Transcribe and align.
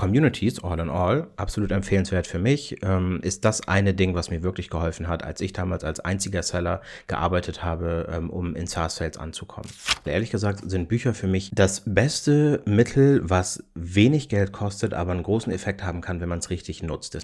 Communities, 0.00 0.64
all 0.64 0.80
in 0.80 0.88
all, 0.88 1.26
absolut 1.36 1.70
empfehlenswert 1.72 2.26
für 2.26 2.38
mich, 2.38 2.78
ähm, 2.82 3.20
ist 3.22 3.44
das 3.44 3.68
eine 3.68 3.92
Ding, 3.92 4.14
was 4.14 4.30
mir 4.30 4.42
wirklich 4.42 4.70
geholfen 4.70 5.08
hat, 5.08 5.22
als 5.22 5.42
ich 5.42 5.52
damals 5.52 5.84
als 5.84 6.00
einziger 6.00 6.42
Seller 6.42 6.80
gearbeitet 7.06 7.62
habe, 7.62 8.08
ähm, 8.10 8.30
um 8.30 8.56
in 8.56 8.66
SaaS-Sales 8.66 9.18
anzukommen. 9.18 9.68
Ehrlich 10.06 10.30
gesagt 10.30 10.62
sind 10.64 10.88
Bücher 10.88 11.12
für 11.12 11.26
mich 11.26 11.50
das 11.54 11.82
beste 11.84 12.62
Mittel, 12.64 13.20
was 13.28 13.62
wenig 13.74 14.30
Geld 14.30 14.52
kostet, 14.52 14.94
aber 14.94 15.12
einen 15.12 15.22
großen 15.22 15.52
Effekt 15.52 15.84
haben 15.84 16.00
kann, 16.00 16.22
wenn 16.22 16.30
man 16.30 16.38
es 16.38 16.48
richtig 16.48 16.82
nutzt. 16.82 17.18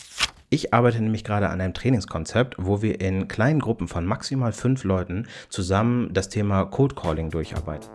Ich 0.51 0.75
arbeite 0.75 1.03
nämlich 1.03 1.25
gerade 1.25 1.49
an 1.49 1.63
einem 1.63 1.73
Trainingskonzept, 1.73 2.57
wo 2.59 2.83
wir 2.83 3.01
in 3.01 3.27
kleinen 3.27 3.61
Gruppen 3.61 3.89
von 3.89 4.05
maximal 4.05 4.53
fünf 4.53 4.85
Leuten 4.85 5.29
zusammen 5.49 6.13
das 6.13 6.29
Thema 6.29 6.67
Code 6.67 6.95
Calling 6.95 7.31
durcharbeiten. 7.31 7.89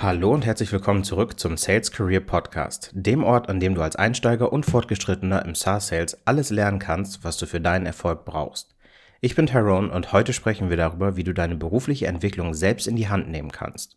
Hallo 0.00 0.32
und 0.32 0.46
herzlich 0.46 0.70
willkommen 0.70 1.02
zurück 1.02 1.40
zum 1.40 1.56
Sales 1.56 1.90
Career 1.90 2.20
Podcast, 2.20 2.92
dem 2.94 3.24
Ort, 3.24 3.48
an 3.48 3.58
dem 3.58 3.74
du 3.74 3.82
als 3.82 3.96
Einsteiger 3.96 4.52
und 4.52 4.64
Fortgeschrittener 4.64 5.44
im 5.44 5.56
SaaS 5.56 5.88
Sales 5.88 6.24
alles 6.24 6.50
lernen 6.50 6.78
kannst, 6.78 7.24
was 7.24 7.36
du 7.36 7.46
für 7.46 7.60
deinen 7.60 7.84
Erfolg 7.84 8.24
brauchst. 8.24 8.76
Ich 9.20 9.34
bin 9.34 9.46
Tyrone 9.46 9.90
und 9.90 10.12
heute 10.12 10.32
sprechen 10.32 10.70
wir 10.70 10.76
darüber, 10.76 11.16
wie 11.16 11.24
du 11.24 11.34
deine 11.34 11.56
berufliche 11.56 12.06
Entwicklung 12.06 12.54
selbst 12.54 12.86
in 12.86 12.94
die 12.94 13.08
Hand 13.08 13.28
nehmen 13.28 13.50
kannst. 13.50 13.96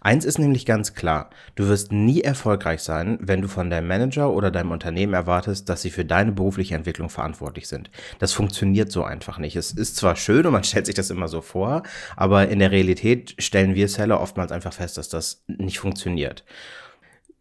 Eins 0.00 0.24
ist 0.24 0.38
nämlich 0.38 0.66
ganz 0.66 0.94
klar, 0.94 1.30
du 1.54 1.68
wirst 1.68 1.92
nie 1.92 2.20
erfolgreich 2.20 2.82
sein, 2.82 3.18
wenn 3.20 3.40
du 3.40 3.48
von 3.48 3.70
deinem 3.70 3.88
Manager 3.88 4.30
oder 4.30 4.50
deinem 4.50 4.70
Unternehmen 4.70 5.14
erwartest, 5.14 5.68
dass 5.68 5.82
sie 5.82 5.90
für 5.90 6.04
deine 6.04 6.32
berufliche 6.32 6.74
Entwicklung 6.74 7.08
verantwortlich 7.08 7.68
sind. 7.68 7.90
Das 8.18 8.32
funktioniert 8.32 8.92
so 8.92 9.04
einfach 9.04 9.38
nicht. 9.38 9.56
Es 9.56 9.72
ist 9.72 9.96
zwar 9.96 10.16
schön 10.16 10.44
und 10.46 10.52
man 10.52 10.64
stellt 10.64 10.86
sich 10.86 10.94
das 10.94 11.10
immer 11.10 11.28
so 11.28 11.40
vor, 11.40 11.82
aber 12.16 12.48
in 12.48 12.58
der 12.58 12.70
Realität 12.70 13.34
stellen 13.38 13.74
wir 13.74 13.88
Seller 13.88 14.20
oftmals 14.20 14.52
einfach 14.52 14.72
fest, 14.72 14.98
dass 14.98 15.08
das 15.08 15.44
nicht 15.46 15.78
funktioniert. 15.78 16.44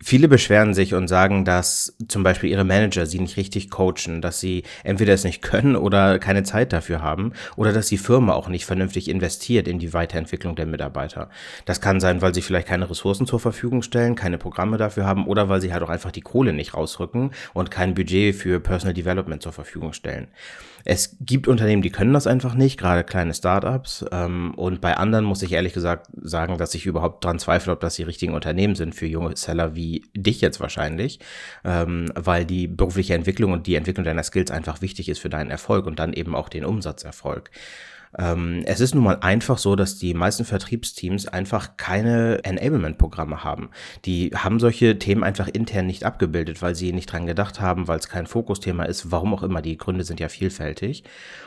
Viele 0.05 0.27
beschweren 0.27 0.73
sich 0.73 0.93
und 0.95 1.07
sagen, 1.07 1.45
dass 1.45 1.96
zum 2.09 2.23
Beispiel 2.23 2.49
ihre 2.49 2.65
Manager 2.65 3.05
sie 3.05 3.21
nicht 3.21 3.37
richtig 3.37 3.70
coachen, 3.70 4.21
dass 4.21 4.37
sie 4.37 4.63
entweder 4.84 5.13
es 5.13 5.23
nicht 5.23 5.41
können 5.41 5.77
oder 5.77 6.20
keine 6.20 6.43
Zeit 6.43 6.73
dafür 6.73 7.01
haben 7.01 7.32
oder 7.55 7.71
dass 7.71 7.87
die 7.87 7.98
Firma 7.98 8.34
auch 8.34 8.49
nicht 8.49 8.65
vernünftig 8.65 9.07
investiert 9.07 9.65
in 9.65 9.79
die 9.79 9.93
Weiterentwicklung 9.93 10.57
der 10.57 10.65
Mitarbeiter. 10.65 11.29
Das 11.63 11.79
kann 11.79 12.01
sein, 12.01 12.21
weil 12.21 12.34
sie 12.34 12.41
vielleicht 12.41 12.68
keine 12.68 12.90
Ressourcen 12.90 13.26
zur 13.26 13.40
Verfügung 13.40 13.81
stellen, 13.81 14.15
keine 14.15 14.37
Programme 14.37 14.77
dafür 14.77 15.05
haben 15.05 15.26
oder 15.26 15.48
weil 15.48 15.62
sie 15.62 15.71
halt 15.71 15.84
auch 15.84 15.90
einfach 15.90 16.12
die 16.12 16.21
Kohle 16.21 16.51
nicht 16.51 16.74
rausrücken 16.74 17.31
und 17.54 17.71
kein 17.71 17.93
Budget 17.93 18.35
für 18.35 18.59
Personal 18.59 18.93
Development 18.93 19.41
zur 19.41 19.54
Verfügung 19.54 19.93
stellen. 19.93 20.27
Es 20.85 21.15
gibt 21.21 21.48
Unternehmen, 21.48 21.81
die 21.81 21.91
können 21.91 22.13
das 22.13 22.27
einfach 22.27 22.55
nicht, 22.55 22.77
gerade 22.77 23.03
kleine 23.03 23.34
Startups. 23.34 24.05
Ähm, 24.12 24.53
und 24.55 24.81
bei 24.81 24.98
anderen 24.98 25.25
muss 25.25 25.41
ich 25.41 25.53
ehrlich 25.53 25.73
gesagt 25.73 26.07
sagen, 26.21 26.57
dass 26.57 26.75
ich 26.75 26.85
überhaupt 26.85 27.23
dran 27.23 27.40
zweifle, 27.40 27.71
ob 27.71 27.79
das 27.79 27.95
die 27.95 28.03
richtigen 28.03 28.34
Unternehmen 28.34 28.75
sind 28.75 28.93
für 28.93 29.05
junge 29.05 29.35
Seller 29.37 29.75
wie 29.75 30.03
dich 30.15 30.41
jetzt 30.41 30.59
wahrscheinlich, 30.59 31.20
ähm, 31.63 32.12
weil 32.15 32.45
die 32.45 32.67
berufliche 32.67 33.13
Entwicklung 33.13 33.53
und 33.53 33.67
die 33.67 33.75
Entwicklung 33.75 34.03
deiner 34.03 34.23
Skills 34.23 34.51
einfach 34.51 34.81
wichtig 34.81 35.09
ist 35.09 35.20
für 35.20 35.29
deinen 35.29 35.51
Erfolg 35.51 35.85
und 35.85 35.99
dann 35.99 36.13
eben 36.13 36.35
auch 36.35 36.49
den 36.49 36.65
Umsatzerfolg. 36.65 37.49
Ähm, 38.17 38.61
es 38.65 38.79
ist 38.79 38.95
nun 38.95 39.03
mal 39.03 39.17
einfach 39.21 39.57
so, 39.57 39.75
dass 39.75 39.97
die 39.97 40.13
meisten 40.13 40.45
Vertriebsteams 40.45 41.27
einfach 41.27 41.77
keine 41.77 42.43
Enablement-Programme 42.43 43.43
haben. 43.43 43.69
Die 44.05 44.31
haben 44.35 44.59
solche 44.59 44.99
Themen 44.99 45.23
einfach 45.23 45.47
intern 45.47 45.87
nicht 45.87 46.03
abgebildet, 46.03 46.61
weil 46.61 46.75
sie 46.75 46.93
nicht 46.93 47.11
dran 47.11 47.25
gedacht 47.25 47.59
haben, 47.59 47.87
weil 47.87 47.99
es 47.99 48.09
kein 48.09 48.27
Fokusthema 48.27 48.84
ist, 48.84 49.11
warum 49.11 49.34
auch 49.34 49.43
immer. 49.43 49.61
Die 49.61 49.77
Gründe 49.77 50.03
sind 50.03 50.19
ja 50.19 50.29
vielfältig. 50.29 51.03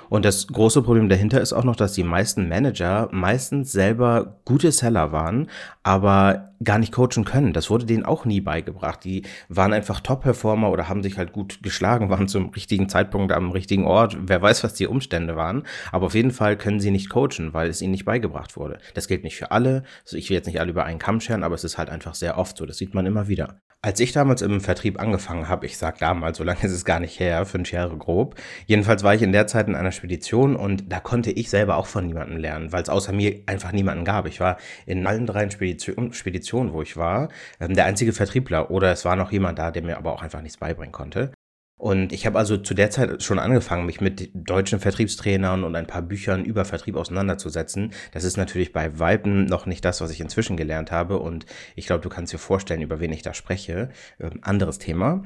Und 0.09 0.25
das 0.25 0.47
große 0.47 0.83
Problem 0.83 1.09
dahinter 1.09 1.41
ist 1.41 1.53
auch 1.53 1.65
noch, 1.65 1.77
dass 1.77 1.93
die 1.93 2.05
meisten 2.05 2.49
Manager 2.49 3.09
meistens 3.11 3.73
selber 3.73 4.37
gute 4.45 4.71
Seller 4.71 5.13
waren, 5.13 5.49
aber 5.83 6.53
gar 6.63 6.79
nicht 6.79 6.93
coachen 6.93 7.25
können. 7.25 7.53
Das 7.53 7.71
wurde 7.71 7.85
denen 7.85 8.05
auch 8.05 8.25
nie 8.25 8.41
beigebracht. 8.41 9.05
Die 9.05 9.23
waren 9.49 9.73
einfach 9.73 10.01
Top-Performer 10.01 10.71
oder 10.71 10.89
haben 10.89 11.03
sich 11.03 11.19
halt 11.19 11.33
gut 11.33 11.63
geschlagen, 11.63 12.09
waren 12.09 12.29
zum 12.29 12.51
richtigen 12.51 12.89
Zeitpunkt 12.89 13.33
am 13.33 13.51
richtigen 13.51 13.85
Ort. 13.85 14.17
Wer 14.21 14.41
weiß, 14.41 14.65
was 14.65 14.75
die 14.75 14.87
Umstände 14.87 15.37
waren. 15.37 15.65
Aber 15.93 16.07
auf 16.07 16.15
jeden 16.15 16.31
Fall 16.31 16.56
können 16.57 16.81
sie 16.81 16.91
nicht 16.91 17.11
coachen, 17.11 17.53
weil 17.53 17.69
es 17.69 17.81
ihnen 17.81 17.93
nicht 17.93 18.05
beigebracht 18.05 18.57
wurde. 18.57 18.79
Das 18.95 19.09
gilt 19.09 19.25
nicht 19.25 19.37
für 19.37 19.51
alle. 19.51 19.85
Also 20.05 20.17
ich 20.17 20.29
will 20.31 20.37
jetzt 20.37 20.47
nicht 20.47 20.61
alle 20.61 20.71
über 20.71 20.85
einen 20.85 20.99
Kamm 20.99 21.21
scheren, 21.21 21.45
aber 21.45 21.55
es 21.55 21.65
ist 21.65 21.79
halt 21.79 21.91
einfach 21.91 22.15
sehr 22.15 22.39
oft 22.39 22.57
so. 22.57 22.67
Das 22.67 22.79
sieht 22.79 22.95
man 22.95 23.07
immer 23.07 23.29
wieder. 23.29 23.61
Als 23.83 24.01
ich 24.01 24.11
damals 24.11 24.43
im 24.43 24.61
Vertrieb 24.61 24.99
angefangen 24.99 25.49
habe, 25.49 25.65
ich 25.67 25.79
sag 25.79 25.99
damals, 25.99 26.39
so 26.39 26.45
lange 26.45 26.63
ist 26.65 26.73
es 26.73 26.85
gar 26.85 26.99
nicht 26.99 27.21
her, 27.21 27.47
fünf 27.47 27.71
Jahre 27.71 27.97
grob. 27.97 28.35
Jedenfalls 28.67 29.05
war 29.05 29.15
ich 29.15 29.23
in 29.23 29.31
der 29.31 29.47
Zeit 29.47 29.69
in 29.69 29.77
einer 29.77 29.93
Spedition 29.93 30.57
und 30.57 30.91
da 30.91 30.99
konnte 30.99 31.31
ich 31.31 31.51
selber 31.51 31.77
auch 31.77 31.87
von 31.87 32.07
niemandem 32.07 32.39
lernen, 32.39 32.73
weil 32.73 32.83
es 32.83 32.89
außer 32.89 33.13
mir 33.13 33.43
einfach 33.47 33.71
niemanden 33.71 34.05
gab. 34.05 34.27
Ich 34.27 34.41
war 34.41 34.57
in 34.87 35.07
allen 35.07 35.27
drei 35.27 35.49
Spedition, 35.51 36.13
Speditionen, 36.13 36.73
wo 36.73 36.83
ich 36.83 36.97
war, 36.97 37.29
ähm, 37.61 37.75
der 37.75 37.85
einzige 37.85 38.13
Vertriebler 38.13 38.73
oder 38.73 38.91
es 38.91 39.05
war 39.05 39.15
noch 39.15 39.31
jemand 39.31 39.59
da, 39.59 39.71
der 39.71 39.83
mir 39.83 39.99
aber 39.99 40.13
auch 40.13 40.23
einfach 40.23 40.43
nichts 40.43 40.57
beibringen 40.57 40.93
konnte. 40.93 41.31
Und 41.79 42.13
ich 42.13 42.25
habe 42.25 42.39
also 42.39 42.57
zu 42.57 42.73
der 42.73 42.91
Zeit 42.91 43.23
schon 43.23 43.39
angefangen, 43.39 43.85
mich 43.85 44.01
mit 44.01 44.31
deutschen 44.33 44.81
Vertriebstrainern 44.81 45.63
und 45.63 45.77
ein 45.77 45.87
paar 45.87 46.01
Büchern 46.01 46.45
über 46.45 46.65
Vertrieb 46.65 46.97
auseinanderzusetzen. 46.97 47.93
Das 48.13 48.25
ist 48.25 48.39
natürlich 48.39 48.73
bei 48.73 48.99
Weiben 48.99 49.45
noch 49.45 49.67
nicht 49.67 49.85
das, 49.85 50.01
was 50.01 50.11
ich 50.11 50.21
inzwischen 50.21 50.57
gelernt 50.57 50.91
habe. 50.91 51.19
Und 51.19 51.45
ich 51.75 51.87
glaube, 51.87 52.03
du 52.03 52.09
kannst 52.09 52.33
dir 52.33 52.39
vorstellen, 52.39 52.81
über 52.81 52.99
wen 53.01 53.13
ich 53.13 53.23
da 53.23 53.35
spreche. 53.35 53.91
Ähm, 54.19 54.39
anderes 54.41 54.79
Thema. 54.79 55.23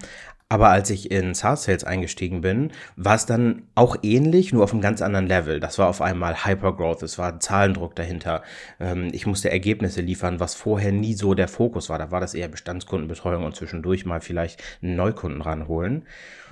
Aber 0.53 0.71
als 0.71 0.91
ich 0.91 1.13
in 1.13 1.33
SaaS 1.33 1.63
Sales 1.63 1.85
eingestiegen 1.85 2.41
bin, 2.41 2.73
war 2.97 3.15
es 3.15 3.25
dann 3.25 3.63
auch 3.77 3.97
ähnlich, 4.03 4.53
nur 4.53 4.65
auf 4.65 4.73
einem 4.73 4.81
ganz 4.81 5.01
anderen 5.01 5.29
Level. 5.29 5.61
Das 5.61 5.79
war 5.79 5.87
auf 5.87 6.03
einmal 6.03 6.45
Hypergrowth, 6.45 7.05
es 7.05 7.19
war 7.19 7.39
Zahlendruck 7.39 7.95
dahinter. 7.95 8.43
Ähm, 8.81 9.11
ich 9.13 9.27
musste 9.27 9.49
Ergebnisse 9.49 10.01
liefern, 10.01 10.41
was 10.41 10.57
vorher 10.57 10.91
nie 10.91 11.15
so 11.15 11.35
der 11.35 11.47
Fokus 11.47 11.89
war. 11.89 11.99
Da 11.99 12.11
war 12.11 12.19
das 12.19 12.35
eher 12.35 12.49
Bestandskundenbetreuung 12.49 13.45
und 13.45 13.55
zwischendurch 13.55 14.05
mal 14.07 14.21
vielleicht 14.21 14.61
einen 14.83 14.97
Neukunden 14.97 15.41
ranholen. 15.41 16.05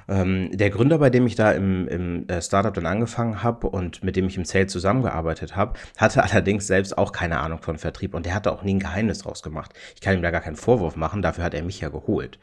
Ähm, 0.09 0.56
der 0.56 0.70
Gründer, 0.70 0.98
bei 0.98 1.10
dem 1.10 1.26
ich 1.26 1.34
da 1.34 1.50
im, 1.50 1.88
im 1.88 2.28
äh, 2.28 2.41
Startup 2.41 2.72
dann 2.72 2.86
angefangen 2.86 3.42
habe 3.42 3.69
und 3.69 4.04
mit 4.04 4.15
dem 4.15 4.28
ich 4.28 4.36
im 4.36 4.44
Sales 4.44 4.70
zusammengearbeitet 4.70 5.56
habe, 5.56 5.76
hatte 5.97 6.22
allerdings 6.30 6.69
selbst 6.69 6.97
auch 6.97 7.10
keine 7.10 7.41
Ahnung 7.41 7.60
von 7.62 7.78
Vertrieb 7.78 8.15
und 8.15 8.26
der 8.26 8.34
hatte 8.36 8.53
auch 8.53 8.62
nie 8.62 8.75
ein 8.75 8.78
Geheimnis 8.78 9.19
draus 9.19 9.42
gemacht. 9.42 9.75
Ich 9.97 10.00
kann 10.00 10.15
ihm 10.15 10.22
da 10.22 10.30
gar 10.30 10.41
keinen 10.41 10.54
Vorwurf 10.54 10.94
machen, 10.94 11.20
dafür 11.20 11.42
hat 11.42 11.54
er 11.54 11.65
mich 11.65 11.80
ja 11.80 11.88
geholt. 11.88 12.38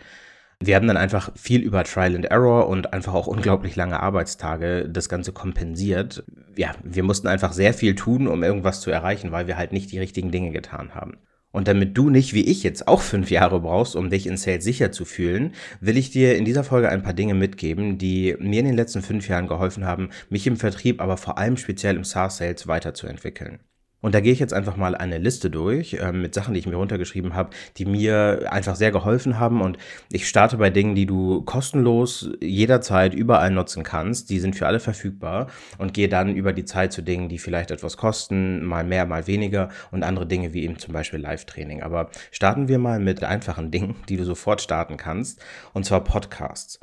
Wir 0.66 0.76
haben 0.76 0.88
dann 0.88 0.98
einfach 0.98 1.32
viel 1.36 1.62
über 1.62 1.84
Trial 1.84 2.16
and 2.16 2.26
Error 2.26 2.68
und 2.68 2.92
einfach 2.92 3.14
auch 3.14 3.28
unglaublich 3.28 3.76
lange 3.76 4.00
Arbeitstage 4.00 4.90
das 4.90 5.10
Ganze 5.10 5.32
kompensiert. 5.32 6.24
Ja, 6.56 6.72
wir 6.84 7.04
mussten 7.04 7.28
einfach 7.28 7.54
sehr 7.54 7.76
viel 7.76 7.94
tun, 7.94 8.28
um 8.28 8.42
irgendwas 8.42 8.82
zu 8.82 8.90
erreichen, 8.90 9.32
weil 9.32 9.46
wir 9.46 9.58
halt 9.58 9.74
nicht 9.74 9.92
die 9.92 10.00
richtigen 10.00 10.32
Dinge 10.32 10.52
getan 10.52 10.96
haben. 10.96 11.18
Und 11.52 11.68
damit 11.68 11.96
du 11.96 12.10
nicht 12.10 12.34
wie 12.34 12.46
ich 12.46 12.64
jetzt 12.64 12.88
auch 12.88 13.02
fünf 13.02 13.30
Jahre 13.30 13.60
brauchst, 13.60 13.96
um 13.96 14.10
dich 14.10 14.26
in 14.26 14.38
Sales 14.38 14.64
sicher 14.64 14.92
zu 14.92 15.06
fühlen, 15.06 15.54
will 15.82 15.98
ich 15.98 16.10
dir 16.10 16.36
in 16.36 16.46
dieser 16.46 16.64
Folge 16.64 16.90
ein 16.90 17.04
paar 17.04 17.14
Dinge 17.14 17.36
mitgeben, 17.36 18.00
die 18.00 18.36
mir 18.40 18.60
in 18.60 18.66
den 18.66 18.76
letzten 18.76 19.04
fünf 19.04 19.30
Jahren 19.30 19.48
geholfen 19.48 19.86
haben, 19.86 20.10
mich 20.30 20.48
im 20.48 20.58
Vertrieb, 20.58 21.00
aber 21.00 21.16
vor 21.16 21.38
allem 21.38 21.58
speziell 21.58 21.96
im 21.96 22.04
SaaS-Sales 22.04 22.68
weiterzuentwickeln. 22.68 23.60
Und 24.02 24.14
da 24.14 24.20
gehe 24.20 24.34
ich 24.34 24.40
jetzt 24.40 24.54
einfach 24.54 24.78
mal 24.78 24.94
eine 24.94 25.18
Liste 25.18 25.50
durch 25.50 25.96
äh, 25.96 26.12
mit 26.12 26.36
Sachen, 26.36 26.54
die 26.54 26.60
ich 26.60 26.68
mir 26.68 26.76
runtergeschrieben 26.76 27.34
habe, 27.34 27.50
die 27.78 27.86
mir 27.86 28.46
einfach 28.52 28.76
sehr 28.76 28.92
geholfen 28.92 29.40
haben. 29.40 29.62
Und 29.62 29.78
ich 30.12 30.28
starte 30.28 30.58
bei 30.58 30.70
Dingen, 30.70 30.94
die 30.94 31.08
du 31.08 31.42
kostenlos 31.42 32.30
jederzeit 32.40 33.16
überall 33.16 33.50
nutzen 33.50 33.82
kannst. 33.82 34.30
Die 34.30 34.40
sind 34.40 34.56
für 34.56 34.68
alle 34.68 34.80
verfügbar 34.80 35.48
und 35.80 35.96
gehe 35.96 36.08
dann 36.08 36.36
über 36.36 36.54
die 36.54 36.66
Zeit 36.66 36.94
zu 36.94 37.02
Dingen, 37.02 37.30
die 37.30 37.40
vielleicht 37.40 37.72
etwas 37.72 37.98
kosten, 37.98 38.64
mal 38.64 38.84
mehr, 38.84 39.08
mal 39.08 39.26
weniger 39.26 39.70
und 39.92 40.04
andere 40.04 40.28
Dinge 40.28 40.54
wie 40.54 40.64
eben 40.64 40.78
zum 40.78 40.94
Beispiel 40.94 41.20
Live-Training. 41.20 41.82
Aber 41.82 42.12
starten 42.30 42.68
wir 42.68 42.78
mal 42.78 43.00
mit 43.00 43.24
einfachen 43.24 43.72
Dingen, 43.76 43.96
die 44.08 44.18
du 44.18 44.24
sofort 44.24 44.62
starten 44.62 44.98
kannst, 44.98 45.44
und 45.74 45.84
zwar 45.86 46.04
Podcasts. 46.04 46.80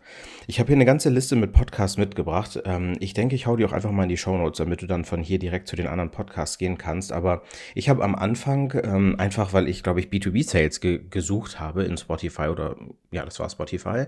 Ich 0.48 0.58
habe 0.58 0.66
hier 0.66 0.76
eine 0.76 0.84
ganze 0.84 1.08
Liste 1.08 1.36
mit 1.36 1.52
Podcasts 1.52 1.98
mitgebracht. 1.98 2.60
Ähm, 2.64 2.94
ich 2.98 3.14
denke, 3.14 3.36
ich 3.36 3.46
hau 3.46 3.54
die 3.54 3.64
auch 3.64 3.72
einfach 3.72 3.92
mal 3.92 4.02
in 4.02 4.08
die 4.08 4.16
Show 4.16 4.36
Notes, 4.36 4.58
damit 4.58 4.82
du 4.82 4.86
dann 4.86 5.04
von 5.04 5.22
hier 5.22 5.38
direkt 5.38 5.68
zu 5.68 5.76
den 5.76 5.86
anderen 5.86 6.10
Podcasts 6.10 6.58
gehen 6.58 6.78
kannst 6.78 7.01
aber 7.10 7.42
ich 7.74 7.88
habe 7.88 8.04
am 8.04 8.14
Anfang, 8.14 8.72
ähm, 8.84 9.16
einfach 9.18 9.52
weil 9.52 9.68
ich, 9.68 9.82
glaube 9.82 10.00
ich, 10.00 10.06
B2B-Sales 10.06 10.80
ge 10.80 11.00
gesucht 11.10 11.58
habe 11.58 11.84
in 11.84 11.96
Spotify 11.96 12.48
oder 12.48 12.76
ja, 13.10 13.24
das 13.24 13.40
war 13.40 13.50
Spotify, 13.50 14.04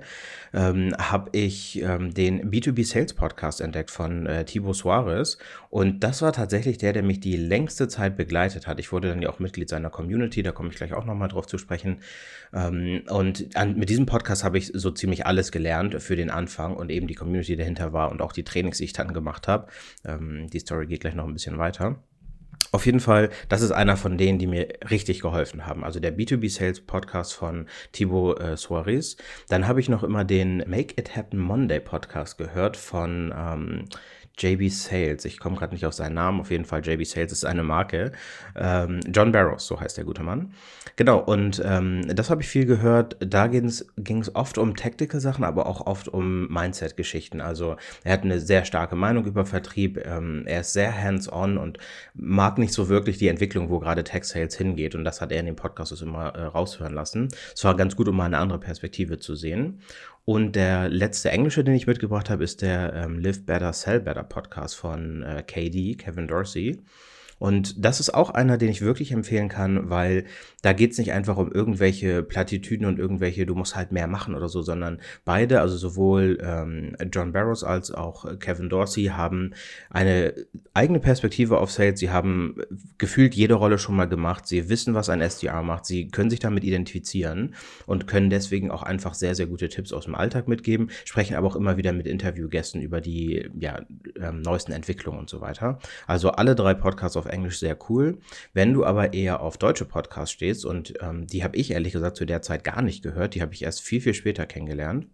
ähm, 0.52 0.94
habe 0.99 1.31
ich 1.32 1.82
ähm, 1.82 2.14
den 2.14 2.50
B2B-Sales-Podcast 2.50 3.61
entdeckt 3.61 3.91
von 3.91 4.26
äh, 4.26 4.44
Thibaut 4.44 4.76
Suarez 4.76 5.38
und 5.70 6.05
das 6.05 6.23
war 6.23 6.32
tatsächlich 6.32 6.79
der, 6.79 6.93
der 6.93 7.02
mich 7.02 7.20
die 7.20 7.37
längste 7.37 7.88
Zeit 7.88 8.17
begleitet 8.17 8.67
hat. 8.67 8.79
Ich 8.79 8.93
wurde 8.93 9.08
dann 9.08 9.23
ja 9.23 9.31
auch 9.31 9.38
Mitglied 9.38 9.69
seiner 9.69 9.91
Community, 9.91 10.43
da 10.43 10.52
komme 10.52 10.69
ich 10.69 10.76
gleich 10.76 10.93
auch 10.94 11.05
nochmal 11.05 11.29
drauf 11.29 11.46
zu 11.46 11.58
sprechen. 11.58 11.99
Ähm, 12.52 13.02
und 13.08 13.56
an, 13.56 13.76
mit 13.76 13.88
diesem 13.88 14.06
Podcast 14.06 14.44
habe 14.44 14.58
ich 14.58 14.70
so 14.75 14.91
ziemlich 14.91 15.26
alles 15.26 15.50
gelernt 15.50 16.00
für 16.02 16.17
den 16.17 16.31
Anfang 16.31 16.75
und 16.76 16.91
eben 16.91 17.06
die 17.06 17.14
Community 17.14 17.56
dahinter 17.56 17.93
war 17.93 18.11
und 18.11 18.23
auch 18.23 18.32
die 18.32 18.44
Trainings, 18.44 18.79
die 18.79 18.85
ich 18.85 18.93
dann 18.93 19.12
gemacht 19.12 19.49
habe. 19.49 19.67
Ähm, 20.05 20.49
die 20.50 20.61
Story 20.61 20.87
geht 20.87 21.00
gleich 21.00 21.14
noch 21.14 21.26
ein 21.26 21.32
bisschen 21.32 21.58
weiter. 21.58 21.96
Auf 22.72 22.87
jeden 22.87 23.00
Fall, 23.00 23.31
das 23.49 23.62
ist 23.62 23.70
einer 23.70 23.96
von 23.96 24.19
denen, 24.19 24.38
die 24.38 24.46
mir 24.46 24.69
richtig 24.90 25.20
geholfen 25.20 25.66
haben. 25.66 25.84
Also 25.84 26.00
der 26.00 26.16
B2B 26.16 26.50
Sales 26.50 26.81
Podcast 26.81 27.34
von 27.34 27.66
Thibaut 27.93 28.40
äh, 28.40 28.56
Soares. 28.56 29.16
Dann 29.49 29.69
habe 29.69 29.81
ich 29.81 29.88
noch 29.88 30.02
immer 30.02 30.25
den 30.25 30.58
Make 30.69 31.00
It 31.00 31.16
Happen 31.16 31.38
Monday 31.38 31.81
Podcast 31.81 32.37
gehört 32.37 32.76
von 32.76 33.32
ähm, 33.37 33.84
JB 34.38 34.69
Sales. 34.70 35.25
Ich 35.25 35.38
komme 35.38 35.56
gerade 35.56 35.72
nicht 35.72 35.86
auf 35.86 35.94
seinen 35.94 36.14
Namen. 36.14 36.40
Auf 36.40 36.50
jeden 36.50 36.64
Fall, 36.64 36.84
JB 36.84 37.04
Sales 37.04 37.32
ist 37.32 37.44
eine 37.44 37.62
Marke. 37.62 38.12
Ähm, 38.56 39.00
John 39.12 39.32
Barrows, 39.32 39.66
so 39.66 39.81
heißt 39.81 39.96
der 39.96 40.04
gute 40.04 40.22
Mann. 40.22 40.52
Genau, 40.96 41.19
und 41.19 41.62
ähm, 41.64 42.02
das 42.14 42.31
habe 42.31 42.42
ich 42.42 42.48
viel 42.48 42.66
gehört. 42.66 43.16
Da 43.20 43.46
ging 43.46 43.66
es 43.66 44.34
oft 44.34 44.58
um 44.58 44.76
Tactical-Sachen, 44.76 45.44
aber 45.44 45.66
auch 45.66 45.86
oft 45.86 46.08
um 46.08 46.48
Mindset-Geschichten. 46.52 47.40
Also 47.40 47.76
er 48.02 48.12
hat 48.12 48.22
eine 48.22 48.40
sehr 48.40 48.64
starke 48.64 48.96
Meinung 48.96 49.25
über 49.25 49.46
Vertrieb. 49.46 50.04
Ähm, 50.04 50.42
er 50.46 50.60
ist 50.60 50.72
sehr 50.72 50.96
hands-on 50.96 51.58
und 51.58 51.78
mag 52.14 52.58
nicht 52.58 52.72
so 52.72 52.88
wirklich 52.88 53.19
die 53.19 53.28
Entwicklung, 53.28 53.70
wo 53.70 53.78
gerade 53.78 54.04
Tech-Sales 54.04 54.56
hingeht. 54.56 54.94
Und 54.94 55.04
das 55.04 55.20
hat 55.20 55.32
er 55.32 55.40
in 55.40 55.46
dem 55.46 55.56
Podcast 55.56 55.94
immer 56.02 56.34
äh, 56.34 56.44
raushören 56.44 56.94
lassen. 56.94 57.28
Es 57.54 57.62
war 57.64 57.76
ganz 57.76 57.94
gut, 57.94 58.08
um 58.08 58.16
mal 58.16 58.25
eine 58.25 58.38
andere 58.38 58.58
Perspektive 58.58 59.19
zu 59.19 59.34
sehen. 59.34 59.81
Und 60.25 60.56
der 60.56 60.88
letzte 60.88 61.31
englische, 61.31 61.65
den 61.65 61.75
ich 61.75 61.87
mitgebracht 61.87 62.31
habe, 62.31 62.44
ist 62.44 62.62
der 62.62 62.94
ähm, 62.94 63.19
Live 63.19 63.44
Better, 63.44 63.73
Sell 63.73 64.00
Better 64.00 64.25
Podcast 64.25 64.75
von 64.75 65.23
äh, 65.23 65.43
KD, 65.43 65.97
Kevin 65.97 66.29
Dorsey. 66.29 66.82
Und 67.38 67.84
das 67.84 68.00
ist 68.00 68.14
auch 68.14 68.31
einer, 68.31 68.58
den 68.58 68.70
ich 68.70 68.81
wirklich 68.81 69.12
empfehlen 69.12 69.48
kann, 69.48 69.90
weil 69.90 70.25
da 70.62 70.72
geht 70.72 70.92
es 70.92 70.98
nicht 70.98 71.12
einfach 71.12 71.36
um 71.36 71.52
irgendwelche 71.52 72.22
Plattitüden 72.22 72.86
und 72.86 72.98
irgendwelche, 72.98 73.44
du 73.44 73.54
musst 73.54 73.76
halt 73.76 73.92
mehr 73.92 74.06
machen 74.06 74.34
oder 74.34 74.48
so, 74.48 74.62
sondern 74.62 74.98
beide, 75.25 75.60
also 75.60 75.76
sowohl 75.76 76.38
ähm, 76.42 76.96
John 77.12 77.32
Barrows 77.32 77.64
als 77.64 77.90
auch 77.90 78.38
Kevin 78.38 78.70
Dorsey, 78.70 79.04
haben 79.06 79.52
eine 79.90 80.32
eigene 80.72 81.00
Perspektive 81.00 81.58
auf 81.58 81.70
Sales. 81.70 82.00
Sie 82.00 82.10
haben 82.10 82.56
gefühlt 82.96 83.34
jede 83.34 83.54
Rolle 83.54 83.78
schon 83.78 83.96
mal 83.96 84.06
gemacht. 84.06 84.46
Sie 84.46 84.70
wissen, 84.70 84.94
was 84.94 85.10
ein 85.10 85.20
SDR 85.20 85.62
macht. 85.62 85.84
Sie 85.84 86.08
können 86.08 86.31
sich 86.31 86.40
damit 86.40 86.64
identifizieren 86.64 87.54
und 87.84 88.06
können 88.06 88.31
deswegen 88.31 88.70
auch 88.70 88.82
einfach 88.82 89.12
sehr, 89.12 89.34
sehr 89.34 89.46
gute 89.46 89.69
Tipps 89.69 89.92
aus 89.92 90.04
dem 90.04 90.14
Alltag 90.14 90.48
mitgeben, 90.48 90.90
sprechen 91.04 91.36
aber 91.36 91.46
auch 91.46 91.56
immer 91.56 91.76
wieder 91.76 91.92
mit 91.92 92.06
Interviewgästen 92.06 92.81
über 92.81 93.00
die 93.00 93.50
ja, 93.58 93.82
ähm, 94.19 94.40
neuesten 94.40 94.72
Entwicklungen 94.72 95.19
und 95.19 95.28
so 95.28 95.40
weiter. 95.40 95.78
Also 96.06 96.31
alle 96.31 96.54
drei 96.54 96.72
Podcasts 96.72 97.16
auf 97.16 97.24
Englisch 97.26 97.59
sehr 97.59 97.76
cool. 97.88 98.19
Wenn 98.53 98.73
du 98.73 98.85
aber 98.85 99.12
eher 99.12 99.41
auf 99.41 99.59
deutsche 99.59 99.85
Podcasts 99.85 100.32
stehst, 100.32 100.65
und 100.65 100.94
ähm, 101.00 101.26
die 101.26 101.44
habe 101.44 101.56
ich 101.56 101.71
ehrlich 101.71 101.93
gesagt 101.93 102.17
zu 102.17 102.25
der 102.25 102.43
Zeit 102.43 102.65
gar 102.65 102.82
nicht 102.82 103.03
gehört, 103.03 103.35
die 103.35 103.43
habe 103.43 103.55
ich 103.55 103.62
erst 103.62 103.82
viel, 103.82 104.00
viel 104.00 104.15
später 104.15 104.47
kennengelernt. 104.47 105.06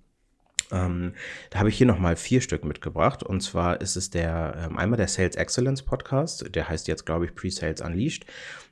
Ähm, 0.72 1.14
da 1.50 1.58
habe 1.58 1.68
ich 1.68 1.76
hier 1.76 1.86
nochmal 1.86 2.16
vier 2.16 2.40
Stück 2.40 2.64
mitgebracht. 2.64 3.22
Und 3.22 3.40
zwar 3.40 3.80
ist 3.80 3.96
es 3.96 4.10
der 4.10 4.68
ähm, 4.68 4.78
einmal 4.78 4.96
der 4.96 5.08
Sales 5.08 5.36
Excellence 5.36 5.82
Podcast, 5.82 6.54
der 6.54 6.68
heißt 6.68 6.88
jetzt, 6.88 7.06
glaube 7.06 7.24
ich, 7.24 7.34
Pre-Sales 7.34 7.80
Unleashed. 7.80 8.24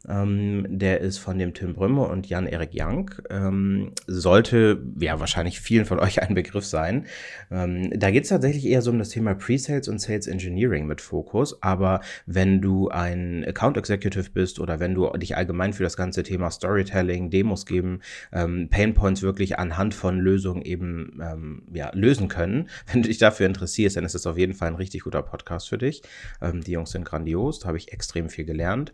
Ähm, 0.07 0.67
der 0.69 1.01
ist 1.01 1.19
von 1.19 1.39
dem 1.39 1.55
Tim 1.55 1.75
Brümme 1.75 2.07
und 2.07 2.29
Jan-Erik 2.29 2.71
Young. 2.73 3.11
Ähm, 3.31 3.93
sollte 4.07 4.81
ja 5.01 5.19
wahrscheinlich 5.19 5.61
vielen 5.61 5.87
von 5.87 5.99
euch 5.99 6.23
ein 6.23 6.35
Begriff 6.35 6.65
sein. 6.65 7.07
Ähm, 7.51 7.91
da 7.99 8.11
geht 8.11 8.25
es 8.25 8.29
tatsächlich 8.29 8.67
eher 8.67 8.83
so 8.83 8.91
um 8.91 8.99
das 8.99 9.09
Thema 9.09 9.35
Pre-Sales 9.35 9.89
und 9.89 10.01
Sales 10.01 10.27
Engineering 10.27 10.87
mit 10.87 11.01
Fokus. 11.01 11.63
Aber 11.63 12.01
wenn 12.27 12.61
du 12.61 12.89
ein 12.89 13.45
Account 13.45 13.77
Executive 13.77 14.31
bist 14.31 14.61
oder 14.61 14.79
wenn 14.79 14.95
du 14.95 15.11
dich 15.17 15.37
allgemein 15.37 15.73
für 15.73 15.83
das 15.83 15.97
ganze 15.97 16.23
Thema 16.23 16.51
Storytelling, 16.51 17.31
Demos 17.31 17.67
geben, 17.67 18.01
ähm, 18.33 18.69
Pain 18.71 18.95
Points 18.95 19.23
wirklich 19.23 19.59
anhand 19.59 19.95
von 19.95 20.21
Lösungen 20.21 20.63
eben 20.63 21.21
ähm, 21.21 21.63
ja, 21.73 21.91
lösen 21.95 22.29
können, 22.29 22.69
wenn 22.93 23.03
du 23.03 23.09
dich 23.09 23.19
dafür 23.19 23.47
interessierst, 23.47 23.97
dann 23.97 24.05
ist 24.05 24.15
es 24.15 24.27
auf 24.27 24.39
jeden 24.39 24.55
Fall 24.55 24.69
ein 24.69 24.77
richtig 24.77 25.03
guter 25.03 25.23
Podcast 25.23 25.69
für 25.69 25.79
dich. 25.79 26.03
Ähm, 26.41 26.63
die 26.63 26.73
Jungs 26.73 26.93
sind 26.93 27.05
grandios, 27.05 27.59
da 27.59 27.69
habe 27.69 27.79
ich 27.79 27.93
extrem 27.93 28.29
viel 28.29 28.45
gelernt. 28.45 28.93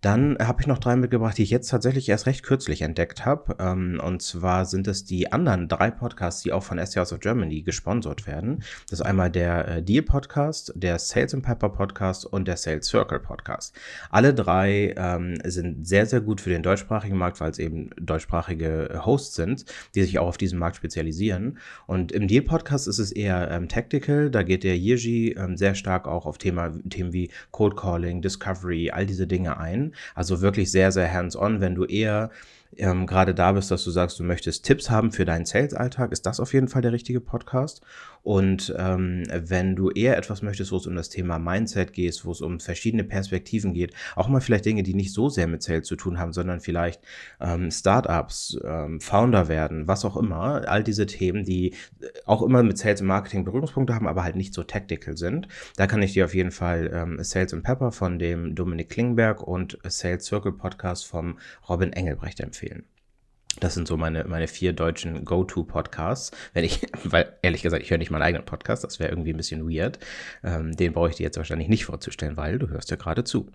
Dann 0.00 0.35
habe 0.40 0.60
ich 0.60 0.66
noch 0.66 0.78
drei 0.78 0.96
mitgebracht, 0.96 1.38
die 1.38 1.42
ich 1.42 1.50
jetzt 1.50 1.68
tatsächlich 1.68 2.08
erst 2.08 2.26
recht 2.26 2.42
kürzlich 2.42 2.82
entdeckt 2.82 3.24
habe. 3.24 3.56
Ähm, 3.58 4.00
und 4.04 4.22
zwar 4.22 4.64
sind 4.64 4.88
es 4.88 5.04
die 5.04 5.32
anderen 5.32 5.68
drei 5.68 5.90
Podcasts, 5.90 6.42
die 6.42 6.52
auch 6.52 6.62
von 6.62 6.78
SDRs 6.78 7.12
of 7.12 7.20
Germany 7.20 7.62
gesponsert 7.62 8.26
werden. 8.26 8.62
Das 8.88 9.00
ist 9.00 9.06
einmal 9.06 9.30
der 9.30 9.68
äh, 9.68 9.82
Deal 9.82 10.02
Podcast, 10.02 10.72
der 10.74 10.98
Sales 10.98 11.34
and 11.34 11.44
Pepper 11.44 11.68
Podcast 11.68 12.26
und 12.26 12.48
der 12.48 12.56
Sales 12.56 12.86
Circle 12.86 13.20
Podcast. 13.20 13.74
Alle 14.10 14.34
drei 14.34 14.94
ähm, 14.96 15.38
sind 15.44 15.86
sehr, 15.86 16.06
sehr 16.06 16.20
gut 16.20 16.40
für 16.40 16.50
den 16.50 16.62
deutschsprachigen 16.62 17.16
Markt, 17.16 17.40
weil 17.40 17.50
es 17.50 17.58
eben 17.58 17.90
deutschsprachige 18.00 19.02
Hosts 19.04 19.34
sind, 19.34 19.64
die 19.94 20.02
sich 20.02 20.18
auch 20.18 20.28
auf 20.28 20.38
diesen 20.38 20.58
Markt 20.58 20.76
spezialisieren. 20.76 21.58
Und 21.86 22.12
im 22.12 22.28
Deal 22.28 22.42
Podcast 22.42 22.88
ist 22.88 22.98
es 22.98 23.12
eher 23.12 23.50
ähm, 23.50 23.68
tactical. 23.68 24.30
Da 24.30 24.42
geht 24.42 24.64
der 24.64 24.76
Yirji 24.76 25.32
ähm, 25.32 25.56
sehr 25.56 25.74
stark 25.74 26.08
auch 26.08 26.26
auf 26.26 26.38
Thema, 26.38 26.72
Themen 26.88 27.12
wie 27.12 27.30
Cold 27.52 27.76
Calling, 27.76 28.22
Discovery, 28.22 28.90
all 28.90 29.06
diese 29.06 29.26
Dinge 29.26 29.58
ein. 29.58 29.94
Also 30.14 30.25
wirklich 30.40 30.70
sehr, 30.70 30.92
sehr 30.92 31.12
hands-on. 31.12 31.60
Wenn 31.60 31.74
du 31.74 31.84
eher 31.84 32.30
ähm, 32.76 33.06
gerade 33.06 33.34
da 33.34 33.52
bist, 33.52 33.70
dass 33.70 33.84
du 33.84 33.90
sagst, 33.90 34.18
du 34.18 34.24
möchtest 34.24 34.64
Tipps 34.64 34.90
haben 34.90 35.12
für 35.12 35.24
deinen 35.24 35.46
Sales-Alltag, 35.46 36.12
ist 36.12 36.26
das 36.26 36.40
auf 36.40 36.52
jeden 36.52 36.68
Fall 36.68 36.82
der 36.82 36.92
richtige 36.92 37.20
Podcast. 37.20 37.80
Und 38.26 38.74
ähm, 38.76 39.22
wenn 39.30 39.76
du 39.76 39.90
eher 39.90 40.18
etwas 40.18 40.42
möchtest, 40.42 40.72
wo 40.72 40.78
es 40.78 40.88
um 40.88 40.96
das 40.96 41.10
Thema 41.10 41.38
Mindset 41.38 41.92
geht, 41.92 42.24
wo 42.24 42.32
es 42.32 42.40
um 42.40 42.58
verschiedene 42.58 43.04
Perspektiven 43.04 43.72
geht, 43.72 43.94
auch 44.16 44.26
mal 44.26 44.40
vielleicht 44.40 44.64
Dinge, 44.64 44.82
die 44.82 44.94
nicht 44.94 45.12
so 45.12 45.28
sehr 45.28 45.46
mit 45.46 45.62
Sales 45.62 45.86
zu 45.86 45.94
tun 45.94 46.18
haben, 46.18 46.32
sondern 46.32 46.58
vielleicht 46.58 47.00
ähm, 47.40 47.70
Startups, 47.70 48.58
ähm, 48.64 49.00
Founder 49.00 49.46
werden, 49.46 49.86
was 49.86 50.04
auch 50.04 50.16
immer, 50.16 50.66
all 50.66 50.82
diese 50.82 51.06
Themen, 51.06 51.44
die 51.44 51.74
auch 52.24 52.42
immer 52.42 52.64
mit 52.64 52.78
Sales 52.78 53.00
und 53.00 53.06
Marketing 53.06 53.44
Berührungspunkte 53.44 53.94
haben, 53.94 54.08
aber 54.08 54.24
halt 54.24 54.34
nicht 54.34 54.54
so 54.54 54.64
tactical 54.64 55.16
sind. 55.16 55.46
Da 55.76 55.86
kann 55.86 56.02
ich 56.02 56.14
dir 56.14 56.24
auf 56.24 56.34
jeden 56.34 56.50
Fall 56.50 56.90
ähm, 56.92 57.22
Sales 57.22 57.54
and 57.54 57.62
Pepper 57.62 57.92
von 57.92 58.18
dem 58.18 58.56
Dominik 58.56 58.88
Klingberg 58.88 59.40
und 59.40 59.78
Sales 59.84 60.24
Circle 60.24 60.50
Podcast 60.50 61.06
vom 61.06 61.38
Robin 61.68 61.92
Engelbrecht 61.92 62.40
empfehlen. 62.40 62.86
Das 63.60 63.74
sind 63.74 63.88
so 63.88 63.96
meine, 63.96 64.24
meine 64.24 64.48
vier 64.48 64.72
deutschen 64.72 65.24
Go-To-Podcasts. 65.24 66.32
Wenn 66.52 66.64
ich, 66.64 66.86
weil 67.04 67.32
ehrlich 67.42 67.62
gesagt, 67.62 67.82
ich 67.82 67.90
höre 67.90 67.98
nicht 67.98 68.10
meinen 68.10 68.22
eigenen 68.22 68.44
Podcast, 68.44 68.84
das 68.84 68.98
wäre 68.98 69.10
irgendwie 69.10 69.32
ein 69.32 69.36
bisschen 69.36 69.68
weird. 69.68 69.98
Ähm, 70.42 70.76
den 70.76 70.92
brauche 70.92 71.10
ich 71.10 71.16
dir 71.16 71.24
jetzt 71.24 71.36
wahrscheinlich 71.36 71.68
nicht 71.68 71.84
vorzustellen, 71.84 72.36
weil 72.36 72.58
du 72.58 72.68
hörst 72.68 72.90
ja 72.90 72.96
gerade 72.96 73.24
zu. 73.24 73.50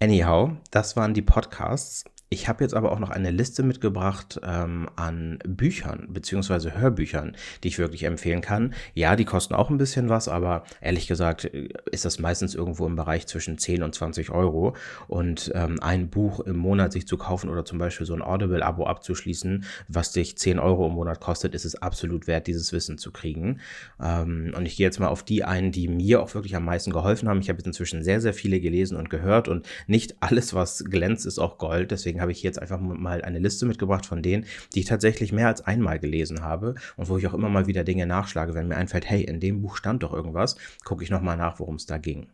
Anyhow, 0.00 0.52
das 0.70 0.96
waren 0.96 1.14
die 1.14 1.22
Podcasts. 1.22 2.04
Ich 2.34 2.48
habe 2.48 2.64
jetzt 2.64 2.74
aber 2.74 2.90
auch 2.90 2.98
noch 2.98 3.10
eine 3.10 3.30
Liste 3.30 3.62
mitgebracht 3.62 4.40
ähm, 4.42 4.88
an 4.96 5.38
Büchern 5.46 6.08
beziehungsweise 6.10 6.76
Hörbüchern, 6.76 7.36
die 7.62 7.68
ich 7.68 7.78
wirklich 7.78 8.02
empfehlen 8.02 8.40
kann. 8.40 8.74
Ja, 8.92 9.14
die 9.14 9.24
kosten 9.24 9.54
auch 9.54 9.70
ein 9.70 9.78
bisschen 9.78 10.08
was, 10.08 10.26
aber 10.26 10.64
ehrlich 10.80 11.06
gesagt 11.06 11.44
äh, 11.44 11.68
ist 11.92 12.04
das 12.04 12.18
meistens 12.18 12.56
irgendwo 12.56 12.88
im 12.88 12.96
Bereich 12.96 13.28
zwischen 13.28 13.56
10 13.56 13.84
und 13.84 13.94
20 13.94 14.30
Euro. 14.30 14.74
Und 15.06 15.52
ähm, 15.54 15.78
ein 15.80 16.10
Buch 16.10 16.40
im 16.40 16.56
Monat 16.56 16.92
sich 16.92 17.06
zu 17.06 17.16
kaufen 17.16 17.48
oder 17.48 17.64
zum 17.64 17.78
Beispiel 17.78 18.04
so 18.04 18.14
ein 18.14 18.22
Audible-Abo 18.22 18.84
abzuschließen, 18.84 19.64
was 19.86 20.10
dich 20.10 20.36
10 20.36 20.58
Euro 20.58 20.88
im 20.88 20.94
Monat 20.94 21.20
kostet, 21.20 21.54
ist 21.54 21.64
es 21.64 21.76
absolut 21.76 22.26
wert, 22.26 22.48
dieses 22.48 22.72
Wissen 22.72 22.98
zu 22.98 23.12
kriegen. 23.12 23.60
Ähm, 24.02 24.52
und 24.56 24.66
ich 24.66 24.74
gehe 24.74 24.86
jetzt 24.86 24.98
mal 24.98 25.06
auf 25.06 25.22
die 25.22 25.44
ein, 25.44 25.70
die 25.70 25.86
mir 25.86 26.20
auch 26.20 26.34
wirklich 26.34 26.56
am 26.56 26.64
meisten 26.64 26.90
geholfen 26.90 27.28
haben. 27.28 27.38
Ich 27.38 27.48
habe 27.48 27.58
jetzt 27.58 27.66
inzwischen 27.68 28.02
sehr, 28.02 28.20
sehr 28.20 28.34
viele 28.34 28.58
gelesen 28.58 28.96
und 28.96 29.08
gehört 29.08 29.46
und 29.46 29.68
nicht 29.86 30.16
alles, 30.18 30.52
was 30.52 30.84
glänzt, 30.84 31.26
ist 31.26 31.38
auch 31.38 31.58
Gold. 31.58 31.92
Deswegen 31.92 32.23
habe 32.24 32.32
ich 32.32 32.42
jetzt 32.42 32.60
einfach 32.60 32.80
mal 32.80 33.22
eine 33.22 33.38
Liste 33.38 33.66
mitgebracht 33.66 34.06
von 34.06 34.22
denen, 34.22 34.46
die 34.74 34.80
ich 34.80 34.86
tatsächlich 34.86 35.30
mehr 35.30 35.48
als 35.48 35.60
einmal 35.60 35.98
gelesen 35.98 36.40
habe 36.40 36.74
und 36.96 37.08
wo 37.10 37.18
ich 37.18 37.26
auch 37.26 37.34
immer 37.34 37.50
mal 37.50 37.66
wieder 37.66 37.84
Dinge 37.84 38.06
nachschlage, 38.06 38.54
wenn 38.54 38.68
mir 38.68 38.76
einfällt, 38.76 39.08
hey, 39.08 39.22
in 39.22 39.40
dem 39.40 39.60
Buch 39.60 39.76
stand 39.76 40.02
doch 40.02 40.14
irgendwas, 40.14 40.56
gucke 40.84 41.04
ich 41.04 41.10
nochmal 41.10 41.36
nach, 41.36 41.60
worum 41.60 41.74
es 41.74 41.84
da 41.84 41.98
ging. 41.98 42.28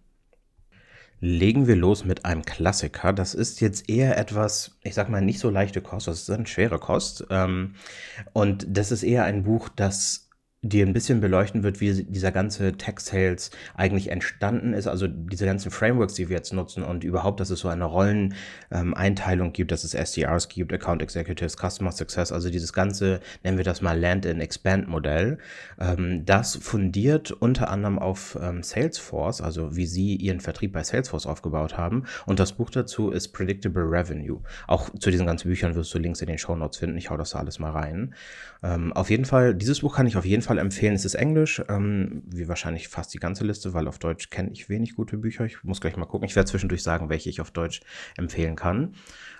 Legen 1.18 1.66
wir 1.66 1.76
los 1.76 2.04
mit 2.04 2.24
einem 2.24 2.42
Klassiker. 2.42 3.12
Das 3.12 3.34
ist 3.34 3.60
jetzt 3.60 3.90
eher 3.90 4.16
etwas, 4.16 4.78
ich 4.82 4.94
sag 4.94 5.10
mal, 5.10 5.20
nicht 5.20 5.40
so 5.40 5.50
leichte 5.50 5.82
Kost, 5.82 6.06
das 6.06 6.22
ist 6.22 6.30
eine 6.30 6.46
schwere 6.46 6.78
Kost. 6.78 7.26
Ähm, 7.28 7.74
und 8.32 8.66
das 8.68 8.92
ist 8.92 9.02
eher 9.02 9.24
ein 9.24 9.42
Buch, 9.42 9.68
das 9.68 10.29
dir 10.62 10.84
ein 10.84 10.92
bisschen 10.92 11.22
beleuchten 11.22 11.62
wird, 11.62 11.80
wie 11.80 12.04
dieser 12.04 12.32
ganze 12.32 12.74
Tech-Sales 12.74 13.50
eigentlich 13.74 14.10
entstanden 14.10 14.74
ist, 14.74 14.86
also 14.86 15.06
diese 15.08 15.46
ganzen 15.46 15.70
Frameworks, 15.70 16.12
die 16.14 16.28
wir 16.28 16.36
jetzt 16.36 16.52
nutzen 16.52 16.82
und 16.82 17.02
überhaupt, 17.02 17.40
dass 17.40 17.48
es 17.48 17.60
so 17.60 17.68
eine 17.68 17.86
Rolleneinteilung 17.86 19.46
ähm, 19.48 19.52
gibt, 19.54 19.72
dass 19.72 19.84
es 19.84 19.94
SDRs 19.94 20.48
gibt, 20.50 20.70
Account 20.74 21.00
Executives, 21.00 21.56
Customer 21.56 21.92
Success, 21.92 22.30
also 22.30 22.50
dieses 22.50 22.74
ganze, 22.74 23.20
nennen 23.42 23.56
wir 23.56 23.64
das 23.64 23.80
mal 23.80 23.98
Land-and-Expand-Modell, 23.98 25.38
ähm, 25.80 26.26
das 26.26 26.56
fundiert 26.56 27.30
unter 27.30 27.70
anderem 27.70 27.98
auf 27.98 28.38
ähm, 28.40 28.62
Salesforce, 28.62 29.40
also 29.40 29.76
wie 29.76 29.86
sie 29.86 30.14
ihren 30.16 30.40
Vertrieb 30.40 30.74
bei 30.74 30.82
Salesforce 30.82 31.24
aufgebaut 31.24 31.78
haben 31.78 32.04
und 32.26 32.38
das 32.38 32.52
Buch 32.52 32.68
dazu 32.68 33.10
ist 33.10 33.28
Predictable 33.28 33.84
Revenue. 33.84 34.40
Auch 34.66 34.90
zu 34.98 35.10
diesen 35.10 35.24
ganzen 35.24 35.48
Büchern 35.48 35.74
wirst 35.74 35.94
du 35.94 35.98
Links 35.98 36.20
in 36.20 36.26
den 36.26 36.36
Show 36.36 36.54
Notes 36.54 36.76
finden, 36.76 36.98
ich 36.98 37.08
hau 37.08 37.16
das 37.16 37.30
da 37.30 37.38
alles 37.38 37.58
mal 37.58 37.70
rein. 37.70 38.14
Ähm, 38.62 38.92
auf 38.92 39.08
jeden 39.08 39.24
Fall, 39.24 39.54
dieses 39.54 39.80
Buch 39.80 39.96
kann 39.96 40.06
ich 40.06 40.18
auf 40.18 40.26
jeden 40.26 40.42
Fall 40.42 40.49
Fall 40.50 40.58
empfehlen. 40.58 40.94
Es 40.96 41.04
ist 41.04 41.14
Englisch, 41.14 41.62
ähm, 41.68 42.24
wie 42.26 42.48
wahrscheinlich 42.48 42.88
fast 42.88 43.14
die 43.14 43.20
ganze 43.20 43.44
Liste, 43.44 43.72
weil 43.72 43.86
auf 43.86 44.00
Deutsch 44.00 44.30
kenne 44.30 44.50
ich 44.50 44.68
wenig 44.68 44.96
gute 44.96 45.16
Bücher. 45.16 45.44
Ich 45.44 45.62
muss 45.62 45.80
gleich 45.80 45.96
mal 45.96 46.06
gucken. 46.06 46.26
Ich 46.26 46.34
werde 46.34 46.50
zwischendurch 46.50 46.82
sagen, 46.82 47.08
welche 47.08 47.30
ich 47.30 47.40
auf 47.40 47.52
Deutsch 47.52 47.82
empfehlen 48.16 48.56
kann. 48.56 48.96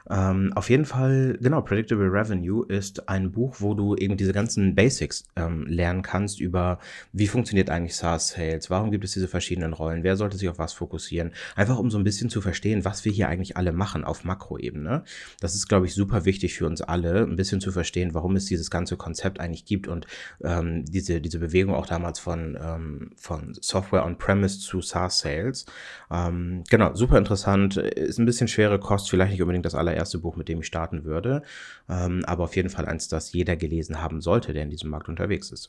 Ähm, 0.08 0.52
auf 0.54 0.70
jeden 0.70 0.84
Fall, 0.84 1.38
genau, 1.40 1.60
Predictable 1.62 2.10
Revenue 2.10 2.64
ist 2.66 3.08
ein 3.08 3.32
Buch, 3.32 3.56
wo 3.58 3.74
du 3.74 3.96
eben 3.96 4.16
diese 4.16 4.32
ganzen 4.32 4.74
Basics 4.74 5.24
ähm, 5.36 5.66
lernen 5.66 6.02
kannst 6.02 6.40
über, 6.40 6.78
wie 7.12 7.26
funktioniert 7.26 7.70
eigentlich 7.70 7.96
SaaS-Sales, 7.96 8.70
warum 8.70 8.90
gibt 8.90 9.04
es 9.04 9.12
diese 9.12 9.28
verschiedenen 9.28 9.72
Rollen, 9.72 10.02
wer 10.02 10.16
sollte 10.16 10.36
sich 10.36 10.48
auf 10.48 10.58
was 10.58 10.72
fokussieren. 10.72 11.32
Einfach 11.56 11.78
um 11.78 11.90
so 11.90 11.98
ein 11.98 12.04
bisschen 12.04 12.30
zu 12.30 12.40
verstehen, 12.40 12.84
was 12.84 13.04
wir 13.04 13.12
hier 13.12 13.28
eigentlich 13.28 13.56
alle 13.56 13.72
machen 13.72 14.04
auf 14.04 14.24
Makroebene. 14.24 15.04
Das 15.40 15.54
ist, 15.54 15.68
glaube 15.68 15.86
ich, 15.86 15.94
super 15.94 16.24
wichtig 16.24 16.54
für 16.54 16.66
uns 16.66 16.80
alle, 16.82 17.22
ein 17.22 17.36
bisschen 17.36 17.60
zu 17.60 17.72
verstehen, 17.72 18.14
warum 18.14 18.36
es 18.36 18.46
dieses 18.46 18.70
ganze 18.70 18.96
Konzept 18.96 19.40
eigentlich 19.40 19.64
gibt 19.64 19.88
und 19.88 20.06
ähm, 20.42 20.84
diese 20.84 21.20
diese, 21.20 21.38
Bewegung 21.38 21.74
auch 21.74 21.86
damals 21.86 22.18
von, 22.18 22.58
ähm, 22.62 23.10
von 23.16 23.54
Software 23.60 24.04
on-Premise 24.04 24.60
zu 24.60 24.80
SaaS-Sales. 24.80 25.66
Ähm, 26.10 26.64
genau, 26.68 26.94
super 26.94 27.18
interessant. 27.18 27.76
Ist 27.76 28.18
ein 28.18 28.26
bisschen 28.26 28.48
schwere 28.48 28.78
Kost, 28.78 29.10
vielleicht 29.10 29.32
nicht 29.32 29.42
unbedingt 29.42 29.64
das 29.64 29.74
allererste 29.90 30.18
Buch, 30.18 30.36
mit 30.36 30.48
dem 30.48 30.60
ich 30.60 30.66
starten 30.66 31.04
würde, 31.04 31.42
ähm, 31.88 32.22
aber 32.26 32.44
auf 32.44 32.56
jeden 32.56 32.70
Fall 32.70 32.86
eins, 32.86 33.08
das 33.08 33.32
jeder 33.32 33.56
gelesen 33.56 34.00
haben 34.00 34.20
sollte, 34.20 34.52
der 34.52 34.62
in 34.62 34.70
diesem 34.70 34.90
Markt 34.90 35.08
unterwegs 35.08 35.50
ist. 35.50 35.68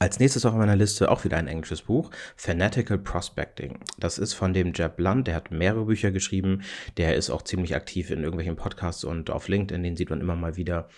Als 0.00 0.18
nächstes 0.18 0.44
auf 0.44 0.54
meiner 0.54 0.74
Liste 0.74 1.08
auch 1.08 1.24
wieder 1.24 1.36
ein 1.36 1.46
englisches 1.46 1.82
Buch, 1.82 2.10
Fanatical 2.36 2.98
Prospecting. 2.98 3.78
Das 3.96 4.18
ist 4.18 4.34
von 4.34 4.52
dem 4.52 4.72
Jeb 4.72 4.96
Blunt, 4.96 5.28
der 5.28 5.36
hat 5.36 5.52
mehrere 5.52 5.84
Bücher 5.84 6.10
geschrieben, 6.10 6.62
der 6.96 7.14
ist 7.14 7.30
auch 7.30 7.42
ziemlich 7.42 7.76
aktiv 7.76 8.10
in 8.10 8.18
irgendwelchen 8.18 8.56
Podcasts 8.56 9.04
und 9.04 9.30
auf 9.30 9.46
LinkedIn, 9.46 9.84
den 9.84 9.96
sieht 9.96 10.10
man 10.10 10.20
immer 10.20 10.34
mal 10.34 10.56
wieder. 10.56 10.88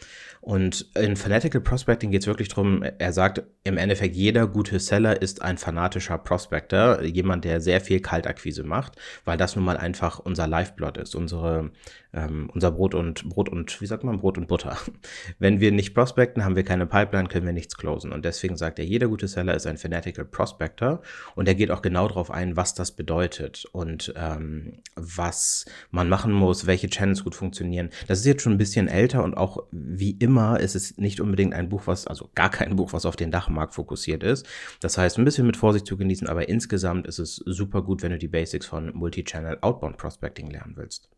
Und 0.41 0.87
in 0.95 1.17
Fanatical 1.17 1.61
Prospecting 1.61 2.11
geht 2.11 2.23
es 2.23 2.27
wirklich 2.27 2.49
darum, 2.49 2.83
er 2.83 3.13
sagt 3.13 3.43
im 3.65 3.77
Endeffekt, 3.77 4.15
jeder 4.15 4.47
gute 4.47 4.79
Seller 4.79 5.21
ist 5.21 5.43
ein 5.43 5.59
fanatischer 5.59 6.19
Prospector, 6.19 7.03
jemand, 7.03 7.45
der 7.45 7.61
sehr 7.61 7.81
viel 7.81 8.01
Kaltakquise 8.01 8.63
macht, 8.63 8.93
weil 9.25 9.37
das 9.37 9.57
nun 9.57 9.65
mal 9.65 9.77
einfach 9.77 10.21
unser 10.21 10.47
Lifeblood 10.47 10.99
ist, 10.99 11.17
unsere, 11.17 11.73
ähm, 12.15 12.49
unser 12.55 12.71
Brot 12.71 12.95
und 12.95 13.29
Brot 13.29 13.49
und, 13.49 13.81
wie 13.81 13.87
sagt 13.87 14.05
man, 14.05 14.21
Brot 14.21 14.39
und 14.39 14.47
Butter. 14.47 14.79
Wenn 15.39 15.61
wir 15.61 15.73
nicht 15.73 15.95
prospecten, 15.95 16.45
haben 16.45 16.57
wir 16.57 16.65
keine 16.65 16.87
Pipeline, 16.87 17.29
können 17.29 17.47
wir 17.47 17.53
nichts 17.53 17.77
closen. 17.77 18.13
Und 18.13 18.25
deswegen 18.25 18.57
sagt 18.57 18.79
er, 18.79 18.87
jeder 18.97 19.09
gute 19.09 19.29
Seller 19.29 19.55
ist 19.55 19.67
ein 19.67 19.77
Fanatical 19.77 20.25
Prospector 20.25 21.03
und 21.35 21.47
er 21.47 21.55
geht 21.55 21.71
auch 21.71 21.83
genau 21.83 22.09
darauf 22.09 22.31
ein, 22.31 22.57
was 22.57 22.73
das 22.73 22.93
bedeutet 22.93 23.67
und 23.73 24.15
ähm, 24.17 24.79
was 24.95 25.67
man 25.91 26.09
machen 26.09 26.33
muss, 26.33 26.67
welche 26.67 26.89
Channels 26.89 27.23
gut 27.23 27.35
funktionieren. 27.35 27.91
Das 28.09 28.21
ist 28.21 28.25
jetzt 28.25 28.41
schon 28.41 28.53
ein 28.53 28.59
bisschen 28.59 28.89
älter 28.89 29.23
und 29.23 29.37
auch 29.37 29.65
wie 29.71 30.13
immer 30.13 30.59
ist 30.61 30.75
es 30.75 30.97
nicht 30.97 31.21
unbedingt 31.21 31.53
ein 31.53 31.69
Buch, 31.69 31.83
was, 31.85 32.07
also 32.07 32.31
gar 32.35 32.51
kein 32.51 32.75
Buch, 32.75 32.95
was 32.95 33.05
auf 33.05 33.17
den 33.17 33.31
Dachmarkt 33.31 33.75
fokussiert 33.75 34.23
ist. 34.23 34.47
Das 34.81 34.97
heißt, 34.97 35.19
ein 35.19 35.27
bisschen 35.27 35.47
mit 35.47 35.59
Vorsicht 35.59 35.87
zu 35.87 35.99
genießen, 35.99 36.27
aber 36.27 36.49
insgesamt 36.49 37.07
ist 37.07 37.19
es 37.19 37.37
super 37.37 37.83
gut, 37.83 38.03
wenn 38.03 38.13
du 38.13 38.19
die 38.19 38.29
Basics 38.29 38.65
von 38.65 38.95
Multi-Channel 38.95 39.59
Outbound 39.61 39.99
Prospecting 39.99 40.49
lernen 40.49 40.73
willst. 40.77 41.11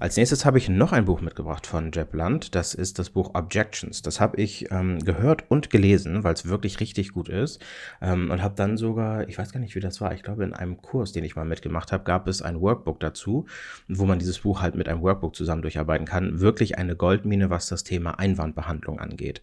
Als 0.00 0.16
nächstes 0.16 0.44
habe 0.44 0.58
ich 0.58 0.68
noch 0.68 0.92
ein 0.92 1.06
Buch 1.06 1.20
mitgebracht 1.20 1.66
von 1.66 1.90
Jeb 1.92 2.14
Land. 2.14 2.54
Das 2.54 2.74
ist 2.74 2.98
das 2.98 3.10
Buch 3.10 3.34
Objections. 3.34 4.02
Das 4.02 4.20
habe 4.20 4.36
ich 4.40 4.70
ähm, 4.70 5.00
gehört 5.00 5.50
und 5.50 5.70
gelesen, 5.70 6.22
weil 6.24 6.34
es 6.34 6.46
wirklich 6.46 6.78
richtig 6.80 7.12
gut 7.12 7.28
ist. 7.28 7.60
Ähm, 8.00 8.30
und 8.30 8.42
habe 8.42 8.54
dann 8.54 8.76
sogar, 8.76 9.28
ich 9.28 9.38
weiß 9.38 9.52
gar 9.52 9.60
nicht, 9.60 9.74
wie 9.74 9.80
das 9.80 10.00
war, 10.00 10.14
ich 10.14 10.22
glaube, 10.22 10.44
in 10.44 10.54
einem 10.54 10.80
Kurs, 10.80 11.12
den 11.12 11.24
ich 11.24 11.34
mal 11.34 11.44
mitgemacht 11.44 11.90
habe, 11.90 12.04
gab 12.04 12.28
es 12.28 12.42
ein 12.42 12.60
Workbook 12.60 13.00
dazu, 13.00 13.46
wo 13.88 14.04
man 14.04 14.18
dieses 14.18 14.40
Buch 14.40 14.62
halt 14.62 14.76
mit 14.76 14.88
einem 14.88 15.02
Workbook 15.02 15.34
zusammen 15.34 15.62
durcharbeiten 15.62 16.06
kann. 16.06 16.40
Wirklich 16.40 16.78
eine 16.78 16.94
Goldmine, 16.94 17.50
was 17.50 17.68
das 17.68 17.82
Thema 17.82 18.18
Einwandbehandlung 18.18 19.00
angeht. 19.00 19.42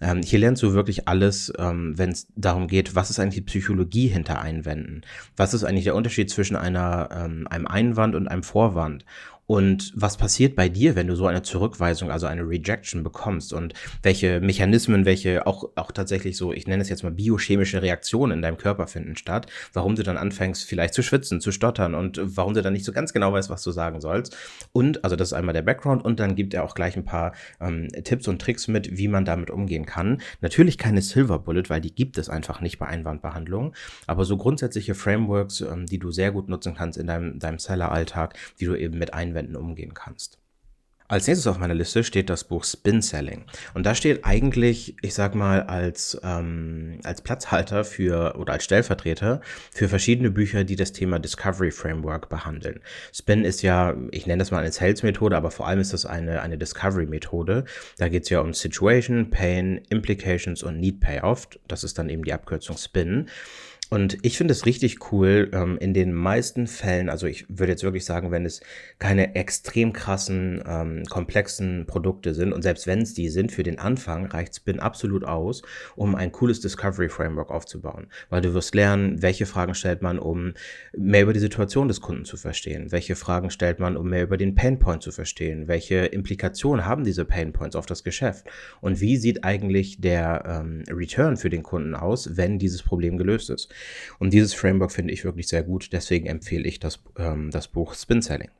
Ähm, 0.00 0.22
hier 0.22 0.38
lernst 0.38 0.62
du 0.62 0.74
wirklich 0.74 1.08
alles, 1.08 1.52
ähm, 1.58 1.96
wenn 1.96 2.10
es 2.10 2.28
darum 2.36 2.68
geht, 2.68 2.94
was 2.94 3.10
ist 3.10 3.18
eigentlich 3.18 3.36
die 3.36 3.40
Psychologie 3.58 4.08
hinter 4.08 4.40
Einwänden? 4.40 5.02
Was 5.36 5.54
ist 5.54 5.64
eigentlich 5.64 5.84
der 5.84 5.94
Unterschied 5.94 6.28
zwischen 6.28 6.56
einer, 6.56 7.08
ähm, 7.12 7.46
einem 7.48 7.66
Einwand 7.66 8.14
und 8.14 8.28
einem 8.28 8.42
Vorwand? 8.42 9.04
Und 9.46 9.92
was 9.94 10.16
passiert 10.16 10.56
bei 10.56 10.68
dir, 10.68 10.96
wenn 10.96 11.06
du 11.06 11.14
so 11.14 11.26
eine 11.26 11.42
Zurückweisung, 11.42 12.10
also 12.10 12.26
eine 12.26 12.42
Rejection 12.42 13.04
bekommst? 13.04 13.52
Und 13.52 13.74
welche 14.02 14.40
Mechanismen, 14.40 15.04
welche 15.04 15.46
auch, 15.46 15.70
auch 15.76 15.92
tatsächlich 15.92 16.36
so, 16.36 16.52
ich 16.52 16.66
nenne 16.66 16.82
es 16.82 16.88
jetzt 16.88 17.04
mal 17.04 17.12
biochemische 17.12 17.80
Reaktionen 17.80 18.32
in 18.32 18.42
deinem 18.42 18.56
Körper 18.58 18.88
finden 18.88 19.16
statt? 19.16 19.46
Warum 19.72 19.94
du 19.94 20.02
dann 20.02 20.16
anfängst, 20.16 20.64
vielleicht 20.64 20.94
zu 20.94 21.02
schwitzen, 21.02 21.40
zu 21.40 21.52
stottern 21.52 21.94
und 21.94 22.20
warum 22.22 22.54
du 22.54 22.62
dann 22.62 22.72
nicht 22.72 22.84
so 22.84 22.92
ganz 22.92 23.12
genau 23.12 23.32
weißt, 23.32 23.48
was 23.48 23.62
du 23.62 23.70
sagen 23.70 24.00
sollst? 24.00 24.36
Und, 24.72 25.04
also 25.04 25.14
das 25.14 25.28
ist 25.28 25.32
einmal 25.32 25.52
der 25.52 25.62
Background 25.62 26.04
und 26.04 26.18
dann 26.18 26.34
gibt 26.34 26.52
er 26.52 26.64
auch 26.64 26.74
gleich 26.74 26.96
ein 26.96 27.04
paar 27.04 27.32
ähm, 27.60 27.88
Tipps 28.02 28.26
und 28.26 28.42
Tricks 28.42 28.66
mit, 28.66 28.98
wie 28.98 29.08
man 29.08 29.24
damit 29.24 29.50
umgehen 29.50 29.85
kann. 29.86 30.20
Natürlich 30.40 30.78
keine 30.78 31.02
Silver 31.02 31.38
Bullet, 31.38 31.64
weil 31.68 31.80
die 31.80 31.94
gibt 31.94 32.18
es 32.18 32.28
einfach 32.28 32.60
nicht 32.60 32.78
bei 32.78 32.86
Einwandbehandlung, 32.86 33.74
aber 34.06 34.24
so 34.24 34.36
grundsätzliche 34.36 34.94
Frameworks, 34.94 35.60
ähm, 35.60 35.86
die 35.86 35.98
du 35.98 36.10
sehr 36.10 36.32
gut 36.32 36.48
nutzen 36.48 36.74
kannst 36.74 36.98
in 36.98 37.06
deinem, 37.06 37.38
deinem 37.38 37.58
Seller-Alltag, 37.58 38.34
die 38.60 38.66
du 38.66 38.74
eben 38.74 38.98
mit 38.98 39.14
Einwänden 39.14 39.56
umgehen 39.56 39.94
kannst. 39.94 40.38
Als 41.08 41.28
nächstes 41.28 41.46
auf 41.46 41.58
meiner 41.58 41.74
Liste 41.74 42.02
steht 42.02 42.28
das 42.30 42.42
Buch 42.42 42.64
Spin 42.64 43.00
Selling. 43.00 43.44
Und 43.74 43.86
da 43.86 43.94
steht 43.94 44.24
eigentlich, 44.24 44.96
ich 45.02 45.14
sag 45.14 45.36
mal, 45.36 45.62
als, 45.62 46.20
ähm, 46.24 46.98
als 47.04 47.22
Platzhalter 47.22 47.84
für 47.84 48.34
oder 48.36 48.54
als 48.54 48.64
Stellvertreter 48.64 49.40
für 49.70 49.88
verschiedene 49.88 50.32
Bücher, 50.32 50.64
die 50.64 50.74
das 50.74 50.92
Thema 50.92 51.20
Discovery 51.20 51.70
Framework 51.70 52.28
behandeln. 52.28 52.80
Spin 53.12 53.44
ist 53.44 53.62
ja, 53.62 53.94
ich 54.10 54.26
nenne 54.26 54.40
das 54.40 54.50
mal 54.50 54.58
eine 54.58 54.72
Sales-Methode, 54.72 55.36
aber 55.36 55.52
vor 55.52 55.68
allem 55.68 55.78
ist 55.78 55.92
das 55.92 56.06
eine, 56.06 56.42
eine 56.42 56.58
Discovery-Methode. 56.58 57.64
Da 57.98 58.08
geht 58.08 58.24
es 58.24 58.30
ja 58.30 58.40
um 58.40 58.52
Situation, 58.52 59.30
Pain, 59.30 59.82
Implications 59.88 60.64
und 60.64 60.80
Need 60.80 60.98
Payoff. 60.98 61.48
Das 61.68 61.84
ist 61.84 61.98
dann 61.98 62.08
eben 62.08 62.24
die 62.24 62.32
Abkürzung 62.32 62.76
Spin. 62.76 63.28
Und 63.88 64.18
ich 64.22 64.36
finde 64.36 64.52
es 64.52 64.66
richtig 64.66 65.12
cool, 65.12 65.48
ähm, 65.52 65.78
in 65.78 65.94
den 65.94 66.12
meisten 66.12 66.66
Fällen, 66.66 67.08
also 67.08 67.28
ich 67.28 67.46
würde 67.48 67.70
jetzt 67.70 67.84
wirklich 67.84 68.04
sagen, 68.04 68.32
wenn 68.32 68.44
es 68.44 68.60
keine 68.98 69.36
extrem 69.36 69.92
krassen, 69.92 70.62
ähm, 70.66 71.04
komplexen 71.04 71.86
Produkte 71.86 72.34
sind 72.34 72.52
und 72.52 72.62
selbst 72.62 72.88
wenn 72.88 73.02
es 73.02 73.14
die 73.14 73.28
sind, 73.28 73.52
für 73.52 73.62
den 73.62 73.78
Anfang 73.78 74.26
reicht 74.26 74.56
Spin 74.56 74.80
absolut 74.80 75.24
aus, 75.24 75.62
um 75.94 76.16
ein 76.16 76.32
cooles 76.32 76.60
Discovery 76.60 77.08
Framework 77.08 77.50
aufzubauen. 77.50 78.08
Weil 78.28 78.40
du 78.40 78.54
wirst 78.54 78.74
lernen, 78.74 79.22
welche 79.22 79.46
Fragen 79.46 79.74
stellt 79.74 80.02
man, 80.02 80.18
um 80.18 80.54
mehr 80.96 81.22
über 81.22 81.32
die 81.32 81.38
Situation 81.38 81.86
des 81.86 82.00
Kunden 82.00 82.24
zu 82.24 82.36
verstehen, 82.36 82.90
welche 82.90 83.14
Fragen 83.14 83.50
stellt 83.50 83.78
man, 83.78 83.96
um 83.96 84.10
mehr 84.10 84.24
über 84.24 84.36
den 84.36 84.56
Painpoint 84.56 85.04
zu 85.04 85.12
verstehen, 85.12 85.68
welche 85.68 86.06
Implikationen 86.06 86.86
haben 86.86 87.04
diese 87.04 87.24
Painpoints 87.24 87.76
auf 87.76 87.86
das 87.86 88.02
Geschäft 88.02 88.46
und 88.80 89.00
wie 89.00 89.16
sieht 89.16 89.44
eigentlich 89.44 90.00
der 90.00 90.42
ähm, 90.44 90.82
Return 90.90 91.36
für 91.36 91.50
den 91.50 91.62
Kunden 91.62 91.94
aus, 91.94 92.36
wenn 92.36 92.58
dieses 92.58 92.82
Problem 92.82 93.16
gelöst 93.16 93.48
ist. 93.50 93.72
Und 94.18 94.32
dieses 94.32 94.54
Framework 94.54 94.92
finde 94.92 95.12
ich 95.12 95.24
wirklich 95.24 95.48
sehr 95.48 95.62
gut, 95.62 95.92
deswegen 95.92 96.26
empfehle 96.26 96.66
ich 96.66 96.78
das, 96.80 97.00
ähm, 97.18 97.50
das 97.50 97.68
Buch 97.68 97.94
Spin 97.94 98.22
Selling. 98.22 98.50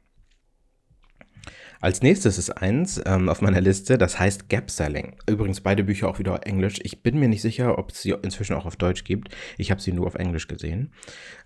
Als 1.86 2.02
nächstes 2.02 2.36
ist 2.36 2.50
eins 2.50 3.00
ähm, 3.06 3.28
auf 3.28 3.42
meiner 3.42 3.60
Liste, 3.60 3.96
das 3.96 4.18
heißt 4.18 4.48
Gap 4.48 4.72
Selling. 4.72 5.14
Übrigens 5.28 5.60
beide 5.60 5.84
Bücher 5.84 6.08
auch 6.08 6.18
wieder 6.18 6.32
auf 6.32 6.40
Englisch. 6.42 6.80
Ich 6.82 7.04
bin 7.04 7.20
mir 7.20 7.28
nicht 7.28 7.42
sicher, 7.42 7.78
ob 7.78 7.92
es 7.92 8.02
sie 8.02 8.10
inzwischen 8.10 8.56
auch 8.56 8.66
auf 8.66 8.74
Deutsch 8.74 9.04
gibt. 9.04 9.28
Ich 9.56 9.70
habe 9.70 9.80
sie 9.80 9.92
nur 9.92 10.08
auf 10.08 10.16
Englisch 10.16 10.48
gesehen. 10.48 10.90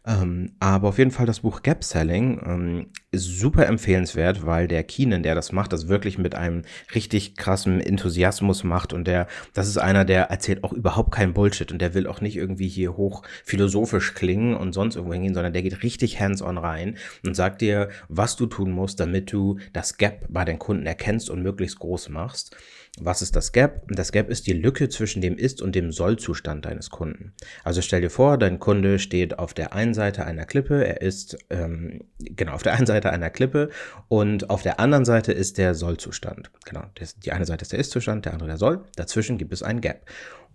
Ähm, 0.07 0.53
aber 0.59 0.89
auf 0.89 0.99
jeden 0.99 1.11
Fall 1.11 1.27
das 1.27 1.41
Buch 1.41 1.63
Gap 1.63 1.85
Selling 1.85 2.41
ähm, 2.47 2.87
ist 3.11 3.39
super 3.39 3.67
empfehlenswert, 3.67 4.47
weil 4.47 4.67
der 4.67 4.83
Keenan, 4.83 5.23
der 5.23 5.35
das 5.35 5.53
macht, 5.53 5.75
das 5.75 5.89
wirklich 5.89 6.17
mit 6.17 6.35
einem 6.35 6.63
richtig 6.95 7.37
krassen 7.37 7.83
Enthusiasmus 7.83 8.65
macht 8.65 8.95
und 8.95 9.07
der, 9.07 9.27
das 9.53 9.69
ist 9.69 9.77
einer, 9.77 10.07
der 10.07 10.31
erzählt 10.31 10.65
auch 10.65 10.73
überhaupt 10.73 11.13
keinen 11.13 11.35
Bullshit 11.35 11.71
und 11.71 11.83
der 11.83 11.93
will 11.93 12.07
auch 12.07 12.23
nicht 12.23 12.37
irgendwie 12.37 12.69
hier 12.69 12.97
hoch 12.97 13.25
philosophisch 13.45 14.15
klingen 14.15 14.55
und 14.57 14.73
sonst 14.73 14.97
irgendwo 14.97 15.13
hingehen, 15.13 15.35
sondern 15.35 15.53
der 15.53 15.63
geht 15.63 15.83
richtig 15.83 16.19
hands-on 16.19 16.57
rein 16.57 16.97
und 17.23 17.37
sagt 17.37 17.61
dir, 17.61 17.91
was 18.09 18.37
du 18.37 18.47
tun 18.47 18.71
musst, 18.71 19.01
damit 19.01 19.31
du 19.31 19.59
das 19.75 19.99
Gap 19.99 20.30
bei 20.33 20.45
den 20.45 20.59
Kunden 20.59 20.87
erkennst 20.87 21.31
und 21.31 21.43
möglichst 21.43 21.79
groß 21.79 22.09
machst. 22.09 22.57
Was 22.99 23.23
ist 23.23 23.37
das 23.37 23.53
Gap? 23.53 23.87
Das 23.89 24.11
Gap 24.11 24.29
ist 24.29 24.47
die 24.47 24.53
Lücke 24.53 24.89
zwischen 24.89 25.23
dem 25.23 25.37
Ist- 25.37 25.63
und 25.63 25.75
dem 25.75 25.93
Soll-Zustand 25.93 26.65
deines 26.65 26.91
Kunden. 26.91 27.33
Also 27.63 27.83
stell 27.83 28.01
dir 28.01 28.11
vor, 28.11 28.37
dein 28.37 28.59
Kunde 28.59 28.99
steht 28.99 29.39
auf 29.39 29.55
der 29.55 29.73
einen 29.73 29.95
Seite 29.95 30.27
einer 30.27 30.45
Klippe, 30.45 30.85
er 30.85 31.01
ist 31.01 31.39
ähm, 31.51 32.05
genau 32.19 32.53
auf 32.53 32.63
der 32.63 32.75
einen 32.75 32.87
Seite 32.87 33.11
einer 33.11 33.31
Klippe 33.31 33.71
und 34.09 34.51
auf 34.51 34.63
der 34.63 34.81
anderen 34.81 35.05
Seite 35.05 35.33
ist 35.33 35.57
der 35.57 35.75
Soll-Zustand. 35.75 36.51
Genau, 36.65 36.83
die 37.25 37.33
eine 37.33 37.47
Seite 37.47 37.63
ist 37.63 37.73
der 37.73 37.79
Ist-Zustand, 37.79 38.25
der 38.25 38.33
andere 38.33 38.49
der 38.49 38.59
Soll. 38.59 38.85
Dazwischen 38.97 39.39
gibt 39.39 39.53
es 39.53 39.63
ein 39.63 39.81
Gap. 39.81 40.05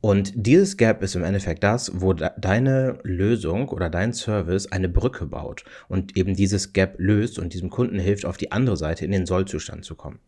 Und 0.06 0.34
dieses 0.36 0.78
Gap 0.78 1.02
ist 1.02 1.16
im 1.16 1.24
Endeffekt 1.24 1.64
das, 1.64 1.92
wo 1.96 2.14
deine 2.14 3.00
Lösung 3.02 3.70
oder 3.70 3.90
dein 3.90 4.14
Service 4.14 4.72
eine 4.72 4.88
Brücke 4.88 5.26
baut 5.26 5.64
und 5.88 6.16
eben 6.16 6.36
dieses 6.36 6.74
Gap 6.74 6.94
löst 7.00 7.40
und 7.40 7.56
diesem 7.56 7.72
Kunden 7.72 7.98
hilft, 7.98 8.24
auf 8.24 8.38
die 8.38 8.52
andere 8.52 8.78
Seite 8.78 9.04
in 9.04 9.10
den 9.10 9.26
Sollzustand 9.26 9.84
zu 9.84 9.96
kommen. 9.96 10.20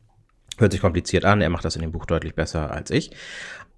Hört 0.58 0.72
sich 0.72 0.82
kompliziert 0.82 1.24
an, 1.24 1.42
er 1.42 1.50
macht 1.50 1.66
das 1.66 1.76
in 1.76 1.82
dem 1.82 1.92
Buch 1.92 2.06
deutlich 2.06 2.36
besser 2.36 2.72
als 2.72 2.90
ich. 2.90 3.12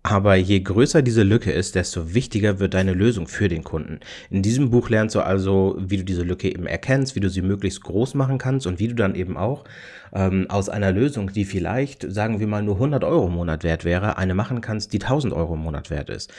Aber 0.01 0.35
je 0.35 0.61
größer 0.61 1.01
diese 1.01 1.23
Lücke 1.23 1.51
ist, 1.51 1.75
desto 1.75 2.13
wichtiger 2.13 2.59
wird 2.59 2.73
deine 2.73 2.93
Lösung 2.93 3.27
für 3.27 3.49
den 3.49 3.65
Kunden. 3.65 3.99
In 4.29 4.41
diesem 4.41 4.69
Buch 4.69 4.89
lernst 4.89 5.15
du 5.15 5.19
also, 5.19 5.75
wie 5.77 5.97
du 5.97 6.05
diese 6.05 6.23
Lücke 6.23 6.47
eben 6.47 6.65
erkennst, 6.67 7.15
wie 7.15 7.19
du 7.19 7.29
sie 7.29 7.41
möglichst 7.41 7.83
groß 7.83 8.13
machen 8.13 8.37
kannst 8.37 8.65
und 8.65 8.79
wie 8.79 8.87
du 8.87 8.95
dann 8.95 9.13
eben 9.13 9.35
auch 9.35 9.65
ähm, 10.13 10.49
aus 10.49 10.69
einer 10.69 10.93
Lösung, 10.93 11.33
die 11.33 11.43
vielleicht, 11.43 12.09
sagen 12.09 12.39
wir 12.39 12.47
mal, 12.47 12.63
nur 12.63 12.75
100 12.75 13.03
Euro 13.03 13.27
im 13.27 13.33
Monat 13.33 13.65
wert 13.65 13.83
wäre, 13.83 14.17
eine 14.17 14.35
machen 14.35 14.61
kannst, 14.61 14.93
die 14.93 15.01
1000 15.01 15.33
Euro 15.33 15.55
im 15.55 15.61
Monat 15.61 15.89
wert 15.89 16.09
ist. 16.09 16.31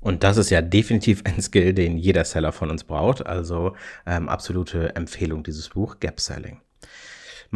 Und 0.00 0.22
das 0.22 0.36
ist 0.36 0.50
ja 0.50 0.62
definitiv 0.62 1.22
ein 1.24 1.40
Skill, 1.40 1.72
den 1.72 1.98
jeder 1.98 2.24
Seller 2.24 2.52
von 2.52 2.70
uns 2.70 2.84
braucht. 2.84 3.26
Also 3.26 3.74
ähm, 4.06 4.28
absolute 4.28 4.94
Empfehlung 4.94 5.42
dieses 5.42 5.70
Buch, 5.70 5.98
Gap 5.98 6.20
Selling. 6.20 6.60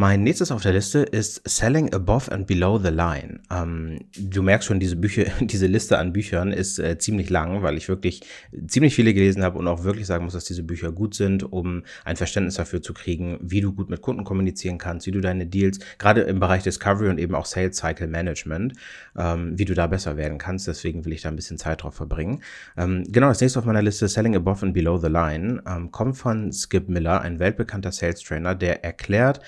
Mein 0.01 0.23
nächstes 0.23 0.53
auf 0.53 0.63
der 0.63 0.75
Liste 0.75 1.01
ist 1.01 1.43
Selling 1.45 1.93
Above 1.93 2.31
and 2.31 2.47
Below 2.47 2.79
the 2.79 2.91
Line. 2.91 3.41
Ähm, 3.51 3.99
du 4.17 4.45
merkst 4.45 4.69
schon, 4.69 4.79
diese 4.79 4.95
Bücher, 4.95 5.25
diese 5.41 5.67
Liste 5.67 5.99
an 5.99 6.13
Büchern 6.13 6.53
ist 6.53 6.79
äh, 6.79 6.99
ziemlich 6.99 7.31
lang, 7.31 7.65
weil 7.65 7.77
ich 7.77 7.89
wirklich 7.89 8.21
ziemlich 8.69 8.95
viele 8.95 9.13
gelesen 9.13 9.43
habe 9.43 9.59
und 9.59 9.67
auch 9.67 9.83
wirklich 9.83 10.07
sagen 10.07 10.23
muss, 10.23 10.35
dass 10.35 10.45
diese 10.45 10.63
Bücher 10.63 10.93
gut 10.93 11.17
sind, 11.17 11.53
um 11.53 11.83
ein 12.05 12.15
Verständnis 12.15 12.55
dafür 12.55 12.81
zu 12.81 12.95
kriegen, 12.95 13.41
wie 13.43 13.61
du 13.61 13.73
gut 13.73 13.91
mit 13.91 14.01
Kunden 14.01 14.23
kommunizieren 14.23 14.79
kannst, 14.79 15.09
wie 15.09 15.11
du 15.11 15.21
deine 15.21 15.47
Deals, 15.47 15.81
gerade 15.99 16.21
im 16.21 16.39
Bereich 16.39 16.63
Discovery 16.63 17.09
und 17.09 17.19
eben 17.19 17.35
auch 17.35 17.47
Sales 17.47 17.77
Cycle 17.79 18.07
Management, 18.07 18.75
ähm, 19.17 19.59
wie 19.59 19.65
du 19.65 19.75
da 19.75 19.89
besser 19.89 20.17
werden 20.17 20.39
kannst. 20.39 20.69
Deswegen 20.69 21.05
will 21.07 21.13
ich 21.13 21.23
da 21.23 21.29
ein 21.29 21.35
bisschen 21.35 21.59
Zeit 21.59 21.83
drauf 21.83 21.97
verbringen. 21.97 22.41
Ähm, 22.77 23.03
genau, 23.09 23.31
das 23.31 23.41
nächste 23.41 23.59
auf 23.59 23.65
meiner 23.65 23.83
Liste, 23.83 24.07
Selling 24.07 24.37
Above 24.37 24.65
and 24.65 24.75
Below 24.75 24.99
the 24.99 25.09
Line, 25.09 25.61
ähm, 25.67 25.91
kommt 25.91 26.17
von 26.17 26.53
Skip 26.53 26.89
Miller, 26.89 27.21
ein 27.21 27.41
weltbekannter 27.41 27.91
Sales 27.91 28.21
Trainer, 28.21 28.55
der 28.55 28.85
erklärt, 28.85 29.41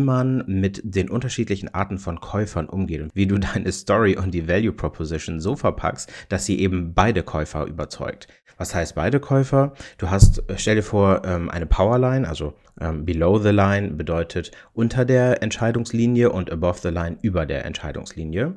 man 0.00 0.44
mit 0.46 0.80
den 0.84 1.10
unterschiedlichen 1.10 1.74
Arten 1.74 1.98
von 1.98 2.20
Käufern 2.20 2.68
umgeht 2.68 3.02
und 3.02 3.14
wie 3.14 3.26
du 3.26 3.38
deine 3.38 3.72
Story 3.72 4.16
und 4.16 4.32
die 4.32 4.48
Value 4.48 4.72
Proposition 4.72 5.40
so 5.40 5.56
verpackst, 5.56 6.10
dass 6.28 6.44
sie 6.44 6.60
eben 6.60 6.94
beide 6.94 7.22
Käufer 7.22 7.66
überzeugt. 7.66 8.28
Was 8.58 8.74
heißt 8.74 8.96
beide 8.96 9.20
Käufer? 9.20 9.72
Du 9.98 10.10
hast, 10.10 10.42
stell 10.56 10.74
dir 10.74 10.82
vor, 10.82 11.22
ähm, 11.24 11.48
eine 11.48 11.66
Powerline, 11.66 12.28
also 12.28 12.54
ähm, 12.80 13.04
below 13.04 13.38
the 13.38 13.50
line 13.50 13.90
bedeutet 13.90 14.50
unter 14.72 15.04
der 15.04 15.42
Entscheidungslinie 15.42 16.30
und 16.30 16.50
above 16.50 16.80
the 16.82 16.88
line 16.88 17.18
über 17.22 17.46
der 17.46 17.64
Entscheidungslinie. 17.64 18.56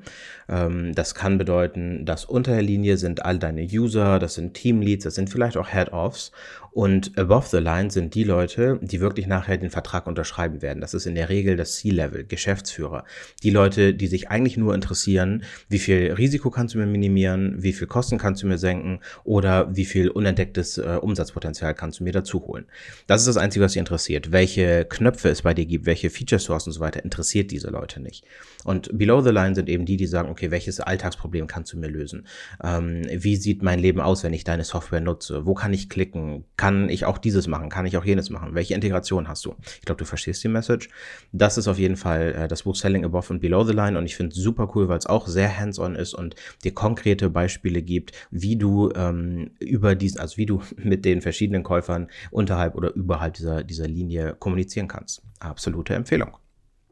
Ähm, 0.49 0.93
das 0.95 1.13
kann 1.13 1.37
bedeuten, 1.37 2.03
dass 2.05 2.25
unter 2.25 2.51
der 2.51 2.63
Linie 2.63 2.97
sind 2.97 3.23
all 3.23 3.37
deine 3.37 3.61
User, 3.61 4.17
das 4.17 4.33
sind 4.33 4.55
Teamleads, 4.55 5.03
das 5.03 5.15
sind 5.15 5.29
vielleicht 5.29 5.55
auch 5.55 5.69
Head-Offs 5.69 6.31
und 6.73 7.17
above 7.17 7.47
the 7.49 7.57
line 7.57 7.91
sind 7.91 8.15
die 8.15 8.23
Leute, 8.23 8.79
die 8.81 9.01
wirklich 9.01 9.27
nachher 9.27 9.57
den 9.57 9.69
Vertrag 9.69 10.07
unterschreiben 10.07 10.61
werden. 10.61 10.79
Das 10.79 10.93
ist 10.93 11.05
in 11.05 11.15
der 11.15 11.27
Regel 11.27 11.57
das 11.57 11.75
C-Level, 11.75 12.23
Geschäftsführer. 12.23 13.03
Die 13.43 13.49
Leute, 13.49 13.93
die 13.93 14.07
sich 14.07 14.29
eigentlich 14.29 14.55
nur 14.55 14.73
interessieren, 14.73 15.43
wie 15.67 15.79
viel 15.79 16.13
Risiko 16.13 16.49
kannst 16.49 16.73
du 16.73 16.79
mir 16.79 16.85
minimieren, 16.85 17.61
wie 17.61 17.73
viel 17.73 17.87
Kosten 17.87 18.17
kannst 18.17 18.41
du 18.43 18.47
mir 18.47 18.57
senken 18.57 18.99
oder 19.25 19.75
wie 19.75 19.85
viel 19.85 20.09
unentdecktes 20.09 20.77
äh, 20.77 20.97
Umsatzpotenzial 21.01 21.75
kannst 21.75 21.99
du 21.99 22.05
mir 22.05 22.13
dazu 22.13 22.45
holen. 22.47 22.65
Das 23.05 23.19
ist 23.19 23.27
das 23.27 23.37
Einzige, 23.37 23.65
was 23.65 23.73
sie 23.73 23.79
interessiert. 23.79 24.31
Welche 24.31 24.85
Knöpfe 24.85 25.29
es 25.29 25.41
bei 25.41 25.53
dir 25.53 25.65
gibt, 25.65 25.85
welche 25.85 26.09
Feature 26.09 26.39
Source 26.39 26.67
und 26.67 26.73
so 26.73 26.79
weiter, 26.79 27.03
interessiert 27.03 27.51
diese 27.51 27.69
Leute 27.69 27.99
nicht. 27.99 28.23
Und 28.63 28.97
below 28.97 29.21
the 29.21 29.29
line 29.29 29.55
sind 29.55 29.69
eben 29.69 29.85
die, 29.85 29.97
die 29.97 30.07
sagen, 30.07 30.29
okay, 30.29 30.51
welches 30.51 30.79
Alltagsproblem 30.79 31.47
kannst 31.47 31.73
du 31.73 31.79
mir 31.79 31.89
lösen? 31.89 32.27
Ähm, 32.63 33.03
wie 33.11 33.35
sieht 33.35 33.63
mein 33.63 33.79
Leben 33.79 34.01
aus, 34.01 34.23
wenn 34.23 34.33
ich 34.33 34.43
deine 34.43 34.63
Software 34.63 35.01
nutze? 35.01 35.45
Wo 35.45 35.53
kann 35.53 35.73
ich 35.73 35.89
klicken? 35.89 36.45
Kann 36.57 36.89
ich 36.89 37.05
auch 37.05 37.17
dieses 37.17 37.47
machen? 37.47 37.69
Kann 37.69 37.85
ich 37.85 37.97
auch 37.97 38.05
jenes 38.05 38.29
machen? 38.29 38.53
Welche 38.53 38.73
Integration 38.73 39.27
hast 39.27 39.45
du? 39.45 39.55
Ich 39.79 39.85
glaube, 39.85 39.99
du 39.99 40.05
verstehst 40.05 40.43
die 40.43 40.47
Message. 40.47 40.89
Das 41.31 41.57
ist 41.57 41.67
auf 41.67 41.79
jeden 41.79 41.95
Fall 41.95 42.33
äh, 42.33 42.47
das 42.47 42.63
Buch 42.63 42.75
Selling 42.75 43.05
Above 43.05 43.33
and 43.33 43.41
Below 43.41 43.63
the 43.63 43.73
Line 43.73 43.97
und 43.97 44.05
ich 44.05 44.15
finde 44.15 44.35
es 44.35 44.41
super 44.41 44.71
cool, 44.75 44.87
weil 44.87 44.97
es 44.97 45.05
auch 45.05 45.27
sehr 45.27 45.57
hands-on 45.57 45.95
ist 45.95 46.13
und 46.13 46.35
dir 46.63 46.73
konkrete 46.73 47.29
Beispiele 47.29 47.81
gibt, 47.81 48.11
wie 48.31 48.55
du 48.55 48.91
ähm, 48.95 49.51
über 49.59 49.95
diesen, 49.95 50.19
also 50.19 50.37
wie 50.37 50.45
du 50.45 50.61
mit 50.77 51.05
den 51.05 51.21
verschiedenen 51.21 51.63
Käufern 51.63 52.07
unterhalb 52.31 52.75
oder 52.75 52.93
überhalb 52.93 53.33
dieser, 53.35 53.63
dieser 53.63 53.87
Linie 53.87 54.35
kommunizieren 54.39 54.87
kannst. 54.87 55.21
Absolute 55.39 55.95
Empfehlung. 55.95 56.40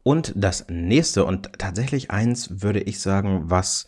Und 0.09 0.33
das 0.35 0.65
nächste 0.69 1.23
und 1.23 1.59
tatsächlich 1.59 2.09
eins 2.09 2.63
würde 2.63 2.79
ich 2.79 2.99
sagen, 2.99 3.43
was 3.43 3.85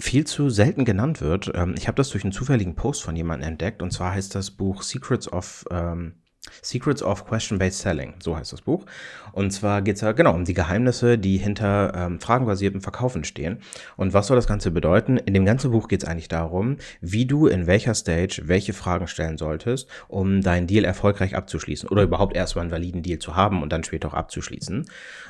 viel 0.00 0.26
zu 0.26 0.48
selten 0.48 0.86
genannt 0.86 1.20
wird. 1.20 1.52
Ähm, 1.54 1.74
ich 1.76 1.88
habe 1.88 1.96
das 1.96 2.08
durch 2.08 2.24
einen 2.24 2.32
zufälligen 2.32 2.74
Post 2.74 3.02
von 3.02 3.14
jemandem 3.14 3.50
entdeckt 3.50 3.82
und 3.82 3.92
zwar 3.92 4.12
heißt 4.12 4.34
das 4.34 4.50
Buch 4.50 4.82
Secrets 4.82 5.30
of 5.30 5.66
ähm, 5.70 6.22
Secrets 6.62 7.02
of 7.02 7.26
Question-Based 7.26 7.80
Selling, 7.80 8.14
so 8.22 8.36
heißt 8.36 8.52
das 8.52 8.62
Buch. 8.62 8.84
Und 9.32 9.52
zwar 9.52 9.82
geht 9.82 9.96
es 9.96 10.02
ja 10.02 10.12
genau 10.12 10.34
um 10.34 10.44
die 10.44 10.54
Geheimnisse, 10.54 11.18
die 11.18 11.36
hinter 11.36 11.92
ähm, 11.94 12.20
fragenbasierten 12.20 12.80
Verkaufen 12.80 13.24
stehen. 13.24 13.58
Und 13.96 14.14
was 14.14 14.26
soll 14.26 14.36
das 14.36 14.46
Ganze 14.46 14.70
bedeuten? 14.70 15.16
In 15.16 15.34
dem 15.34 15.44
ganzen 15.44 15.70
Buch 15.70 15.88
geht 15.88 16.02
es 16.02 16.08
eigentlich 16.08 16.28
darum, 16.28 16.78
wie 17.00 17.26
du 17.26 17.46
in 17.46 17.66
welcher 17.66 17.94
Stage 17.94 18.42
welche 18.46 18.72
Fragen 18.72 19.06
stellen 19.06 19.38
solltest, 19.38 19.88
um 20.08 20.42
deinen 20.42 20.66
Deal 20.66 20.84
erfolgreich 20.84 21.36
abzuschließen 21.36 21.88
oder 21.88 22.02
überhaupt 22.02 22.36
erstmal 22.36 22.64
einen 22.64 22.72
validen 22.72 23.02
Deal 23.02 23.18
zu 23.18 23.36
haben 23.36 23.62
und 23.62 23.72
dann 23.72 23.84
später 23.84 24.08
auch 24.08 24.14
abzuschließen. 24.14 24.86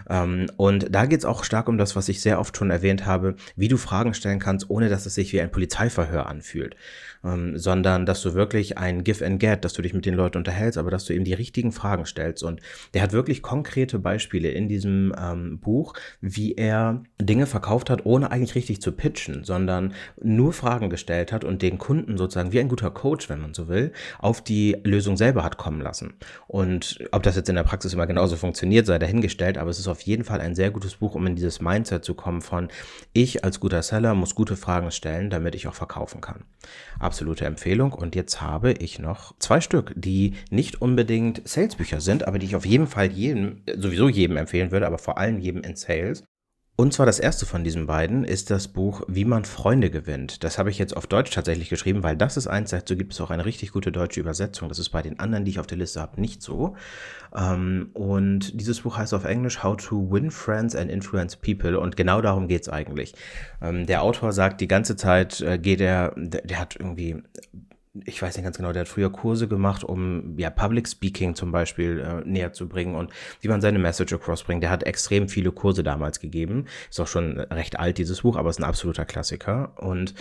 Ähm, 0.08 0.46
und 0.56 0.86
da 0.94 1.06
geht 1.06 1.20
es 1.20 1.24
auch 1.24 1.44
stark 1.44 1.68
um 1.68 1.78
das, 1.78 1.96
was 1.96 2.08
ich 2.08 2.20
sehr 2.20 2.40
oft 2.40 2.56
schon 2.56 2.70
erwähnt 2.70 3.06
habe, 3.06 3.34
wie 3.56 3.68
du 3.68 3.76
Fragen 3.76 4.14
stellen 4.14 4.38
kannst, 4.38 4.70
ohne 4.70 4.88
dass 4.88 5.06
es 5.06 5.14
sich 5.14 5.32
wie 5.32 5.40
ein 5.40 5.50
Polizeiverhör 5.50 6.26
anfühlt, 6.26 6.76
ähm, 7.24 7.58
sondern 7.58 8.06
dass 8.06 8.22
du 8.22 8.34
wirklich 8.34 8.78
ein 8.78 9.04
Give 9.04 9.24
and 9.24 9.40
Get, 9.40 9.64
dass 9.64 9.72
du 9.72 9.82
dich 9.82 9.94
mit 9.94 10.06
den 10.06 10.14
Leuten 10.14 10.38
unterhältst, 10.38 10.78
aber 10.78 10.90
dass 10.90 11.04
du 11.04 11.14
eben 11.14 11.24
die 11.24 11.34
richtigen 11.34 11.72
Fragen 11.72 12.06
stellst. 12.06 12.42
Und 12.42 12.60
der 12.94 13.02
hat 13.02 13.12
wirklich 13.12 13.42
konkrete 13.42 13.98
Beispiele 13.98 14.50
in 14.50 14.68
diesem 14.68 15.14
ähm, 15.20 15.58
Buch, 15.60 15.94
wie 16.20 16.54
er 16.54 17.02
Dinge 17.20 17.46
verkauft 17.46 17.90
hat, 17.90 18.06
ohne 18.06 18.30
eigentlich 18.30 18.54
richtig 18.54 18.80
zu 18.80 18.92
pitchen, 18.92 19.44
sondern 19.44 19.94
nur 20.22 20.52
Fragen 20.52 20.90
gestellt 20.90 21.32
hat 21.32 21.44
und 21.44 21.62
den 21.62 21.78
Kunden 21.78 22.16
sozusagen 22.16 22.52
wie 22.52 22.60
ein 22.60 22.68
guter 22.68 22.90
Coach, 22.90 23.28
wenn 23.28 23.40
man 23.40 23.54
so 23.54 23.68
will, 23.68 23.92
auf 24.18 24.42
die 24.42 24.76
Lösung 24.84 25.16
selber 25.16 25.44
hat 25.44 25.56
kommen 25.56 25.80
lassen. 25.80 26.14
Und 26.46 26.98
ob 27.12 27.22
das 27.22 27.36
jetzt 27.36 27.48
in 27.48 27.56
der 27.56 27.64
Praxis 27.64 27.92
immer 27.92 28.06
genauso 28.06 28.36
funktioniert, 28.36 28.86
sei 28.86 28.98
dahingestellt, 28.98 29.58
aber 29.58 29.70
es 29.70 29.78
ist 29.78 29.88
auf 29.88 30.00
jeden 30.02 30.24
Fall 30.24 30.40
ein 30.40 30.54
sehr 30.54 30.70
gutes 30.70 30.96
Buch, 30.96 31.14
um 31.14 31.26
in 31.26 31.36
dieses 31.36 31.60
Mindset 31.60 32.04
zu 32.04 32.14
kommen 32.14 32.42
von 32.42 32.68
ich 33.12 33.44
als 33.44 33.60
guter 33.60 33.82
Seller 33.82 34.14
muss 34.14 34.34
gute 34.34 34.56
Fragen 34.56 34.90
stellen, 34.90 35.30
damit 35.30 35.54
ich 35.54 35.66
auch 35.68 35.74
verkaufen 35.74 36.20
kann. 36.20 36.44
Absolute 37.08 37.46
Empfehlung. 37.46 37.94
Und 37.94 38.14
jetzt 38.14 38.42
habe 38.42 38.72
ich 38.72 38.98
noch 38.98 39.34
zwei 39.38 39.62
Stück, 39.62 39.94
die 39.96 40.34
nicht 40.50 40.82
unbedingt 40.82 41.40
Salesbücher 41.48 42.02
sind, 42.02 42.28
aber 42.28 42.38
die 42.38 42.44
ich 42.44 42.54
auf 42.54 42.66
jeden 42.66 42.86
Fall 42.86 43.10
jedem, 43.10 43.62
sowieso 43.78 44.10
jedem 44.10 44.36
empfehlen 44.36 44.72
würde, 44.72 44.86
aber 44.86 44.98
vor 44.98 45.16
allem 45.16 45.38
jedem 45.38 45.62
in 45.62 45.74
Sales. 45.74 46.22
Und 46.80 46.92
zwar 46.92 47.06
das 47.06 47.18
erste 47.18 47.44
von 47.44 47.64
diesen 47.64 47.88
beiden 47.88 48.22
ist 48.22 48.52
das 48.52 48.68
Buch 48.68 49.02
Wie 49.08 49.24
man 49.24 49.44
Freunde 49.44 49.90
gewinnt. 49.90 50.44
Das 50.44 50.58
habe 50.58 50.70
ich 50.70 50.78
jetzt 50.78 50.96
auf 50.96 51.08
Deutsch 51.08 51.32
tatsächlich 51.32 51.70
geschrieben, 51.70 52.04
weil 52.04 52.16
das 52.16 52.36
ist 52.36 52.46
eins, 52.46 52.70
dazu 52.70 52.96
gibt 52.96 53.12
es 53.12 53.20
auch 53.20 53.32
eine 53.32 53.44
richtig 53.44 53.72
gute 53.72 53.90
deutsche 53.90 54.20
Übersetzung. 54.20 54.68
Das 54.68 54.78
ist 54.78 54.90
bei 54.90 55.02
den 55.02 55.18
anderen, 55.18 55.44
die 55.44 55.50
ich 55.50 55.58
auf 55.58 55.66
der 55.66 55.76
Liste 55.76 56.00
habe, 56.00 56.20
nicht 56.20 56.40
so. 56.40 56.76
Ähm, 57.34 57.90
und 57.94 58.60
dieses 58.60 58.82
Buch 58.82 58.96
heißt 58.96 59.12
auf 59.12 59.24
Englisch 59.24 59.64
How 59.64 59.76
to 59.76 60.08
Win 60.08 60.30
Friends 60.30 60.76
and 60.76 60.88
Influence 60.88 61.34
People. 61.34 61.80
Und 61.80 61.96
genau 61.96 62.20
darum 62.20 62.46
geht 62.46 62.62
es 62.62 62.68
eigentlich. 62.68 63.12
Ähm, 63.60 63.86
der 63.86 64.04
Autor 64.04 64.30
sagt, 64.30 64.60
die 64.60 64.68
ganze 64.68 64.94
Zeit 64.94 65.40
äh, 65.40 65.58
geht 65.58 65.80
er, 65.80 66.14
der 66.16 66.60
hat 66.60 66.76
irgendwie 66.78 67.24
ich 68.04 68.20
weiß 68.20 68.36
nicht 68.36 68.44
ganz 68.44 68.56
genau, 68.56 68.72
der 68.72 68.80
hat 68.80 68.88
früher 68.88 69.10
Kurse 69.10 69.48
gemacht, 69.48 69.84
um 69.84 70.38
ja 70.38 70.50
Public 70.50 70.88
Speaking 70.88 71.34
zum 71.34 71.52
Beispiel 71.52 72.00
äh, 72.00 72.28
näher 72.28 72.52
zu 72.52 72.68
bringen 72.68 72.94
und 72.94 73.10
wie 73.40 73.48
man 73.48 73.60
seine 73.60 73.78
Message 73.78 74.12
across 74.12 74.42
bringt. 74.42 74.62
Der 74.62 74.70
hat 74.70 74.84
extrem 74.84 75.28
viele 75.28 75.52
Kurse 75.52 75.82
damals 75.82 76.20
gegeben. 76.20 76.66
Ist 76.90 77.00
auch 77.00 77.06
schon 77.06 77.38
recht 77.38 77.78
alt, 77.78 77.98
dieses 77.98 78.22
Buch, 78.22 78.36
aber 78.36 78.50
ist 78.50 78.58
ein 78.58 78.64
absoluter 78.64 79.04
Klassiker. 79.04 79.72
Und 79.76 80.14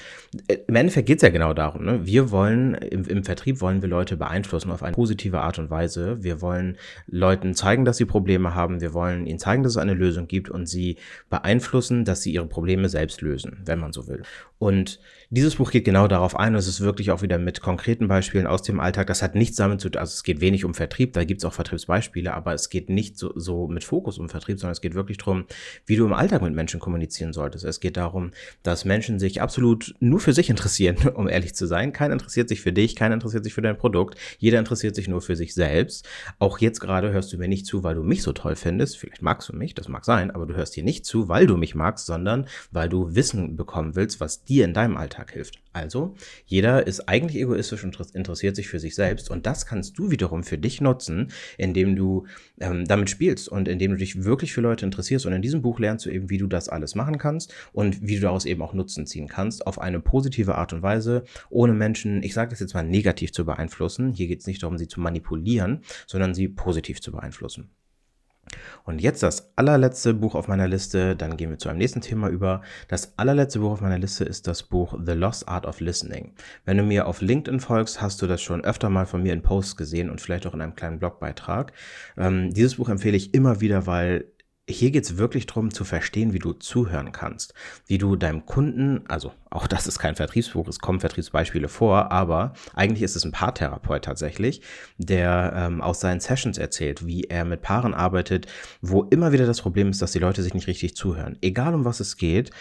äh, 0.48 0.58
im 0.68 0.76
Endeffekt 0.76 1.08
geht 1.08 1.18
es 1.18 1.24
ja 1.24 1.30
genau 1.30 1.54
darum. 1.54 1.86
Ne? 1.86 2.06
Wir 2.06 2.32
wollen, 2.32 2.74
im, 2.76 3.06
im 3.06 3.24
Vertrieb 3.24 3.62
wollen 3.62 3.82
wir 3.82 3.90
Leute 3.90 4.18
beeinflussen 4.18 4.72
auf 4.72 4.84
eine 4.84 4.94
positive 4.94 5.42
Art 5.42 5.60
und 5.60 5.70
Weise. 5.70 6.24
Wir 6.24 6.42
wollen 6.42 6.78
Leuten 7.08 7.54
zeigen, 7.54 7.86
dass 7.86 7.98
sie 7.98 8.06
Probleme 8.06 8.56
haben. 8.56 8.82
Wir 8.82 8.94
wollen 8.94 9.26
ihnen 9.26 9.40
zeigen, 9.40 9.64
dass 9.64 9.74
es 9.74 9.78
eine 9.78 9.94
Lösung 9.94 10.28
gibt 10.28 10.50
und 10.50 10.68
sie 10.68 10.98
beeinflussen, 11.30 12.06
dass 12.06 12.22
sie 12.22 12.34
ihre 12.34 12.48
Probleme 12.48 12.90
selbst 12.90 13.22
lösen, 13.22 13.62
wenn 13.66 13.80
man 13.80 13.94
so 13.94 14.08
will. 14.08 14.24
Und 14.60 15.00
dieses 15.30 15.56
Buch 15.56 15.72
geht 15.72 15.86
genau 15.86 16.08
darauf 16.08 16.38
ein. 16.38 16.54
Und 16.54 16.60
es 16.60 16.68
ist 16.68 16.82
wirklich 16.82 17.12
auch 17.12 17.22
wieder 17.22 17.38
mit 17.38 17.62
konkreten 17.68 18.08
Beispielen 18.08 18.48
aus 18.48 18.62
dem 18.62 18.80
Alltag. 18.80 19.08
Das 19.08 19.22
hat 19.22 19.36
nichts 19.36 19.58
damit 19.58 19.82
zu 19.82 19.90
tun, 19.90 20.00
also 20.00 20.14
es 20.14 20.24
geht 20.24 20.40
wenig 20.40 20.64
um 20.64 20.74
Vertrieb, 20.74 21.12
da 21.12 21.26
gibt 21.26 21.42
es 21.42 21.46
auch 21.46 21.52
Vertriebsbeispiele, 21.52 22.34
aber 22.34 22.54
es 22.54 22.70
geht 22.70 22.90
nicht 22.90 23.18
so, 23.18 23.34
so 23.36 23.68
mit 23.68 23.84
Fokus 23.84 24.20
um 24.20 24.30
Vertrieb, 24.30 24.58
sondern 24.58 24.72
es 24.72 24.80
geht 24.80 24.96
wirklich 24.96 25.18
darum, 25.18 25.48
wie 25.86 25.98
du 25.98 26.06
im 26.06 26.14
Alltag 26.14 26.42
mit 26.42 26.54
Menschen 26.54 26.80
kommunizieren 26.80 27.34
solltest. 27.34 27.66
Es 27.66 27.82
geht 27.82 27.98
darum, 27.98 28.32
dass 28.64 28.86
Menschen 28.86 29.20
sich 29.20 29.42
absolut 29.42 29.94
nur 30.00 30.22
für 30.22 30.32
sich 30.32 30.50
interessieren, 30.50 30.96
um 31.14 31.28
ehrlich 31.28 31.56
zu 31.56 31.68
sein. 31.68 31.92
Keiner 31.92 32.14
interessiert 32.14 32.48
sich 32.48 32.62
für 32.62 32.72
dich, 32.72 32.96
keiner 32.96 33.16
interessiert 33.16 33.44
sich 33.44 33.54
für 33.54 33.62
dein 33.62 33.78
Produkt, 33.78 34.18
jeder 34.38 34.60
interessiert 34.60 34.96
sich 34.96 35.10
nur 35.10 35.22
für 35.22 35.36
sich 35.36 35.54
selbst. 35.54 36.08
Auch 36.40 36.60
jetzt 36.60 36.80
gerade 36.80 37.12
hörst 37.12 37.34
du 37.34 37.38
mir 37.38 37.50
nicht 37.50 37.66
zu, 37.66 37.84
weil 37.84 37.96
du 37.96 38.04
mich 38.04 38.24
so 38.24 38.32
toll 38.32 38.56
findest. 38.56 38.98
Vielleicht 38.98 39.22
magst 39.22 39.50
du 39.50 39.54
mich, 39.54 39.74
das 39.74 39.90
mag 39.90 40.06
sein, 40.06 40.32
aber 40.32 40.46
du 40.46 40.56
hörst 40.56 40.76
hier 40.76 40.86
nicht 40.86 41.06
zu, 41.06 41.28
weil 41.28 41.48
du 41.48 41.58
mich 41.58 41.76
magst, 41.76 42.06
sondern 42.06 42.48
weil 42.72 42.88
du 42.88 43.14
Wissen 43.14 43.58
bekommen 43.58 43.98
willst, 43.98 44.22
was 44.22 44.46
dir 44.46 44.64
in 44.64 44.74
deinem 44.74 44.96
Alltag 44.96 45.34
hilft. 45.34 45.60
Also, 45.74 46.16
jeder 46.46 46.88
ist 46.88 47.08
eigentlich 47.10 47.42
egoistisch 47.42 47.57
und 47.58 48.16
interessiert 48.16 48.56
sich 48.56 48.68
für 48.68 48.80
sich 48.80 48.96
selbst. 48.96 49.30
Und 49.30 49.46
das 49.46 49.66
kannst 49.66 49.98
du 49.98 50.12
wiederum 50.12 50.44
für 50.44 50.58
dich 50.58 50.82
nutzen, 50.82 51.32
indem 51.58 51.96
du 51.96 52.26
ähm, 52.60 52.86
damit 52.86 53.10
spielst 53.10 53.50
und 53.50 53.68
indem 53.68 53.92
du 53.92 53.98
dich 53.98 54.24
wirklich 54.24 54.54
für 54.54 54.62
Leute 54.62 54.86
interessierst. 54.86 55.26
Und 55.26 55.34
in 55.34 55.42
diesem 55.42 55.62
Buch 55.62 55.80
lernst 55.80 56.06
du 56.06 56.10
eben, 56.10 56.30
wie 56.30 56.38
du 56.38 56.48
das 56.48 56.70
alles 56.70 56.96
machen 56.96 57.18
kannst 57.18 57.54
und 57.74 58.02
wie 58.02 58.16
du 58.16 58.22
daraus 58.22 58.46
eben 58.46 58.62
auch 58.62 58.74
Nutzen 58.74 59.06
ziehen 59.06 59.28
kannst, 59.28 59.66
auf 59.66 59.80
eine 59.80 60.00
positive 60.00 60.56
Art 60.56 60.74
und 60.74 60.82
Weise, 60.82 61.24
ohne 61.50 61.74
Menschen, 61.74 62.24
ich 62.24 62.34
sage 62.34 62.52
das 62.52 62.60
jetzt 62.60 62.74
mal, 62.74 62.84
negativ 62.84 63.32
zu 63.32 63.46
beeinflussen. 63.46 64.14
Hier 64.14 64.28
geht 64.28 64.42
es 64.42 64.48
nicht 64.48 64.64
darum, 64.64 64.78
sie 64.78 64.88
zu 64.88 65.00
manipulieren, 65.00 65.82
sondern 66.06 66.34
sie 66.34 66.48
positiv 66.48 67.02
zu 67.02 67.12
beeinflussen. 67.12 67.70
Und 68.84 69.02
jetzt 69.02 69.24
das 69.24 69.52
allerletzte 69.56 70.14
Buch 70.14 70.36
auf 70.36 70.48
meiner 70.48 70.68
Liste, 70.68 71.16
dann 71.16 71.38
gehen 71.38 71.50
wir 71.50 71.58
zu 71.58 71.70
einem 71.70 71.80
nächsten 71.80 72.02
Thema 72.02 72.30
über. 72.30 72.62
Das 72.88 73.14
allerletzte 73.18 73.60
Buch 73.60 73.72
auf 73.72 73.82
meiner 73.82 74.00
Liste 74.00 74.24
ist 74.24 74.48
das 74.48 74.64
Buch 74.64 74.98
The 75.04 75.14
Lost 75.14 75.48
Art 75.48 75.66
of 75.66 75.80
Listening. 75.80 76.34
Wenn 76.66 76.78
du 76.78 76.84
mir 76.84 77.08
auf 77.08 77.22
LinkedIn 77.22 77.60
folgst, 77.60 78.02
hast 78.02 78.22
du 78.22 78.28
das 78.28 78.42
schon 78.42 78.64
öfter 78.64 78.90
mal 78.90 79.06
von 79.06 79.24
mir 79.24 79.34
in 79.34 79.42
Posts 79.42 79.78
gesehen 79.78 80.10
und 80.10 80.22
vielleicht 80.22 80.48
auch 80.48 80.54
in 80.54 80.62
einem 80.62 80.76
kleinen 80.76 81.00
Blogbeitrag. 81.00 81.74
Ähm, 82.18 82.54
dieses 82.54 82.76
Buch 82.76 82.90
empfehle 82.90 83.18
ich 83.18 83.34
immer 83.34 83.62
wieder, 83.62 83.86
weil 83.86 84.26
hier 84.70 84.92
geht 84.92 85.06
es 85.06 85.18
wirklich 85.18 85.46
darum 85.46 85.74
zu 85.74 85.86
verstehen, 85.86 86.34
wie 86.34 86.40
du 86.40 86.52
zuhören 86.52 87.14
kannst, 87.14 87.54
wie 87.86 87.98
du 87.98 88.18
deinem 88.18 88.46
Kunden, 88.46 89.06
also 89.08 89.32
auch 89.50 89.66
das 89.66 89.88
ist 89.88 89.98
kein 89.98 90.16
Vertriebsbuch, 90.16 90.68
es 90.68 90.80
kommen 90.80 91.00
Vertriebsbeispiele 91.00 91.70
vor, 91.70 92.12
aber 92.12 92.54
eigentlich 92.74 93.04
ist 93.04 93.16
es 93.16 93.24
ein 93.24 93.32
Paartherapeut 93.32 94.04
tatsächlich, 94.04 94.62
der 94.98 95.54
ähm, 95.56 95.82
aus 95.82 96.02
seinen 96.02 96.20
Sessions 96.20 96.58
erzählt, 96.58 97.08
wie 97.08 97.24
er 97.24 97.46
mit 97.46 97.62
Paaren 97.62 97.94
arbeitet, 97.94 98.48
wo 98.82 99.04
immer 99.04 99.32
wieder 99.32 99.46
das 99.46 99.62
Problem 99.62 99.90
ist, 99.90 100.02
dass 100.02 100.12
die 100.12 100.20
Leute 100.20 100.44
sich 100.44 100.54
nicht 100.54 100.68
richtig 100.68 100.98
zuhören. 100.98 101.38
Egal 101.42 101.74
um 101.74 101.86
was 101.86 102.02
es 102.02 102.18
geht, 102.18 102.52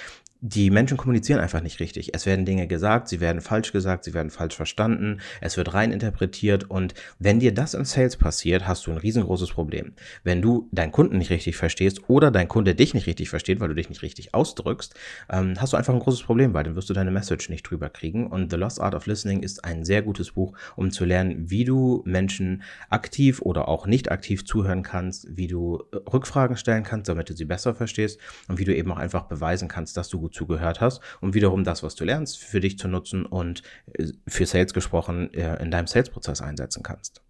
die 0.47 0.71
Menschen 0.71 0.97
kommunizieren 0.97 1.41
einfach 1.41 1.61
nicht 1.61 1.81
richtig. 1.81 2.15
Es 2.15 2.25
werden 2.25 2.45
Dinge 2.45 2.69
gesagt, 2.69 3.09
sie 3.09 3.21
werden 3.21 3.41
falsch 3.41 3.73
gesagt, 3.73 4.05
sie 4.05 4.15
werden 4.15 4.31
falsch 4.31 4.55
verstanden, 4.55 5.21
es 5.41 5.57
wird 5.57 5.75
rein 5.75 5.91
interpretiert 5.91 6.71
und 6.71 6.95
wenn 7.19 7.41
dir 7.41 7.53
das 7.53 7.75
im 7.75 7.85
Sales 7.85 8.17
passiert, 8.17 8.69
hast 8.69 8.87
du 8.87 8.93
ein 8.93 8.97
riesengroßes 8.97 9.51
Problem. 9.51 9.95
Wenn 10.23 10.43
du 10.43 10.69
deinen 10.71 10.93
Kunden 10.93 11.19
nicht 11.19 11.31
richtig 11.31 11.57
verstehst 11.57 12.09
oder 12.09 12.31
dein 12.31 12.47
Kunde 12.47 12.77
dich 12.77 12.95
nicht 12.95 13.09
richtig 13.09 13.29
versteht, 13.29 13.59
weil 13.59 13.69
du 13.69 13.75
dich 13.75 13.89
nicht 13.89 14.03
richtig 14.03 14.35
ausdrückst, 14.35 14.95
ähm, 15.31 15.55
hast 15.59 15.73
du 15.73 15.77
einfach 15.77 15.93
ein 15.93 15.99
großes 15.99 16.23
Problem, 16.23 16.55
weil 16.55 16.63
dann 16.63 16.77
wirst 16.77 16.91
du 16.91 16.95
deine 16.95 17.11
Message 17.11 17.49
nicht 17.49 17.65
drüber 17.65 17.89
kriegen 17.89 18.29
und 18.29 18.51
The 18.51 18.57
Lost 18.57 18.81
Art 18.81 18.95
of 18.95 19.07
Listening 19.07 19.43
ist 19.43 19.65
ein 19.65 19.85
sehr 19.85 20.03
gutes 20.03 20.31
Buch, 20.31 20.57
um 20.77 20.93
zu 20.93 21.05
lernen, 21.05 21.51
wie 21.51 21.65
du 21.65 22.03
Menschen 22.07 22.63
aktiv 22.89 23.43
oder 23.43 23.67
auch 23.67 23.87
nicht 23.87 24.13
aktiv 24.13 24.45
zuhören 24.45 24.85
kannst, 24.85 25.27
wie 25.37 25.49
du 25.49 25.83
äh, 25.93 25.97
Rückfragen 26.09 26.57
stellen 26.57 26.85
kannst, 26.85 27.09
damit 27.09 27.31
du 27.31 27.35
sie 27.35 27.47
besser 27.47 27.75
verstehst 27.75 28.21
und 28.47 28.61
wie 28.61 28.65
du 28.65 28.73
eben 28.73 28.93
auch 28.93 28.99
einfach 28.99 29.25
beweisen 29.25 29.67
kannst, 29.67 29.97
dass 29.97 30.09
du 30.09 30.21
gut 30.21 30.36
zugehört 30.37 30.81
hast, 30.81 31.01
um 31.20 31.35
wiederum 31.35 31.64
das, 31.64 31.83
was 31.83 31.94
du 31.94 32.05
lernst, 32.05 32.38
für 32.38 32.61
dich 32.61 32.79
zu 32.79 32.88
nutzen 32.88 33.27
und 33.27 33.62
äh, 33.94 34.07
für 34.29 34.46
Sales 34.46 34.72
gesprochen 34.75 35.33
äh, 35.35 35.61
in 35.62 35.70
deinem 35.70 35.87
Sales-Prozess 35.87 36.42
einsetzen 36.42 36.83
kannst. 36.83 37.22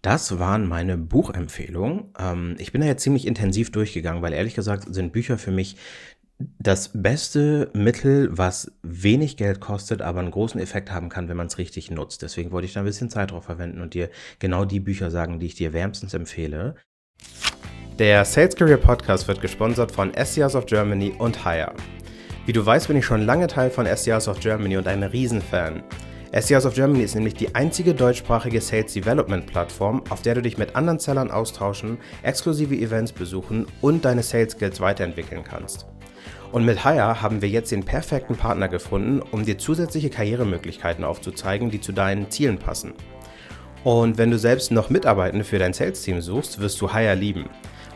Das 0.00 0.38
waren 0.40 0.66
meine 0.66 0.96
Buchempfehlungen. 0.96 2.12
Ähm, 2.18 2.56
ich 2.58 2.72
bin 2.72 2.80
da 2.80 2.86
jetzt 2.86 3.02
ziemlich 3.02 3.26
intensiv 3.26 3.70
durchgegangen, 3.70 4.22
weil 4.22 4.32
ehrlich 4.32 4.54
gesagt 4.54 4.92
sind 4.92 5.12
Bücher 5.12 5.38
für 5.38 5.52
mich 5.52 5.76
das 6.58 6.90
beste 6.92 7.70
Mittel, 7.72 8.28
was 8.36 8.72
wenig 8.82 9.36
Geld 9.36 9.60
kostet, 9.60 10.02
aber 10.02 10.18
einen 10.18 10.32
großen 10.32 10.60
Effekt 10.60 10.90
haben 10.90 11.08
kann, 11.08 11.28
wenn 11.28 11.36
man 11.36 11.46
es 11.46 11.58
richtig 11.58 11.90
nutzt. 11.90 12.22
Deswegen 12.22 12.50
wollte 12.50 12.66
ich 12.66 12.72
da 12.72 12.80
ein 12.80 12.86
bisschen 12.86 13.10
Zeit 13.10 13.30
drauf 13.30 13.44
verwenden 13.44 13.80
und 13.80 13.94
dir 13.94 14.10
genau 14.40 14.64
die 14.64 14.80
Bücher 14.80 15.10
sagen, 15.10 15.38
die 15.38 15.46
ich 15.46 15.54
dir 15.54 15.72
wärmstens 15.72 16.14
empfehle. 16.14 16.74
Der 18.02 18.24
Sales 18.24 18.56
Career 18.56 18.78
Podcast 18.78 19.28
wird 19.28 19.40
gesponsert 19.40 19.92
von 19.92 20.12
SDRs 20.12 20.56
of 20.56 20.66
Germany 20.66 21.14
und 21.18 21.44
Hire. 21.44 21.72
Wie 22.46 22.52
du 22.52 22.66
weißt, 22.66 22.88
bin 22.88 22.96
ich 22.96 23.06
schon 23.06 23.24
lange 23.24 23.46
Teil 23.46 23.70
von 23.70 23.86
SDRs 23.86 24.26
of 24.26 24.40
Germany 24.40 24.76
und 24.76 24.88
ein 24.88 25.04
Riesenfan. 25.04 25.84
SDRs 26.32 26.66
of 26.66 26.74
Germany 26.74 27.04
ist 27.04 27.14
nämlich 27.14 27.34
die 27.34 27.54
einzige 27.54 27.94
deutschsprachige 27.94 28.60
Sales 28.60 28.92
Development 28.92 29.46
Plattform, 29.46 30.02
auf 30.10 30.20
der 30.20 30.34
du 30.34 30.42
dich 30.42 30.58
mit 30.58 30.74
anderen 30.74 30.98
Sellern 30.98 31.30
austauschen, 31.30 31.96
exklusive 32.24 32.74
Events 32.74 33.12
besuchen 33.12 33.68
und 33.80 34.04
deine 34.04 34.24
Sales 34.24 34.54
Skills 34.54 34.80
weiterentwickeln 34.80 35.44
kannst. 35.44 35.86
Und 36.50 36.64
mit 36.64 36.82
Hire 36.82 37.22
haben 37.22 37.40
wir 37.40 37.50
jetzt 37.50 37.70
den 37.70 37.84
perfekten 37.84 38.34
Partner 38.34 38.66
gefunden, 38.66 39.22
um 39.30 39.44
dir 39.44 39.58
zusätzliche 39.58 40.10
Karrieremöglichkeiten 40.10 41.04
aufzuzeigen, 41.04 41.70
die 41.70 41.80
zu 41.80 41.92
deinen 41.92 42.32
Zielen 42.32 42.58
passen. 42.58 42.94
Und 43.84 44.18
wenn 44.18 44.32
du 44.32 44.38
selbst 44.38 44.72
noch 44.72 44.90
Mitarbeitende 44.90 45.44
für 45.44 45.60
dein 45.60 45.72
Sales-Team 45.72 46.20
suchst, 46.20 46.58
wirst 46.58 46.80
du 46.80 46.92
Hire 46.92 47.14
lieben. 47.14 47.48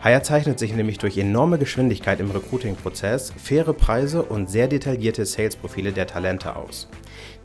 Hire 0.07 0.23
zeichnet 0.23 0.61
sich 0.61 0.73
nämlich 0.73 0.99
durch 0.99 1.19
enorme 1.19 1.59
Geschwindigkeit 1.59 2.21
im 2.21 2.31
Recruiting-Prozess, 2.31 3.33
faire 3.43 3.73
Preise 3.73 4.23
und 4.23 4.49
sehr 4.49 4.69
detaillierte 4.69 5.27
Sales-Profile 5.27 5.91
der 5.91 6.07
Talente 6.07 6.55
aus. 6.55 6.87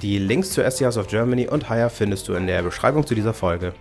Die 0.03 0.19
Links 0.19 0.51
zu 0.51 0.61
SDRs 0.61 0.97
of 0.97 1.07
Germany 1.07 1.47
und 1.47 1.71
Hire 1.71 1.89
findest 1.89 2.27
du 2.27 2.35
in 2.35 2.45
der 2.45 2.61
Beschreibung 2.61 3.07
zu 3.07 3.15
dieser 3.15 3.33
Folge. 3.33 3.73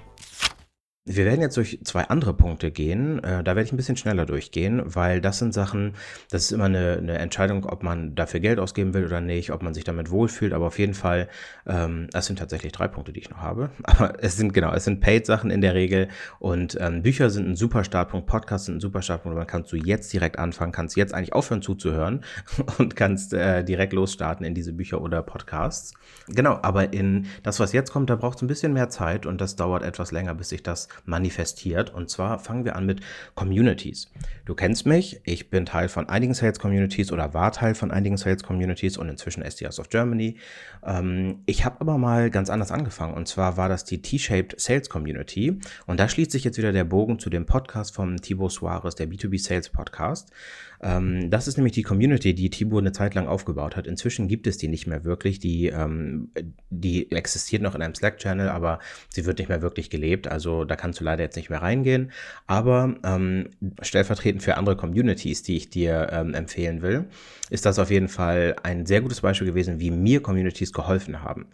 Wir 1.13 1.25
werden 1.25 1.41
jetzt 1.41 1.57
durch 1.57 1.81
zwei 1.83 2.05
andere 2.05 2.35
Punkte 2.35 2.71
gehen. 2.71 3.19
Äh, 3.25 3.43
da 3.43 3.57
werde 3.57 3.63
ich 3.63 3.73
ein 3.73 3.77
bisschen 3.77 3.97
schneller 3.97 4.27
durchgehen, 4.27 4.81
weil 4.85 5.21
das 5.21 5.41
sind 5.41 5.53
Sachen, 5.53 5.95
das 6.31 6.45
ist 6.45 6.53
immer 6.53 6.67
eine, 6.67 6.99
eine, 6.99 7.19
Entscheidung, 7.19 7.65
ob 7.65 7.83
man 7.83 8.15
dafür 8.15 8.39
Geld 8.39 8.61
ausgeben 8.61 8.95
will 8.95 9.05
oder 9.05 9.21
nicht, 9.21 9.51
ob 9.51 9.61
man 9.61 9.75
sich 9.75 9.83
damit 9.83 10.13
wohlfühlt. 10.13 10.53
Aber 10.53 10.69
auf 10.69 10.79
jeden 10.79 10.95
Fall, 10.95 11.29
ähm, 11.67 12.07
das 12.13 12.27
sind 12.27 12.39
tatsächlich 12.39 12.71
drei 12.71 12.87
Punkte, 12.87 13.13
die 13.13 13.19
ich 13.19 13.29
noch 13.29 13.39
habe. 13.39 13.71
Aber 13.83 14.23
es 14.23 14.37
sind 14.37 14.55
genau, 14.55 14.73
es 14.73 14.85
sind 14.85 15.01
Paid-Sachen 15.01 15.51
in 15.51 15.61
der 15.61 15.75
Regel 15.75 16.07
und 16.39 16.79
ähm, 16.81 17.03
Bücher 17.03 17.29
sind 17.29 17.49
ein 17.49 17.57
super 17.57 17.83
Startpunkt, 17.83 18.29
Podcasts 18.29 18.67
sind 18.67 18.77
ein 18.77 18.81
super 18.81 19.03
Startpunkt. 19.03 19.37
Man 19.37 19.49
kannst 19.49 19.73
du 19.73 19.77
jetzt 19.77 20.13
direkt 20.13 20.39
anfangen, 20.39 20.71
kannst 20.71 20.97
jetzt 20.97 21.13
eigentlich 21.13 21.33
aufhören 21.33 21.61
zuzuhören 21.61 22.25
und 22.79 22.95
kannst 22.95 23.35
äh, 23.35 23.65
direkt 23.65 23.95
losstarten 23.95 24.47
in 24.47 24.55
diese 24.55 24.73
Bücher 24.73 25.01
oder 25.01 25.25
Podcasts. 25.25 25.93
Genau, 26.29 26.61
aber 26.63 26.93
in 26.93 27.27
das, 27.43 27.59
was 27.59 27.73
jetzt 27.73 27.91
kommt, 27.91 28.11
da 28.11 28.15
braucht 28.15 28.37
es 28.37 28.43
ein 28.43 28.49
bisschen 28.49 28.73
mehr 28.73 28.91
Zeit 28.91 29.27
und 29.27 29.41
das 29.41 29.57
dauert 29.57 29.83
etwas 29.83 30.13
länger, 30.13 30.37
bis 30.37 30.51
sich 30.51 30.63
das 30.63 30.89
manifestiert. 31.05 31.93
Und 31.93 32.11
zwar 32.11 32.39
fangen 32.39 32.65
wir 32.65 32.77
an 32.77 32.87
mit 32.87 33.01
Communities. 33.35 34.11
Du 34.51 34.57
kennst 34.57 34.85
mich, 34.85 35.21
ich 35.23 35.49
bin 35.49 35.65
Teil 35.65 35.89
von 35.89 36.09
einigen 36.09 36.35
Sales 36.35 36.59
Communities 36.59 37.13
oder 37.13 37.35
war 37.35 37.53
Teil 37.53 37.77
von 37.77 37.93
einigen 37.93 38.17
Sales 38.17 38.43
Communities 38.43 38.99
und 38.99 39.09
inzwischen 39.09 39.45
SDRs 39.45 39.79
of 39.79 39.91
Germany. 39.91 40.39
Ähm, 40.85 41.43
ich 41.47 41.65
habe 41.65 41.81
aber 41.81 41.99
mal 41.99 42.31
ganz 42.31 42.51
anders 42.51 42.73
angefangen 42.73 43.15
und 43.15 43.29
zwar 43.29 43.57
war 43.57 43.69
das 43.69 43.85
die 43.85 44.03
T-Shaped 44.03 44.61
Sales 44.61 44.91
Community 44.91 45.61
und 45.87 46.01
da 46.01 46.09
schließt 46.09 46.33
sich 46.33 46.43
jetzt 46.43 46.59
wieder 46.59 46.73
der 46.73 46.83
Bogen 46.83 47.21
zu 47.21 47.31
dem 47.31 47.47
Podcast 47.47 47.95
von 47.95 48.17
Thibaut 48.17 48.51
Suarez, 48.51 48.97
der 48.97 49.07
B2B 49.07 49.41
Sales 49.41 49.69
Podcast. 49.69 50.33
Ähm, 50.83 51.31
das 51.31 51.47
ist 51.47 51.57
nämlich 51.57 51.75
die 51.75 51.83
Community, 51.83 52.35
die 52.35 52.49
Thibaut 52.49 52.81
eine 52.81 52.93
Zeit 52.93 53.15
lang 53.15 53.29
aufgebaut 53.29 53.77
hat. 53.77 53.87
Inzwischen 53.87 54.29
gibt 54.29 54.47
es 54.47 54.57
die 54.57 54.69
nicht 54.69 54.87
mehr 54.87 55.05
wirklich. 55.05 55.39
Die, 55.39 55.67
ähm, 55.67 56.31
die 56.71 57.11
existiert 57.13 57.63
noch 57.63 57.75
in 57.75 57.83
einem 57.83 57.95
Slack-Channel, 57.95 58.49
aber 58.49 58.79
sie 59.11 59.27
wird 59.27 59.39
nicht 59.39 59.49
mehr 59.49 59.63
wirklich 59.63 59.91
gelebt. 59.91 60.29
Also 60.29 60.65
da 60.65 60.77
kannst 60.77 61.01
du 61.01 61.05
leider 61.05 61.23
jetzt 61.23 61.37
nicht 61.37 61.51
mehr 61.51 61.61
reingehen. 61.61 62.13
Aber 62.47 62.95
ähm, 63.05 63.51
stellvertretend 63.83 64.40
für 64.41 64.57
andere 64.57 64.77
Communities, 64.77 65.43
die 65.43 65.57
ich 65.57 65.71
dir 65.71 66.09
ähm, 66.13 66.35
empfehlen 66.35 66.83
will, 66.83 67.07
ist 67.51 67.67
das 67.67 67.79
auf 67.79 67.91
jeden 67.91 68.09
Fall 68.09 68.57
ein 68.63 68.87
sehr 68.87 69.01
gutes 69.01 69.21
Beispiel 69.21 69.49
gewesen, 69.49 69.81
wie 69.81 69.91
mir 69.91 70.23
Communities 70.23 70.73
geholfen 70.73 71.23
haben. 71.23 71.47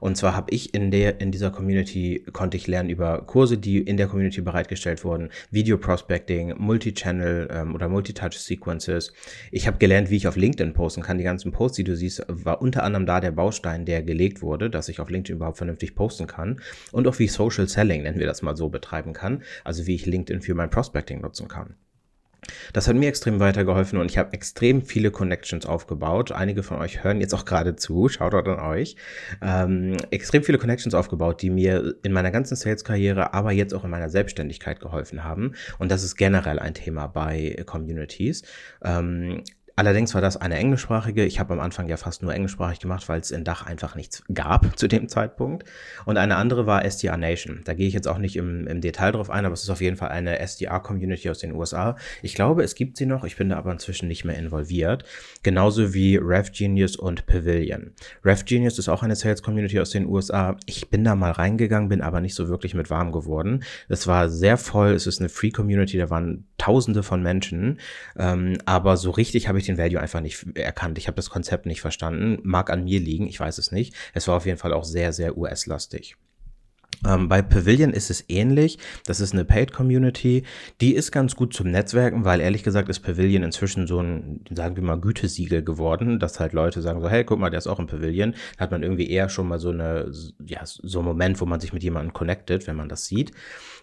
Und 0.00 0.16
zwar 0.16 0.36
habe 0.36 0.50
ich 0.50 0.74
in 0.74 0.90
der 0.90 1.20
in 1.20 1.30
dieser 1.30 1.50
Community 1.50 2.24
konnte 2.32 2.56
ich 2.56 2.66
lernen 2.66 2.90
über 2.90 3.22
Kurse, 3.22 3.56
die 3.56 3.78
in 3.78 3.96
der 3.96 4.08
Community 4.08 4.40
bereitgestellt 4.40 5.04
wurden, 5.04 5.30
Video 5.50 5.78
Prospecting, 5.78 6.54
Multi-Channel 6.58 7.48
ähm, 7.50 7.74
oder 7.74 7.88
Multi-Touch 7.88 8.38
Sequences. 8.38 9.12
Ich 9.50 9.66
habe 9.66 9.78
gelernt, 9.78 10.10
wie 10.10 10.16
ich 10.16 10.28
auf 10.28 10.36
LinkedIn 10.36 10.74
posten 10.74 11.02
kann. 11.02 11.18
Die 11.18 11.24
ganzen 11.24 11.52
Posts, 11.52 11.76
die 11.76 11.84
du 11.84 11.96
siehst, 11.96 12.24
war 12.28 12.60
unter 12.60 12.82
anderem 12.82 13.06
da 13.06 13.20
der 13.20 13.30
Baustein, 13.30 13.84
der 13.84 14.02
gelegt 14.02 14.42
wurde, 14.42 14.70
dass 14.70 14.88
ich 14.88 15.00
auf 15.00 15.10
LinkedIn 15.10 15.36
überhaupt 15.36 15.58
vernünftig 15.58 15.94
posten 15.94 16.26
kann 16.26 16.60
und 16.92 17.06
auch 17.06 17.18
wie 17.18 17.28
Social 17.28 17.68
Selling, 17.68 18.02
nennen 18.02 18.18
wir 18.18 18.26
das 18.26 18.42
mal 18.42 18.56
so, 18.56 18.68
betreiben 18.68 19.12
kann. 19.12 19.42
Also 19.62 19.86
wie 19.86 19.94
ich 19.94 20.06
LinkedIn 20.06 20.42
für 20.42 20.54
mein 20.54 20.70
Prospecting 20.70 21.20
nutzen 21.20 21.48
kann. 21.48 21.76
Das 22.72 22.88
hat 22.88 22.96
mir 22.96 23.08
extrem 23.08 23.40
weitergeholfen 23.40 23.98
und 23.98 24.10
ich 24.10 24.18
habe 24.18 24.32
extrem 24.32 24.82
viele 24.82 25.10
Connections 25.10 25.66
aufgebaut. 25.66 26.32
Einige 26.32 26.62
von 26.62 26.78
euch 26.78 27.04
hören 27.04 27.20
jetzt 27.20 27.34
auch 27.34 27.44
gerade 27.44 27.76
zu, 27.76 28.08
schaut 28.08 28.34
an 28.34 28.60
euch. 28.60 28.96
Ähm, 29.42 29.96
extrem 30.10 30.42
viele 30.42 30.58
Connections 30.58 30.94
aufgebaut, 30.94 31.42
die 31.42 31.50
mir 31.50 31.94
in 32.02 32.12
meiner 32.12 32.30
ganzen 32.30 32.56
Sales-Karriere, 32.56 33.34
aber 33.34 33.52
jetzt 33.52 33.74
auch 33.74 33.84
in 33.84 33.90
meiner 33.90 34.08
Selbstständigkeit 34.08 34.80
geholfen 34.80 35.24
haben. 35.24 35.52
Und 35.78 35.90
das 35.90 36.02
ist 36.02 36.16
generell 36.16 36.58
ein 36.58 36.74
Thema 36.74 37.06
bei 37.06 37.62
Communities. 37.66 38.42
Ähm, 38.82 39.42
Allerdings 39.76 40.14
war 40.14 40.20
das 40.20 40.36
eine 40.36 40.56
englischsprachige. 40.56 41.24
Ich 41.24 41.40
habe 41.40 41.52
am 41.52 41.60
Anfang 41.60 41.88
ja 41.88 41.96
fast 41.96 42.22
nur 42.22 42.32
englischsprachig 42.32 42.78
gemacht, 42.78 43.08
weil 43.08 43.20
es 43.20 43.32
in 43.32 43.42
Dach 43.42 43.66
einfach 43.66 43.96
nichts 43.96 44.22
gab 44.32 44.78
zu 44.78 44.86
dem 44.86 45.08
Zeitpunkt. 45.08 45.64
Und 46.04 46.16
eine 46.16 46.36
andere 46.36 46.66
war 46.66 46.84
SDR 46.84 47.16
Nation. 47.16 47.62
Da 47.64 47.74
gehe 47.74 47.88
ich 47.88 47.94
jetzt 47.94 48.06
auch 48.06 48.18
nicht 48.18 48.36
im, 48.36 48.68
im 48.68 48.80
Detail 48.80 49.12
drauf 49.12 49.30
ein, 49.30 49.44
aber 49.44 49.54
es 49.54 49.64
ist 49.64 49.70
auf 49.70 49.80
jeden 49.80 49.96
Fall 49.96 50.10
eine 50.10 50.38
SDR-Community 50.38 51.28
aus 51.28 51.38
den 51.38 51.54
USA. 51.54 51.96
Ich 52.22 52.34
glaube, 52.34 52.62
es 52.62 52.76
gibt 52.76 52.96
sie 52.96 53.06
noch. 53.06 53.24
Ich 53.24 53.36
bin 53.36 53.48
da 53.48 53.56
aber 53.56 53.72
inzwischen 53.72 54.06
nicht 54.06 54.24
mehr 54.24 54.36
involviert. 54.36 55.04
Genauso 55.42 55.92
wie 55.92 56.16
RevGenius 56.16 56.94
und 56.94 57.26
Pavilion. 57.26 57.92
RevGenius 58.24 58.78
ist 58.78 58.88
auch 58.88 59.02
eine 59.02 59.16
Sales-Community 59.16 59.80
aus 59.80 59.90
den 59.90 60.06
USA. 60.06 60.56
Ich 60.66 60.88
bin 60.88 61.02
da 61.02 61.16
mal 61.16 61.32
reingegangen, 61.32 61.88
bin 61.88 62.00
aber 62.00 62.20
nicht 62.20 62.36
so 62.36 62.48
wirklich 62.48 62.74
mit 62.74 62.90
warm 62.90 63.10
geworden. 63.10 63.64
Es 63.88 64.06
war 64.06 64.28
sehr 64.28 64.56
voll. 64.56 64.92
Es 64.92 65.08
ist 65.08 65.18
eine 65.18 65.28
Free-Community. 65.28 65.98
Da 65.98 66.10
waren 66.10 66.46
Tausende 66.64 67.02
von 67.02 67.22
Menschen. 67.22 67.78
Ähm, 68.16 68.56
aber 68.64 68.96
so 68.96 69.10
richtig 69.10 69.48
habe 69.48 69.58
ich 69.58 69.63
ich 69.64 69.74
den 69.74 69.78
Value 69.78 70.00
einfach 70.00 70.20
nicht 70.20 70.46
erkannt. 70.54 70.98
Ich 70.98 71.06
habe 71.06 71.16
das 71.16 71.30
Konzept 71.30 71.66
nicht 71.66 71.80
verstanden. 71.80 72.38
Mag 72.42 72.70
an 72.70 72.84
mir 72.84 73.00
liegen, 73.00 73.26
ich 73.26 73.40
weiß 73.40 73.58
es 73.58 73.72
nicht. 73.72 73.94
Es 74.12 74.28
war 74.28 74.36
auf 74.36 74.46
jeden 74.46 74.58
Fall 74.58 74.72
auch 74.72 74.84
sehr, 74.84 75.12
sehr 75.12 75.36
US-lastig. 75.36 76.16
Ähm, 77.06 77.28
bei 77.28 77.42
Pavilion 77.42 77.92
ist 77.92 78.10
es 78.10 78.24
ähnlich. 78.28 78.78
Das 79.06 79.20
ist 79.20 79.32
eine 79.32 79.44
Paid 79.44 79.72
Community. 79.72 80.44
Die 80.80 80.94
ist 80.94 81.12
ganz 81.12 81.36
gut 81.36 81.52
zum 81.54 81.70
Netzwerken, 81.70 82.24
weil 82.24 82.40
ehrlich 82.40 82.62
gesagt 82.62 82.88
ist 82.88 83.00
Pavilion 83.00 83.42
inzwischen 83.42 83.86
so 83.86 84.00
ein, 84.00 84.40
sagen 84.50 84.76
wir 84.76 84.82
mal, 84.82 85.00
Gütesiegel 85.00 85.62
geworden, 85.62 86.18
dass 86.18 86.40
halt 86.40 86.52
Leute 86.52 86.82
sagen 86.82 87.00
so, 87.00 87.08
hey, 87.08 87.24
guck 87.24 87.38
mal, 87.38 87.50
der 87.50 87.58
ist 87.58 87.66
auch 87.66 87.78
im 87.78 87.86
Pavilion. 87.86 88.34
Da 88.56 88.64
hat 88.64 88.70
man 88.70 88.82
irgendwie 88.82 89.10
eher 89.10 89.28
schon 89.28 89.48
mal 89.48 89.58
so 89.58 89.70
eine, 89.70 90.10
ja, 90.46 90.60
so 90.64 90.98
einen 90.98 91.08
Moment, 91.08 91.40
wo 91.40 91.46
man 91.46 91.60
sich 91.60 91.72
mit 91.72 91.82
jemandem 91.82 92.12
connectet, 92.12 92.66
wenn 92.66 92.76
man 92.76 92.88
das 92.88 93.06
sieht. 93.06 93.32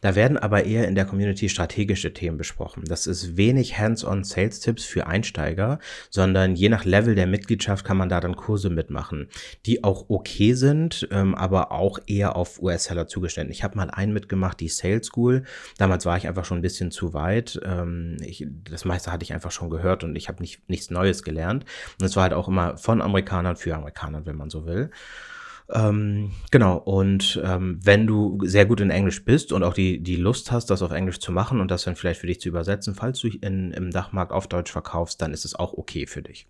Da 0.02 0.16
werden 0.16 0.38
aber 0.38 0.66
eher 0.66 0.88
in 0.88 0.96
der 0.96 1.06
Community 1.06 1.48
strategische 1.48 2.14
Themen 2.14 2.38
besprochen. 2.38 2.84
Das 2.86 3.08
ist 3.08 3.38
wenig 3.38 3.78
Hands-on 3.78 4.24
Sales-Tipps 4.24 4.84
für 4.84 5.08
Einsteiger, 5.08 5.80
sondern 6.10 6.56
je 6.56 6.70
nach 6.70 6.86
Level 6.86 7.16
der 7.16 7.28
Mitgliedschaft 7.28 7.86
kann 7.86 7.98
man 7.98 8.10
da 8.10 8.20
dann 8.20 8.36
Kurse 8.36 8.70
mitmachen, 8.70 9.30
die 9.66 9.84
auch 9.84 10.10
okay 10.10 10.54
sind, 10.54 11.08
ähm, 11.12 11.36
aber 11.36 11.72
auch 11.72 12.00
eher 12.08 12.36
auf 12.36 12.62
US-Seller 12.62 13.08
zugeschnitten. 13.08 13.52
Ich 13.52 13.64
habe 13.64 13.78
mal 13.78 13.90
einen 13.90 14.14
mitgemacht, 14.14 14.60
die 14.60 14.70
Sales 14.70 15.08
School. 15.08 15.44
Damals 15.78 16.06
war 16.06 16.18
ich 16.18 16.28
einfach 16.28 16.46
schon 16.46 16.60
ein 16.60 16.64
bisschen 16.64 16.92
zu 16.92 17.14
weit. 17.14 17.60
Ähm, 17.64 18.18
ich, 18.22 18.48
das 18.70 18.86
meiste 18.86 19.12
hatte 19.12 19.24
ich 19.24 19.34
einfach 19.34 19.52
schon 19.52 19.70
gehört 19.70 20.04
und 20.04 20.16
ich 20.16 20.28
habe 20.28 20.42
nicht, 20.42 20.68
nichts 20.68 20.90
Neues 20.90 21.24
gelernt. 21.24 21.66
Und 22.00 22.06
es 22.06 22.16
war 22.16 22.24
halt 22.24 22.34
auch 22.34 22.48
immer 22.48 22.78
von 22.78 23.02
Amerikanern 23.02 23.56
für 23.56 23.76
Amerikaner, 23.76 24.26
wenn 24.26 24.36
man 24.36 24.50
so 24.50 24.66
will. 24.66 24.90
Ähm, 25.74 26.32
genau, 26.52 26.78
und 26.78 27.42
ähm, 27.44 27.80
wenn 27.84 28.06
du 28.06 28.40
sehr 28.44 28.66
gut 28.66 28.82
in 28.82 28.90
Englisch 28.90 29.24
bist 29.24 29.54
und 29.54 29.64
auch 29.64 29.74
die, 29.74 30.02
die 30.04 30.18
Lust 30.18 30.52
hast, 30.52 30.70
das 30.70 30.82
auf 30.82 30.92
Englisch 30.92 31.20
zu 31.20 31.32
machen 31.32 31.62
und 31.62 31.72
das 31.72 31.84
dann 31.84 31.96
vielleicht 31.96 32.20
für 32.20 32.28
dich 32.28 32.42
zu 32.42 32.50
übersetzen, 32.50 32.96
falls 32.96 33.20
du 33.20 33.28
in, 33.28 33.72
im 33.72 33.92
Dachmarkt 33.92 34.32
auf 34.32 34.48
Deutsch 34.48 34.72
verkaufst, 34.72 35.22
dann 35.22 35.34
ist 35.34 35.46
es 35.46 35.56
auch 35.56 35.74
okay 35.74 36.08
für 36.08 36.22
dich. 36.22 36.48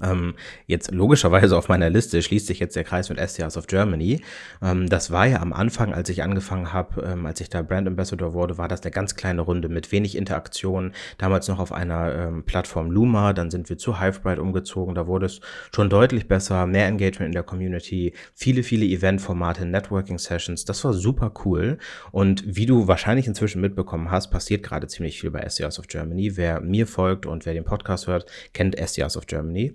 Ähm, 0.00 0.34
jetzt 0.66 0.90
logischerweise 0.90 1.56
auf 1.56 1.68
meiner 1.68 1.90
Liste 1.90 2.22
schließt 2.22 2.46
sich 2.46 2.58
jetzt 2.58 2.76
der 2.76 2.84
Kreis 2.84 3.08
mit 3.08 3.18
STRs 3.18 3.56
of 3.56 3.66
Germany. 3.66 4.22
Ähm, 4.62 4.88
das 4.88 5.10
war 5.10 5.26
ja 5.26 5.40
am 5.40 5.52
Anfang, 5.52 5.92
als 5.92 6.08
ich 6.08 6.22
angefangen 6.22 6.72
habe, 6.72 7.02
ähm, 7.02 7.26
als 7.26 7.40
ich 7.40 7.50
da 7.50 7.62
Brand 7.62 7.86
Ambassador 7.86 8.32
wurde, 8.32 8.58
war 8.58 8.68
das 8.68 8.82
eine 8.82 8.90
ganz 8.90 9.14
kleine 9.16 9.42
Runde 9.42 9.68
mit 9.68 9.92
wenig 9.92 10.16
Interaktion. 10.16 10.92
Damals 11.18 11.48
noch 11.48 11.58
auf 11.58 11.72
einer 11.72 12.14
ähm, 12.14 12.44
Plattform 12.44 12.90
Luma, 12.90 13.32
dann 13.32 13.50
sind 13.50 13.68
wir 13.68 13.78
zu 13.78 14.00
Hivebright 14.00 14.38
umgezogen. 14.38 14.94
Da 14.94 15.06
wurde 15.06 15.26
es 15.26 15.40
schon 15.74 15.90
deutlich 15.90 16.26
besser, 16.26 16.66
mehr 16.66 16.86
Engagement 16.86 17.28
in 17.28 17.32
der 17.32 17.42
Community, 17.42 18.14
viele, 18.34 18.62
viele 18.62 18.86
Event-Formate, 18.86 19.66
Networking-Sessions. 19.66 20.64
Das 20.64 20.84
war 20.84 20.94
super 20.94 21.32
cool. 21.44 21.78
Und 22.10 22.42
wie 22.46 22.66
du 22.66 22.88
wahrscheinlich 22.88 23.26
inzwischen 23.26 23.60
mitbekommen 23.60 24.10
hast, 24.10 24.30
passiert 24.30 24.62
gerade 24.62 24.86
ziemlich 24.86 25.20
viel 25.20 25.30
bei 25.30 25.48
STRs 25.48 25.78
of 25.78 25.86
Germany. 25.86 26.36
Wer 26.36 26.60
mir 26.60 26.86
folgt 26.86 27.26
und 27.26 27.46
wer 27.46 27.54
den 27.54 27.64
Podcast 27.64 28.06
hört, 28.06 28.26
kennt 28.52 28.76
STRs 28.76 29.16
of 29.16 29.26
Germany. 29.26 29.74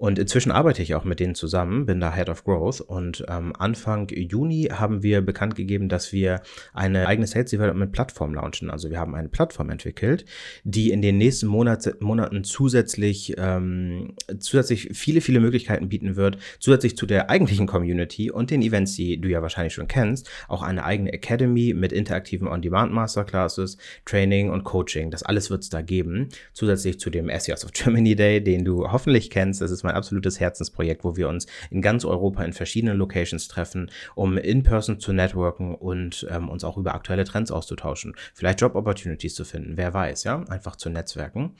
Und 0.00 0.18
inzwischen 0.18 0.50
arbeite 0.50 0.80
ich 0.80 0.94
auch 0.94 1.04
mit 1.04 1.20
denen 1.20 1.34
zusammen, 1.34 1.84
bin 1.84 2.00
da 2.00 2.14
Head 2.14 2.30
of 2.30 2.44
Growth. 2.44 2.80
Und 2.80 3.22
ähm, 3.28 3.52
Anfang 3.58 4.08
Juni 4.08 4.70
haben 4.72 5.02
wir 5.02 5.20
bekannt 5.20 5.56
gegeben, 5.56 5.90
dass 5.90 6.10
wir 6.10 6.40
eine 6.72 7.06
eigene 7.06 7.26
Sales 7.26 7.50
Development 7.50 7.92
Plattform 7.92 8.32
launchen. 8.32 8.70
Also 8.70 8.88
wir 8.88 8.98
haben 8.98 9.14
eine 9.14 9.28
Plattform 9.28 9.68
entwickelt, 9.68 10.24
die 10.64 10.90
in 10.90 11.02
den 11.02 11.18
nächsten 11.18 11.48
Monat, 11.48 12.00
Monaten 12.00 12.44
zusätzlich, 12.44 13.34
ähm, 13.36 14.14
zusätzlich 14.38 14.88
viele, 14.94 15.20
viele 15.20 15.38
Möglichkeiten 15.38 15.90
bieten 15.90 16.16
wird, 16.16 16.38
zusätzlich 16.60 16.96
zu 16.96 17.04
der 17.04 17.28
eigentlichen 17.28 17.66
Community 17.66 18.30
und 18.30 18.50
den 18.50 18.62
Events, 18.62 18.96
die 18.96 19.20
du 19.20 19.28
ja 19.28 19.42
wahrscheinlich 19.42 19.74
schon 19.74 19.86
kennst, 19.86 20.30
auch 20.48 20.62
eine 20.62 20.82
eigene 20.82 21.12
Academy 21.12 21.74
mit 21.74 21.92
interaktiven 21.92 22.48
On-Demand 22.48 22.90
Masterclasses, 22.90 23.76
Training 24.06 24.48
und 24.48 24.64
Coaching. 24.64 25.10
Das 25.10 25.22
alles 25.22 25.50
wird 25.50 25.62
es 25.62 25.68
da 25.68 25.82
geben. 25.82 26.30
Zusätzlich 26.54 26.98
zu 26.98 27.10
dem 27.10 27.28
SEOs 27.28 27.66
of 27.66 27.72
Germany 27.72 28.16
Day, 28.16 28.42
den 28.42 28.64
du 28.64 28.90
hoffentlich 28.90 29.28
kennst. 29.28 29.60
Das 29.60 29.70
ist 29.70 29.82
mein 29.82 29.89
absolutes 29.94 30.40
Herzensprojekt, 30.40 31.04
wo 31.04 31.16
wir 31.16 31.28
uns 31.28 31.46
in 31.70 31.82
ganz 31.82 32.04
Europa 32.04 32.42
in 32.44 32.52
verschiedenen 32.52 32.96
Locations 32.96 33.48
treffen, 33.48 33.90
um 34.14 34.38
in 34.38 34.62
person 34.62 35.00
zu 35.00 35.12
networken 35.12 35.74
und 35.74 36.26
ähm, 36.30 36.48
uns 36.48 36.64
auch 36.64 36.76
über 36.76 36.94
aktuelle 36.94 37.24
Trends 37.24 37.50
auszutauschen. 37.50 38.14
Vielleicht 38.34 38.60
Job 38.60 38.74
Opportunities 38.74 39.34
zu 39.34 39.44
finden, 39.44 39.76
wer 39.76 39.94
weiß, 39.94 40.24
ja, 40.24 40.42
einfach 40.48 40.76
zu 40.76 40.90
netzwerken. 40.90 41.56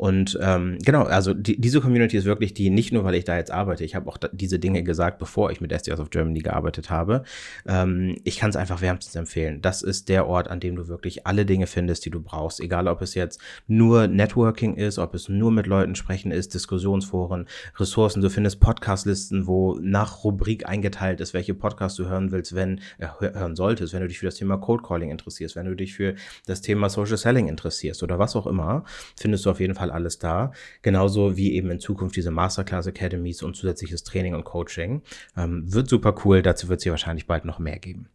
Und 0.00 0.38
ähm, 0.40 0.78
genau, 0.82 1.02
also 1.02 1.34
die, 1.34 1.60
diese 1.60 1.82
Community 1.82 2.16
ist 2.16 2.24
wirklich 2.24 2.54
die, 2.54 2.70
nicht 2.70 2.90
nur, 2.90 3.04
weil 3.04 3.16
ich 3.16 3.24
da 3.24 3.36
jetzt 3.36 3.50
arbeite, 3.50 3.84
ich 3.84 3.94
habe 3.94 4.08
auch 4.08 4.16
da, 4.16 4.30
diese 4.32 4.58
Dinge 4.58 4.82
gesagt, 4.82 5.18
bevor 5.18 5.50
ich 5.50 5.60
mit 5.60 5.72
SDRs 5.72 6.00
of 6.00 6.08
Germany 6.08 6.38
gearbeitet 6.38 6.88
habe. 6.88 7.22
Ähm, 7.66 8.16
ich 8.24 8.38
kann 8.38 8.48
es 8.48 8.56
einfach 8.56 8.80
wärmstens 8.80 9.14
empfehlen. 9.14 9.60
Das 9.60 9.82
ist 9.82 10.08
der 10.08 10.26
Ort, 10.26 10.48
an 10.48 10.58
dem 10.58 10.74
du 10.74 10.88
wirklich 10.88 11.26
alle 11.26 11.44
Dinge 11.44 11.66
findest, 11.66 12.06
die 12.06 12.10
du 12.10 12.22
brauchst. 12.22 12.60
Egal, 12.60 12.88
ob 12.88 13.02
es 13.02 13.14
jetzt 13.14 13.42
nur 13.66 14.06
Networking 14.06 14.74
ist, 14.74 14.98
ob 14.98 15.14
es 15.14 15.28
nur 15.28 15.52
mit 15.52 15.66
Leuten 15.66 15.94
sprechen 15.94 16.32
ist, 16.32 16.54
Diskussionsforen, 16.54 17.46
Ressourcen. 17.76 18.22
Du 18.22 18.30
findest 18.30 18.58
Podcastlisten, 18.58 19.46
wo 19.46 19.78
nach 19.82 20.24
Rubrik 20.24 20.66
eingeteilt 20.66 21.20
ist, 21.20 21.34
welche 21.34 21.52
Podcasts 21.52 21.98
du 21.98 22.06
hören 22.06 22.32
willst, 22.32 22.54
wenn, 22.54 22.80
äh, 22.96 23.08
hören 23.20 23.54
solltest, 23.54 23.92
wenn 23.92 24.00
du 24.00 24.08
dich 24.08 24.18
für 24.18 24.24
das 24.24 24.36
Thema 24.36 24.56
Cold 24.56 24.82
Calling 24.82 25.10
interessierst, 25.10 25.56
wenn 25.56 25.66
du 25.66 25.76
dich 25.76 25.92
für 25.92 26.14
das 26.46 26.62
Thema 26.62 26.88
Social 26.88 27.18
Selling 27.18 27.48
interessierst 27.48 28.02
oder 28.02 28.18
was 28.18 28.34
auch 28.34 28.46
immer, 28.46 28.84
findest 29.14 29.44
du 29.44 29.50
auf 29.50 29.60
jeden 29.60 29.74
Fall 29.74 29.89
Fall 29.90 29.96
alles 29.96 30.18
da. 30.18 30.52
Genauso 30.82 31.36
wie 31.36 31.54
eben 31.54 31.70
in 31.70 31.80
Zukunft 31.80 32.16
diese 32.16 32.30
Masterclass 32.30 32.86
Academies 32.86 33.42
und 33.42 33.56
zusätzliches 33.56 34.04
Training 34.04 34.34
und 34.34 34.44
Coaching. 34.44 35.02
Ähm, 35.36 35.72
wird 35.72 35.88
super 35.88 36.14
cool. 36.24 36.42
Dazu 36.42 36.68
wird 36.68 36.78
es 36.78 36.84
hier 36.84 36.92
wahrscheinlich 36.92 37.26
bald 37.26 37.44
noch 37.44 37.58
mehr 37.58 37.78
geben. 37.78 38.08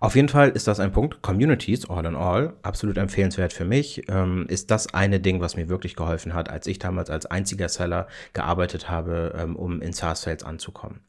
Auf 0.00 0.14
jeden 0.14 0.28
Fall 0.28 0.50
ist 0.50 0.68
das 0.68 0.78
ein 0.78 0.92
Punkt. 0.92 1.22
Communities, 1.22 1.90
all 1.90 2.06
in 2.06 2.14
all, 2.14 2.54
absolut 2.62 2.98
empfehlenswert 2.98 3.52
für 3.52 3.64
mich. 3.64 4.04
Ähm, 4.08 4.46
ist 4.48 4.70
das 4.70 4.94
eine 4.94 5.18
Ding, 5.18 5.40
was 5.40 5.56
mir 5.56 5.68
wirklich 5.68 5.96
geholfen 5.96 6.34
hat, 6.34 6.48
als 6.48 6.68
ich 6.68 6.78
damals 6.78 7.10
als 7.10 7.26
einziger 7.26 7.68
Seller 7.68 8.06
gearbeitet 8.32 8.88
habe, 8.88 9.34
ähm, 9.36 9.56
um 9.56 9.82
in 9.82 9.92
SaaS-Sales 9.92 10.44
anzukommen. 10.44 11.00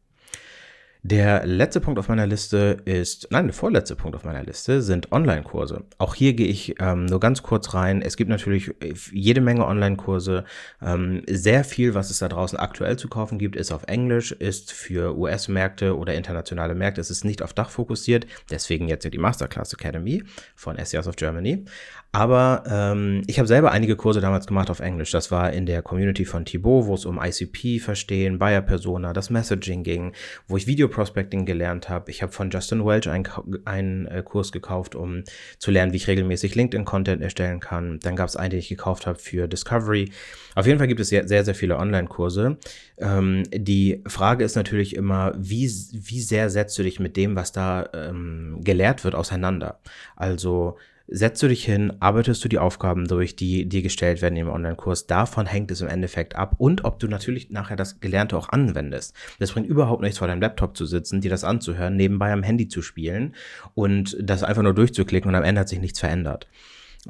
Der 1.01 1.45
letzte 1.45 1.79
Punkt 1.79 1.97
auf 1.97 2.09
meiner 2.09 2.27
Liste 2.27 2.75
ist, 2.83 3.29
nein, 3.31 3.45
der 3.45 3.53
vorletzte 3.53 3.95
Punkt 3.95 4.17
auf 4.17 4.25
meiner 4.25 4.43
Liste 4.43 4.81
sind 4.81 5.13
Online-Kurse. 5.13 5.85
Auch 5.97 6.13
hier 6.13 6.33
gehe 6.33 6.47
ich 6.47 6.75
ähm, 6.81 7.05
nur 7.05 7.21
ganz 7.21 7.41
kurz 7.41 7.73
rein. 7.73 8.01
Es 8.01 8.17
gibt 8.17 8.29
natürlich 8.29 8.75
jede 9.13 9.39
Menge 9.39 9.65
Online-Kurse. 9.65 10.43
Ähm, 10.81 11.21
sehr 11.25 11.63
viel, 11.63 11.93
was 11.93 12.09
es 12.09 12.19
da 12.19 12.27
draußen 12.27 12.59
aktuell 12.59 12.97
zu 12.97 13.07
kaufen 13.07 13.39
gibt, 13.39 13.55
ist 13.55 13.71
auf 13.71 13.83
Englisch, 13.87 14.33
ist 14.33 14.73
für 14.73 15.17
US-Märkte 15.17 15.97
oder 15.97 16.15
internationale 16.15 16.75
Märkte. 16.75 16.99
Es 16.99 17.09
ist 17.09 17.23
nicht 17.23 17.43
auf 17.43 17.53
Dach 17.53 17.69
fokussiert. 17.69 18.27
Deswegen 18.51 18.89
jetzt 18.89 19.05
ja 19.05 19.09
die 19.09 19.19
Masterclass 19.19 19.71
Academy 19.71 20.25
von 20.53 20.75
SES 20.83 21.07
of 21.07 21.15
Germany. 21.15 21.63
Aber 22.11 22.63
ähm, 22.67 23.21
ich 23.27 23.37
habe 23.37 23.47
selber 23.47 23.71
einige 23.71 23.95
Kurse 23.95 24.19
damals 24.19 24.47
gemacht 24.47 24.71
auf 24.71 24.79
Englisch. 24.79 25.11
Das 25.11 25.29
war 25.29 25.53
in 25.53 25.67
der 25.67 25.83
Community 25.83 26.25
von 26.25 26.43
Thibaut, 26.43 26.87
wo 26.87 26.95
es 26.95 27.05
um 27.05 27.19
ICP 27.21 27.79
verstehen, 27.79 28.39
Buyer 28.39 28.61
Persona, 28.61 29.13
das 29.13 29.29
Messaging 29.29 29.83
ging, 29.83 30.13
wo 30.47 30.57
ich 30.57 30.65
Video 30.65 30.87
Prospecting 30.87 31.45
gelernt 31.45 31.87
habe. 31.87 32.09
Ich 32.09 32.23
habe 32.23 32.31
von 32.31 32.49
Justin 32.49 32.83
Welch 32.83 33.07
einen 33.07 34.07
äh, 34.07 34.23
Kurs 34.25 34.51
gekauft, 34.51 34.95
um 34.95 35.23
zu 35.59 35.69
lernen, 35.69 35.93
wie 35.93 35.97
ich 35.97 36.07
regelmäßig 36.07 36.55
LinkedIn-Content 36.55 37.21
erstellen 37.21 37.59
kann. 37.59 37.99
Dann 38.01 38.15
gab 38.15 38.27
es 38.27 38.35
einen, 38.35 38.51
den 38.51 38.59
ich 38.59 38.69
gekauft 38.69 39.05
habe 39.05 39.19
für 39.19 39.47
Discovery. 39.47 40.11
Auf 40.55 40.65
jeden 40.65 40.79
Fall 40.79 40.87
gibt 40.87 40.99
es 40.99 41.09
sehr, 41.09 41.27
sehr, 41.27 41.45
sehr 41.45 41.55
viele 41.55 41.77
Online-Kurse. 41.77 42.57
Ähm, 42.97 43.43
die 43.53 44.01
Frage 44.07 44.43
ist 44.43 44.55
natürlich 44.55 44.95
immer, 44.95 45.33
wie, 45.37 45.67
wie 45.67 46.21
sehr 46.21 46.49
setzt 46.49 46.77
du 46.79 46.81
dich 46.81 46.99
mit 46.99 47.17
dem, 47.17 47.35
was 47.35 47.51
da 47.51 47.87
ähm, 47.93 48.61
gelehrt 48.63 49.03
wird, 49.03 49.13
auseinander? 49.13 49.79
Also 50.15 50.75
setzt 51.11 51.41
du 51.41 51.47
dich 51.47 51.65
hin, 51.65 51.93
arbeitest 51.99 52.43
du 52.43 52.49
die 52.49 52.59
Aufgaben 52.59 53.07
durch, 53.07 53.35
die 53.35 53.67
dir 53.67 53.81
gestellt 53.81 54.21
werden 54.21 54.35
im 54.35 54.49
Online-Kurs. 54.49 55.07
Davon 55.07 55.45
hängt 55.45 55.71
es 55.71 55.81
im 55.81 55.87
Endeffekt 55.87 56.35
ab 56.35 56.55
und 56.57 56.85
ob 56.85 56.99
du 56.99 57.07
natürlich 57.07 57.49
nachher 57.49 57.75
das 57.75 57.99
Gelernte 57.99 58.37
auch 58.37 58.49
anwendest. 58.49 59.15
Das 59.39 59.51
bringt 59.51 59.67
überhaupt 59.67 60.01
nichts 60.01 60.19
vor 60.19 60.27
deinem 60.27 60.41
Laptop 60.41 60.77
zu 60.77 60.85
sitzen, 60.85 61.21
dir 61.21 61.31
das 61.31 61.43
anzuhören, 61.43 61.95
nebenbei 61.95 62.31
am 62.31 62.43
Handy 62.43 62.67
zu 62.67 62.81
spielen 62.81 63.35
und 63.73 64.17
das 64.21 64.43
einfach 64.43 64.63
nur 64.63 64.73
durchzuklicken 64.73 65.29
und 65.29 65.35
am 65.35 65.43
Ende 65.43 65.61
hat 65.61 65.69
sich 65.69 65.79
nichts 65.79 65.99
verändert. 65.99 66.47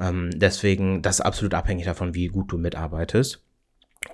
Ähm, 0.00 0.30
deswegen, 0.34 1.02
das 1.02 1.16
ist 1.16 1.26
absolut 1.26 1.54
abhängig 1.54 1.84
davon, 1.84 2.14
wie 2.14 2.28
gut 2.28 2.52
du 2.52 2.58
mitarbeitest. 2.58 3.44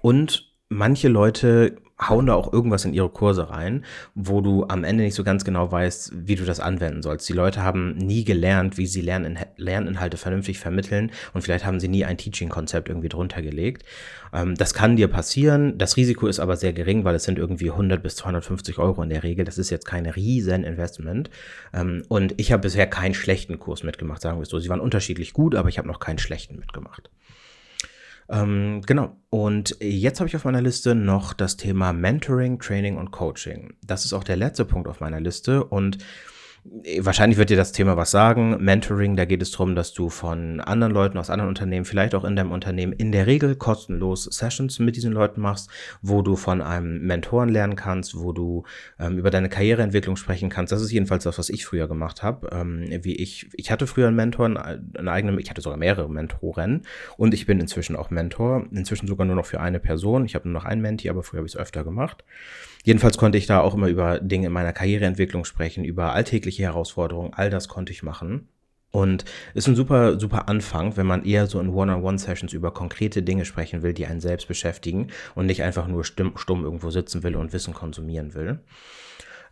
Und 0.00 0.52
manche 0.68 1.08
Leute 1.08 1.76
hauen 2.00 2.26
da 2.26 2.34
auch 2.34 2.52
irgendwas 2.52 2.84
in 2.84 2.92
ihre 2.92 3.08
Kurse 3.08 3.48
rein, 3.48 3.84
wo 4.14 4.40
du 4.40 4.66
am 4.68 4.84
Ende 4.84 5.04
nicht 5.04 5.14
so 5.14 5.24
ganz 5.24 5.44
genau 5.44 5.70
weißt, 5.72 6.12
wie 6.14 6.34
du 6.34 6.44
das 6.44 6.60
anwenden 6.60 7.02
sollst. 7.02 7.28
Die 7.28 7.32
Leute 7.32 7.62
haben 7.62 7.96
nie 7.96 8.24
gelernt, 8.24 8.76
wie 8.76 8.86
sie 8.86 9.00
Lernin 9.00 9.38
Lerninhalte 9.56 10.18
vernünftig 10.18 10.58
vermitteln 10.58 11.10
und 11.32 11.42
vielleicht 11.42 11.64
haben 11.64 11.80
sie 11.80 11.88
nie 11.88 12.04
ein 12.04 12.18
Teaching-Konzept 12.18 12.88
irgendwie 12.88 13.08
drunter 13.08 13.40
gelegt. 13.40 13.84
Ähm, 14.32 14.54
das 14.56 14.74
kann 14.74 14.96
dir 14.96 15.08
passieren. 15.08 15.78
Das 15.78 15.96
Risiko 15.96 16.26
ist 16.26 16.38
aber 16.40 16.56
sehr 16.56 16.74
gering, 16.74 17.04
weil 17.04 17.14
es 17.14 17.24
sind 17.24 17.38
irgendwie 17.38 17.70
100 17.70 18.02
bis 18.02 18.16
250 18.16 18.78
Euro 18.78 19.02
in 19.02 19.08
der 19.08 19.22
Regel. 19.22 19.44
Das 19.44 19.56
ist 19.56 19.70
jetzt 19.70 19.86
kein 19.86 20.06
riesen 20.06 20.64
Investment. 20.64 21.30
Ähm, 21.72 22.02
und 22.08 22.34
ich 22.38 22.52
habe 22.52 22.62
bisher 22.62 22.86
keinen 22.86 23.14
schlechten 23.14 23.58
Kurs 23.58 23.82
mitgemacht, 23.82 24.20
sagen 24.20 24.38
wir 24.38 24.42
es 24.42 24.50
so. 24.50 24.58
Sie 24.58 24.68
waren 24.68 24.80
unterschiedlich 24.80 25.32
gut, 25.32 25.54
aber 25.54 25.70
ich 25.70 25.78
habe 25.78 25.88
noch 25.88 26.00
keinen 26.00 26.18
schlechten 26.18 26.56
mitgemacht. 26.58 27.10
Ähm, 28.28 28.82
genau. 28.86 29.16
Und 29.30 29.76
jetzt 29.80 30.20
habe 30.20 30.28
ich 30.28 30.36
auf 30.36 30.44
meiner 30.44 30.62
Liste 30.62 30.94
noch 30.94 31.32
das 31.32 31.56
Thema 31.56 31.92
Mentoring, 31.92 32.58
Training 32.58 32.96
und 32.96 33.10
Coaching. 33.10 33.74
Das 33.82 34.04
ist 34.04 34.12
auch 34.12 34.24
der 34.24 34.36
letzte 34.36 34.64
Punkt 34.64 34.88
auf 34.88 35.00
meiner 35.00 35.20
Liste 35.20 35.64
und 35.64 35.98
Wahrscheinlich 37.00 37.38
wird 37.38 37.50
dir 37.50 37.56
das 37.56 37.72
Thema 37.72 37.96
was 37.96 38.10
sagen. 38.10 38.62
Mentoring, 38.64 39.16
da 39.16 39.24
geht 39.24 39.42
es 39.42 39.50
darum, 39.50 39.74
dass 39.74 39.92
du 39.92 40.08
von 40.08 40.60
anderen 40.60 40.92
Leuten 40.92 41.18
aus 41.18 41.30
anderen 41.30 41.48
Unternehmen, 41.48 41.84
vielleicht 41.84 42.14
auch 42.14 42.24
in 42.24 42.36
deinem 42.36 42.52
Unternehmen, 42.52 42.92
in 42.92 43.12
der 43.12 43.26
Regel 43.26 43.56
kostenlos 43.56 44.24
Sessions 44.24 44.78
mit 44.78 44.96
diesen 44.96 45.12
Leuten 45.12 45.40
machst, 45.40 45.70
wo 46.02 46.22
du 46.22 46.36
von 46.36 46.62
einem 46.62 47.06
Mentoren 47.06 47.48
lernen 47.48 47.76
kannst, 47.76 48.18
wo 48.18 48.32
du 48.32 48.64
ähm, 48.98 49.18
über 49.18 49.30
deine 49.30 49.48
Karriereentwicklung 49.48 50.16
sprechen 50.16 50.48
kannst. 50.48 50.72
Das 50.72 50.80
ist 50.80 50.92
jedenfalls 50.92 51.24
das, 51.24 51.38
was 51.38 51.50
ich 51.50 51.66
früher 51.66 51.88
gemacht 51.88 52.22
habe. 52.22 52.48
Ähm, 52.52 52.86
wie 53.02 53.16
ich, 53.16 53.48
ich 53.54 53.70
hatte 53.70 53.86
früher 53.86 54.08
einen 54.08 54.16
Mentor, 54.16 54.46
einen 54.46 55.08
eigenen, 55.08 55.38
ich 55.38 55.50
hatte 55.50 55.62
sogar 55.62 55.78
mehrere 55.78 56.08
Mentoren 56.08 56.82
und 57.16 57.34
ich 57.34 57.46
bin 57.46 57.60
inzwischen 57.60 57.96
auch 57.96 58.10
Mentor. 58.10 58.66
Inzwischen 58.72 59.06
sogar 59.06 59.26
nur 59.26 59.36
noch 59.36 59.46
für 59.46 59.60
eine 59.60 59.80
Person. 59.80 60.24
Ich 60.24 60.34
habe 60.34 60.48
nur 60.48 60.60
noch 60.60 60.66
einen 60.66 60.82
Menti, 60.82 61.10
aber 61.10 61.22
früher 61.22 61.38
habe 61.38 61.46
ich 61.46 61.54
es 61.54 61.60
öfter 61.60 61.84
gemacht. 61.84 62.24
Jedenfalls 62.86 63.18
konnte 63.18 63.36
ich 63.36 63.46
da 63.46 63.62
auch 63.62 63.74
immer 63.74 63.88
über 63.88 64.20
Dinge 64.20 64.46
in 64.46 64.52
meiner 64.52 64.72
Karriereentwicklung 64.72 65.44
sprechen, 65.44 65.82
über 65.84 66.12
alltägliche 66.12 66.62
Herausforderungen, 66.62 67.32
all 67.34 67.50
das 67.50 67.66
konnte 67.66 67.90
ich 67.92 68.04
machen. 68.04 68.46
Und 68.92 69.24
ist 69.54 69.66
ein 69.66 69.74
super, 69.74 70.20
super 70.20 70.48
Anfang, 70.48 70.96
wenn 70.96 71.04
man 71.04 71.24
eher 71.24 71.48
so 71.48 71.58
in 71.58 71.70
One-on-One-Sessions 71.70 72.52
über 72.52 72.70
konkrete 72.70 73.24
Dinge 73.24 73.44
sprechen 73.44 73.82
will, 73.82 73.92
die 73.92 74.06
einen 74.06 74.20
selbst 74.20 74.46
beschäftigen 74.46 75.08
und 75.34 75.46
nicht 75.46 75.64
einfach 75.64 75.88
nur 75.88 76.04
stumm, 76.04 76.36
stumm 76.36 76.62
irgendwo 76.62 76.90
sitzen 76.90 77.24
will 77.24 77.34
und 77.34 77.52
Wissen 77.52 77.74
konsumieren 77.74 78.34
will. 78.34 78.60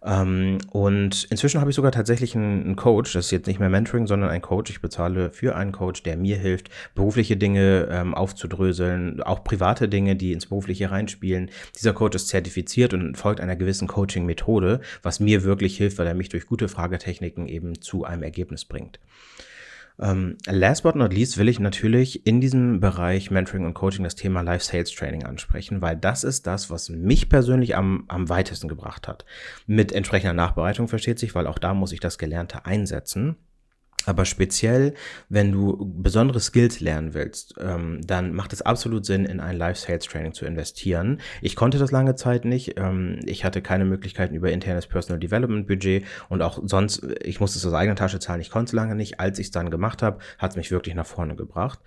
Ähm, 0.04 0.58
und 0.70 1.24
inzwischen 1.30 1.60
habe 1.60 1.70
ich 1.70 1.76
sogar 1.76 1.92
tatsächlich 1.92 2.36
einen, 2.36 2.76
Coach, 2.76 3.14
das 3.14 3.26
ist 3.26 3.30
jetzt 3.30 3.46
nicht 3.46 3.58
mehr 3.58 3.70
Mentoring, 3.70 4.06
sondern 4.06 4.30
ein 4.30 4.42
Coach. 4.42 4.70
Ich 4.70 4.80
bezahle 4.80 5.30
für 5.30 5.56
einen 5.56 5.72
Coach, 5.72 6.02
der 6.02 6.16
mir 6.16 6.36
hilft, 6.36 6.68
berufliche 6.94 7.36
Dinge 7.36 7.88
ähm, 7.90 8.14
aufzudröseln, 8.14 9.22
auch 9.22 9.44
private 9.44 9.88
Dinge, 9.88 10.16
die 10.16 10.32
ins 10.32 10.46
Berufliche 10.46 10.90
reinspielen. 10.90 11.50
Dieser 11.78 11.94
Coach 11.94 12.16
ist 12.16 12.28
zertifiziert 12.28 12.92
und 12.92 13.16
folgt 13.16 13.40
einer 13.40 13.56
gewissen 13.56 13.88
Coaching-Methode, 13.88 14.80
was 15.02 15.20
mir 15.20 15.42
wirklich 15.44 15.76
hilft, 15.76 15.98
weil 15.98 16.06
er 16.06 16.14
mich 16.14 16.28
durch 16.28 16.46
gute 16.46 16.68
Fragetechniken 16.68 17.46
eben 17.48 17.80
zu 17.80 18.04
einem 18.04 18.22
Ergebnis 18.22 18.64
bringt. 18.66 19.00
Ähm, 20.00 20.36
last 20.46 20.82
but 20.82 20.96
not 20.96 21.12
least 21.12 21.38
will 21.38 21.48
ich 21.48 21.60
natürlich 21.60 22.26
in 22.26 22.40
diesem 22.40 22.80
Bereich 22.80 23.30
Mentoring 23.30 23.64
und 23.64 23.74
Coaching 23.74 24.02
das 24.02 24.16
Thema 24.16 24.40
Life 24.40 24.64
Sales 24.64 24.90
Training 24.90 25.24
ansprechen, 25.24 25.80
weil 25.82 25.96
das 25.96 26.24
ist 26.24 26.46
das, 26.46 26.68
was 26.68 26.88
mich 26.88 27.28
persönlich 27.28 27.76
am, 27.76 28.04
am 28.08 28.28
weitesten 28.28 28.66
gebracht 28.68 29.06
hat. 29.06 29.24
Mit 29.66 29.92
entsprechender 29.92 30.34
Nachbereitung 30.34 30.88
versteht 30.88 31.18
sich, 31.18 31.34
weil 31.34 31.46
auch 31.46 31.58
da 31.58 31.74
muss 31.74 31.92
ich 31.92 32.00
das 32.00 32.18
Gelernte 32.18 32.66
einsetzen. 32.66 33.36
Aber 34.06 34.24
speziell, 34.24 34.94
wenn 35.28 35.52
du 35.52 35.92
besondere 35.96 36.40
Skills 36.40 36.80
lernen 36.80 37.14
willst, 37.14 37.54
ähm, 37.58 38.00
dann 38.06 38.32
macht 38.34 38.52
es 38.52 38.62
absolut 38.62 39.06
Sinn, 39.06 39.24
in 39.24 39.40
ein 39.40 39.56
Life-Sales-Training 39.56 40.34
zu 40.34 40.44
investieren. 40.44 41.20
Ich 41.40 41.56
konnte 41.56 41.78
das 41.78 41.90
lange 41.90 42.14
Zeit 42.14 42.44
nicht. 42.44 42.78
Ähm, 42.78 43.20
ich 43.24 43.44
hatte 43.44 43.62
keine 43.62 43.84
Möglichkeiten 43.84 44.34
über 44.34 44.50
internes 44.52 44.86
Personal 44.86 45.20
Development-Budget 45.20 46.04
und 46.28 46.42
auch 46.42 46.60
sonst, 46.64 47.06
ich 47.22 47.40
musste 47.40 47.58
es 47.58 47.66
aus 47.66 47.72
eigener 47.72 47.96
Tasche 47.96 48.18
zahlen. 48.18 48.40
Ich 48.40 48.50
konnte 48.50 48.70
es 48.70 48.72
lange 48.74 48.94
nicht. 48.94 49.20
Als 49.20 49.38
ich 49.38 49.46
es 49.46 49.50
dann 49.50 49.70
gemacht 49.70 50.02
habe, 50.02 50.18
hat 50.38 50.50
es 50.50 50.56
mich 50.56 50.70
wirklich 50.70 50.94
nach 50.94 51.06
vorne 51.06 51.36
gebracht. 51.36 51.78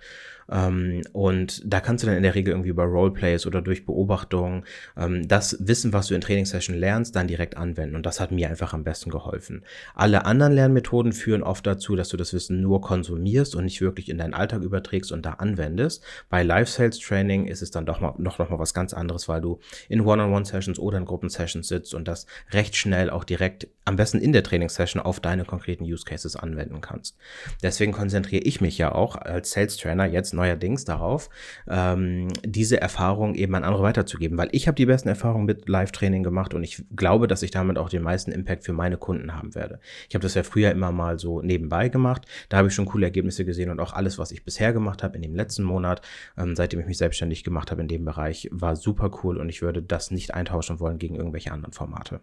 Ähm, 0.50 1.02
und 1.12 1.62
da 1.64 1.80
kannst 1.80 2.02
du 2.02 2.06
dann 2.06 2.16
in 2.16 2.22
der 2.22 2.34
Regel 2.34 2.52
irgendwie 2.52 2.70
über 2.70 2.84
Roleplays 2.84 3.46
oder 3.46 3.62
durch 3.62 3.84
Beobachtung 3.84 4.64
ähm, 4.96 5.28
das 5.28 5.56
Wissen, 5.60 5.92
was 5.92 6.08
du 6.08 6.14
in 6.14 6.20
Trainingssession 6.20 6.76
lernst, 6.76 7.16
dann 7.16 7.28
direkt 7.28 7.56
anwenden. 7.56 7.96
Und 7.96 8.06
das 8.06 8.20
hat 8.20 8.32
mir 8.32 8.48
einfach 8.48 8.72
am 8.72 8.84
besten 8.84 9.10
geholfen. 9.10 9.64
Alle 9.94 10.24
anderen 10.24 10.52
Lernmethoden 10.52 11.12
führen 11.12 11.42
oft 11.42 11.66
dazu, 11.66 11.96
dass 11.96 12.08
du 12.08 12.16
das 12.16 12.32
Wissen 12.32 12.60
nur 12.60 12.80
konsumierst 12.80 13.54
und 13.54 13.64
nicht 13.64 13.80
wirklich 13.80 14.08
in 14.08 14.18
deinen 14.18 14.34
Alltag 14.34 14.62
überträgst 14.62 15.12
und 15.12 15.24
da 15.26 15.34
anwendest. 15.34 16.02
Bei 16.28 16.42
Life 16.42 16.70
Sales 16.70 16.98
Training 16.98 17.46
ist 17.46 17.62
es 17.62 17.70
dann 17.70 17.86
doch 17.86 18.00
mal, 18.00 18.14
noch, 18.18 18.38
noch 18.38 18.50
mal 18.50 18.58
was 18.58 18.74
ganz 18.74 18.94
anderes, 18.94 19.28
weil 19.28 19.40
du 19.40 19.60
in 19.88 20.00
One-on-One-Sessions 20.00 20.78
oder 20.78 20.98
in 20.98 21.04
Gruppensessions 21.04 21.68
sitzt 21.68 21.94
und 21.94 22.08
das 22.08 22.26
recht 22.50 22.76
schnell 22.76 23.10
auch 23.10 23.24
direkt 23.24 23.68
am 23.84 23.96
besten 23.96 24.18
in 24.18 24.32
der 24.32 24.42
Trainingssession 24.42 25.02
auf 25.02 25.20
deine 25.20 25.44
konkreten 25.44 25.84
Use 25.84 26.04
Cases 26.04 26.36
anwenden 26.36 26.80
kannst. 26.80 27.16
Deswegen 27.62 27.92
konzentriere 27.92 28.44
ich 28.44 28.60
mich 28.60 28.78
ja 28.78 28.92
auch 28.92 29.16
als 29.16 29.52
Sales 29.52 29.76
Trainer 29.76 30.06
jetzt 30.06 30.34
neuerdings 30.38 30.84
darauf, 30.84 31.28
ähm, 31.68 32.28
diese 32.44 32.80
Erfahrung 32.80 33.34
eben 33.34 33.54
an 33.54 33.64
andere 33.64 33.82
weiterzugeben, 33.82 34.38
weil 34.38 34.48
ich 34.52 34.66
habe 34.66 34.76
die 34.76 34.86
besten 34.86 35.08
Erfahrungen 35.08 35.44
mit 35.44 35.68
Live-Training 35.68 36.22
gemacht 36.22 36.54
und 36.54 36.64
ich 36.64 36.84
glaube, 36.96 37.26
dass 37.26 37.42
ich 37.42 37.50
damit 37.50 37.76
auch 37.76 37.88
den 37.88 38.02
meisten 38.02 38.32
Impact 38.32 38.64
für 38.64 38.72
meine 38.72 38.96
Kunden 38.96 39.34
haben 39.34 39.54
werde. 39.54 39.80
Ich 40.08 40.14
habe 40.14 40.22
das 40.22 40.34
ja 40.34 40.42
früher 40.42 40.70
immer 40.70 40.92
mal 40.92 41.18
so 41.18 41.42
nebenbei 41.42 41.88
gemacht, 41.88 42.26
da 42.48 42.58
habe 42.58 42.68
ich 42.68 42.74
schon 42.74 42.86
coole 42.86 43.06
Ergebnisse 43.06 43.44
gesehen 43.44 43.70
und 43.70 43.80
auch 43.80 43.92
alles, 43.92 44.18
was 44.18 44.30
ich 44.30 44.44
bisher 44.44 44.72
gemacht 44.72 45.02
habe 45.02 45.16
in 45.16 45.22
dem 45.22 45.34
letzten 45.34 45.64
Monat, 45.64 46.00
ähm, 46.36 46.56
seitdem 46.56 46.80
ich 46.80 46.86
mich 46.86 46.98
selbstständig 46.98 47.44
gemacht 47.44 47.70
habe 47.70 47.82
in 47.82 47.88
dem 47.88 48.04
Bereich, 48.04 48.48
war 48.52 48.76
super 48.76 49.10
cool 49.22 49.38
und 49.38 49.48
ich 49.48 49.62
würde 49.62 49.82
das 49.82 50.10
nicht 50.10 50.34
eintauschen 50.34 50.80
wollen 50.80 50.98
gegen 50.98 51.16
irgendwelche 51.16 51.52
anderen 51.52 51.72
Formate. 51.72 52.20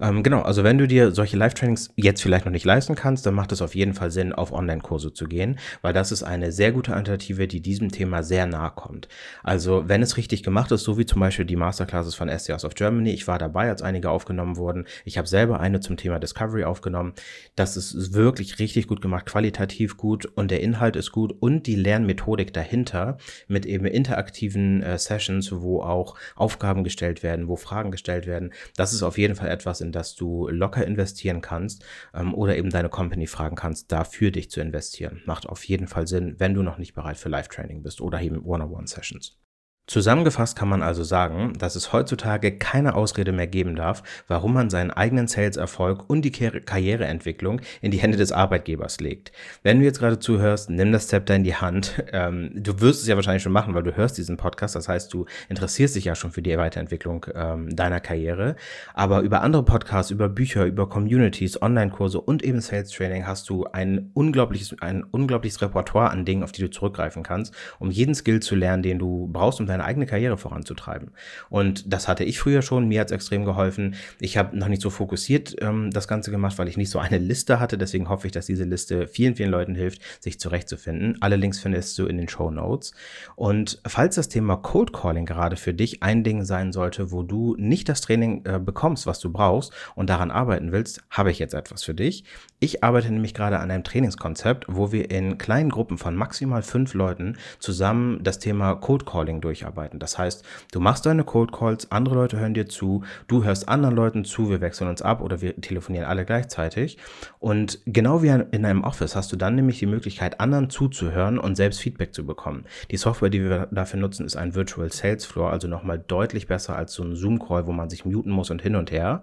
Ähm, 0.00 0.22
genau, 0.22 0.42
also 0.42 0.64
wenn 0.64 0.78
du 0.78 0.86
dir 0.86 1.12
solche 1.12 1.36
Live-Trainings 1.36 1.90
jetzt 1.96 2.22
vielleicht 2.22 2.44
noch 2.44 2.52
nicht 2.52 2.64
leisten 2.64 2.94
kannst, 2.94 3.24
dann 3.26 3.34
macht 3.34 3.52
es 3.52 3.62
auf 3.62 3.74
jeden 3.74 3.94
Fall 3.94 4.10
Sinn, 4.10 4.32
auf 4.32 4.52
Online-Kurse 4.52 5.12
zu 5.12 5.26
gehen, 5.26 5.58
weil 5.82 5.92
das 5.92 6.12
ist 6.12 6.22
eine 6.22 6.52
sehr 6.52 6.72
gute 6.72 6.94
Alternative, 6.94 7.48
die 7.48 7.60
diesem 7.60 7.90
Thema 7.90 8.22
sehr 8.22 8.46
nahe 8.46 8.72
kommt. 8.74 9.08
Also 9.42 9.84
wenn 9.86 10.02
es 10.02 10.16
richtig 10.16 10.42
gemacht 10.42 10.70
ist, 10.72 10.84
so 10.84 10.98
wie 10.98 11.06
zum 11.06 11.20
Beispiel 11.20 11.44
die 11.44 11.56
Masterclasses 11.56 12.14
von 12.14 12.28
SDRs 12.28 12.64
of 12.64 12.74
Germany, 12.74 13.10
ich 13.10 13.26
war 13.26 13.38
dabei, 13.38 13.68
als 13.68 13.82
einige 13.82 14.10
aufgenommen 14.10 14.56
wurden. 14.56 14.86
Ich 15.04 15.18
habe 15.18 15.28
selber 15.28 15.60
eine 15.60 15.80
zum 15.80 15.96
Thema 15.96 16.18
Discovery 16.18 16.64
aufgenommen. 16.64 17.14
Das 17.54 17.76
ist 17.76 18.12
wirklich 18.12 18.58
richtig 18.58 18.86
gut 18.86 19.00
gemacht, 19.00 19.26
qualitativ 19.26 19.96
gut 19.96 20.26
und 20.26 20.50
der 20.50 20.60
Inhalt 20.60 20.96
ist 20.96 21.12
gut 21.12 21.34
und 21.38 21.66
die 21.66 21.76
Lernmethodik 21.76 22.52
dahinter 22.52 23.18
mit 23.48 23.66
eben 23.66 23.86
interaktiven 23.86 24.82
äh, 24.82 24.98
Sessions, 24.98 25.52
wo 25.52 25.80
auch 25.80 26.16
Aufgaben 26.34 26.84
gestellt 26.84 27.22
werden, 27.22 27.48
wo 27.48 27.56
Fragen 27.56 27.90
gestellt 27.90 28.26
werden. 28.26 28.52
Das 28.76 28.92
ist 28.92 29.02
auf 29.02 29.18
jeden 29.18 29.35
Fall 29.36 29.48
etwas, 29.48 29.80
in 29.80 29.92
das 29.92 30.14
du 30.14 30.48
locker 30.48 30.84
investieren 30.86 31.40
kannst 31.40 31.84
ähm, 32.14 32.34
oder 32.34 32.56
eben 32.56 32.70
deine 32.70 32.88
Company 32.88 33.26
fragen 33.26 33.56
kannst, 33.56 33.92
dafür 33.92 34.30
dich 34.30 34.50
zu 34.50 34.60
investieren. 34.60 35.22
Macht 35.26 35.46
auf 35.48 35.64
jeden 35.64 35.86
Fall 35.86 36.06
Sinn, 36.06 36.36
wenn 36.38 36.54
du 36.54 36.62
noch 36.62 36.78
nicht 36.78 36.94
bereit 36.94 37.16
für 37.16 37.28
Live-Training 37.28 37.82
bist 37.82 38.00
oder 38.00 38.20
eben 38.20 38.44
One-on-One-Sessions. 38.44 39.38
Zusammengefasst 39.86 40.58
kann 40.58 40.68
man 40.68 40.82
also 40.82 41.04
sagen, 41.04 41.52
dass 41.58 41.76
es 41.76 41.92
heutzutage 41.92 42.58
keine 42.58 42.96
Ausrede 42.96 43.30
mehr 43.30 43.46
geben 43.46 43.76
darf, 43.76 44.02
warum 44.26 44.52
man 44.52 44.68
seinen 44.68 44.90
eigenen 44.90 45.28
Sales-Erfolg 45.28 46.10
und 46.10 46.22
die 46.22 46.32
Karriereentwicklung 46.32 47.60
in 47.82 47.92
die 47.92 47.98
Hände 47.98 48.18
des 48.18 48.32
Arbeitgebers 48.32 48.98
legt. 48.98 49.30
Wenn 49.62 49.78
du 49.78 49.84
jetzt 49.84 50.00
gerade 50.00 50.18
zuhörst, 50.18 50.70
nimm 50.70 50.90
das 50.90 51.06
Zepter 51.06 51.36
in 51.36 51.44
die 51.44 51.54
Hand. 51.54 52.02
Ähm, 52.12 52.50
du 52.54 52.80
wirst 52.80 53.02
es 53.02 53.08
ja 53.08 53.16
wahrscheinlich 53.16 53.42
schon 53.42 53.52
machen, 53.52 53.74
weil 53.74 53.82
du 53.82 53.94
hörst 53.94 54.16
diesen 54.16 54.36
Podcast. 54.36 54.74
Das 54.74 54.88
heißt, 54.88 55.12
du 55.12 55.26
interessierst 55.48 55.96
dich 55.96 56.04
ja 56.04 56.14
schon 56.14 56.30
für 56.30 56.40
die 56.40 56.56
Weiterentwicklung 56.56 57.26
ähm, 57.34 57.74
deiner 57.74 58.00
Karriere. 58.00 58.54
Aber 58.94 59.20
über 59.20 59.42
andere 59.42 59.64
Podcasts, 59.64 60.10
über 60.10 60.28
Bücher, 60.28 60.64
über 60.64 60.88
Communities, 60.88 61.60
Online-Kurse 61.60 62.20
und 62.20 62.42
eben 62.42 62.60
Sales-Training 62.60 63.26
hast 63.26 63.50
du 63.50 63.64
ein 63.64 64.10
unglaubliches, 64.14 64.76
ein 64.80 65.02
unglaubliches 65.02 65.60
Repertoire 65.60 66.10
an 66.10 66.24
Dingen, 66.24 66.42
auf 66.42 66.52
die 66.52 66.62
du 66.62 66.70
zurückgreifen 66.70 67.22
kannst, 67.22 67.52
um 67.80 67.90
jeden 67.90 68.14
Skill 68.14 68.40
zu 68.40 68.54
lernen, 68.54 68.82
den 68.82 68.98
du 68.98 69.28
brauchst, 69.30 69.60
um 69.60 69.66
deine 69.76 69.84
eigene 69.84 70.06
Karriere 70.06 70.38
voranzutreiben. 70.38 71.10
Und 71.48 71.92
das 71.92 72.08
hatte 72.08 72.24
ich 72.24 72.38
früher 72.38 72.62
schon, 72.62 72.88
mir 72.88 73.00
hat 73.00 73.08
es 73.08 73.12
extrem 73.12 73.44
geholfen. 73.44 73.94
Ich 74.20 74.36
habe 74.36 74.56
noch 74.56 74.68
nicht 74.68 74.82
so 74.82 74.90
fokussiert 74.90 75.56
ähm, 75.60 75.90
das 75.90 76.08
Ganze 76.08 76.30
gemacht, 76.30 76.58
weil 76.58 76.68
ich 76.68 76.76
nicht 76.76 76.90
so 76.90 76.98
eine 76.98 77.18
Liste 77.18 77.60
hatte. 77.60 77.78
Deswegen 77.78 78.08
hoffe 78.08 78.26
ich, 78.26 78.32
dass 78.32 78.46
diese 78.46 78.64
Liste 78.64 79.06
vielen, 79.06 79.36
vielen 79.36 79.50
Leuten 79.50 79.74
hilft, 79.74 80.00
sich 80.22 80.40
zurechtzufinden. 80.40 81.18
Alle 81.20 81.36
Links 81.36 81.58
findest 81.58 81.98
du 81.98 82.06
in 82.06 82.16
den 82.16 82.28
Show 82.28 82.50
Notes. 82.50 82.92
Und 83.34 83.80
falls 83.86 84.14
das 84.14 84.28
Thema 84.28 84.56
Cold 84.56 84.92
Calling 84.92 85.26
gerade 85.26 85.56
für 85.56 85.74
dich 85.74 86.02
ein 86.02 86.24
Ding 86.24 86.44
sein 86.44 86.72
sollte, 86.72 87.12
wo 87.12 87.22
du 87.22 87.54
nicht 87.58 87.88
das 87.88 88.00
Training 88.00 88.44
äh, 88.44 88.58
bekommst, 88.58 89.06
was 89.06 89.20
du 89.20 89.30
brauchst 89.30 89.72
und 89.94 90.08
daran 90.08 90.30
arbeiten 90.30 90.72
willst, 90.72 91.02
habe 91.10 91.30
ich 91.30 91.38
jetzt 91.38 91.54
etwas 91.54 91.84
für 91.84 91.94
dich. 91.94 92.24
Ich 92.58 92.82
arbeite 92.82 93.12
nämlich 93.12 93.34
gerade 93.34 93.58
an 93.58 93.70
einem 93.70 93.84
Trainingskonzept, 93.84 94.64
wo 94.68 94.92
wir 94.92 95.10
in 95.10 95.36
kleinen 95.36 95.70
Gruppen 95.70 95.98
von 95.98 96.16
maximal 96.16 96.62
fünf 96.62 96.94
Leuten 96.94 97.36
zusammen 97.58 98.22
das 98.22 98.38
Thema 98.38 98.74
Code 98.74 99.04
Calling 99.04 99.40
durcharbeiten 99.40 99.65
arbeiten. 99.66 99.98
Das 99.98 100.18
heißt, 100.18 100.44
du 100.72 100.80
machst 100.80 101.06
deine 101.06 101.24
Cold 101.24 101.52
Calls, 101.52 101.90
andere 101.90 102.14
Leute 102.14 102.38
hören 102.38 102.54
dir 102.54 102.66
zu, 102.66 103.04
du 103.28 103.44
hörst 103.44 103.68
anderen 103.68 103.96
Leuten 103.96 104.24
zu, 104.24 104.48
wir 104.48 104.60
wechseln 104.60 104.88
uns 104.88 105.02
ab 105.02 105.20
oder 105.20 105.40
wir 105.40 105.60
telefonieren 105.60 106.06
alle 106.06 106.24
gleichzeitig. 106.24 106.98
Und 107.38 107.80
genau 107.86 108.22
wie 108.22 108.28
in 108.28 108.64
einem 108.64 108.84
Office 108.84 109.16
hast 109.16 109.32
du 109.32 109.36
dann 109.36 109.54
nämlich 109.54 109.78
die 109.78 109.86
Möglichkeit, 109.86 110.40
anderen 110.40 110.70
zuzuhören 110.70 111.38
und 111.38 111.56
selbst 111.56 111.80
Feedback 111.80 112.14
zu 112.14 112.24
bekommen. 112.24 112.64
Die 112.90 112.96
Software, 112.96 113.30
die 113.30 113.42
wir 113.42 113.68
dafür 113.70 114.00
nutzen, 114.00 114.26
ist 114.26 114.36
ein 114.36 114.54
Virtual 114.54 114.90
Sales 114.92 115.24
Floor, 115.24 115.50
also 115.50 115.68
nochmal 115.68 115.98
deutlich 115.98 116.46
besser 116.46 116.76
als 116.76 116.92
so 116.92 117.02
ein 117.02 117.16
Zoom-Call, 117.16 117.66
wo 117.66 117.72
man 117.72 117.90
sich 117.90 118.04
muten 118.04 118.30
muss 118.30 118.50
und 118.50 118.62
hin 118.62 118.76
und 118.76 118.90
her. 118.90 119.22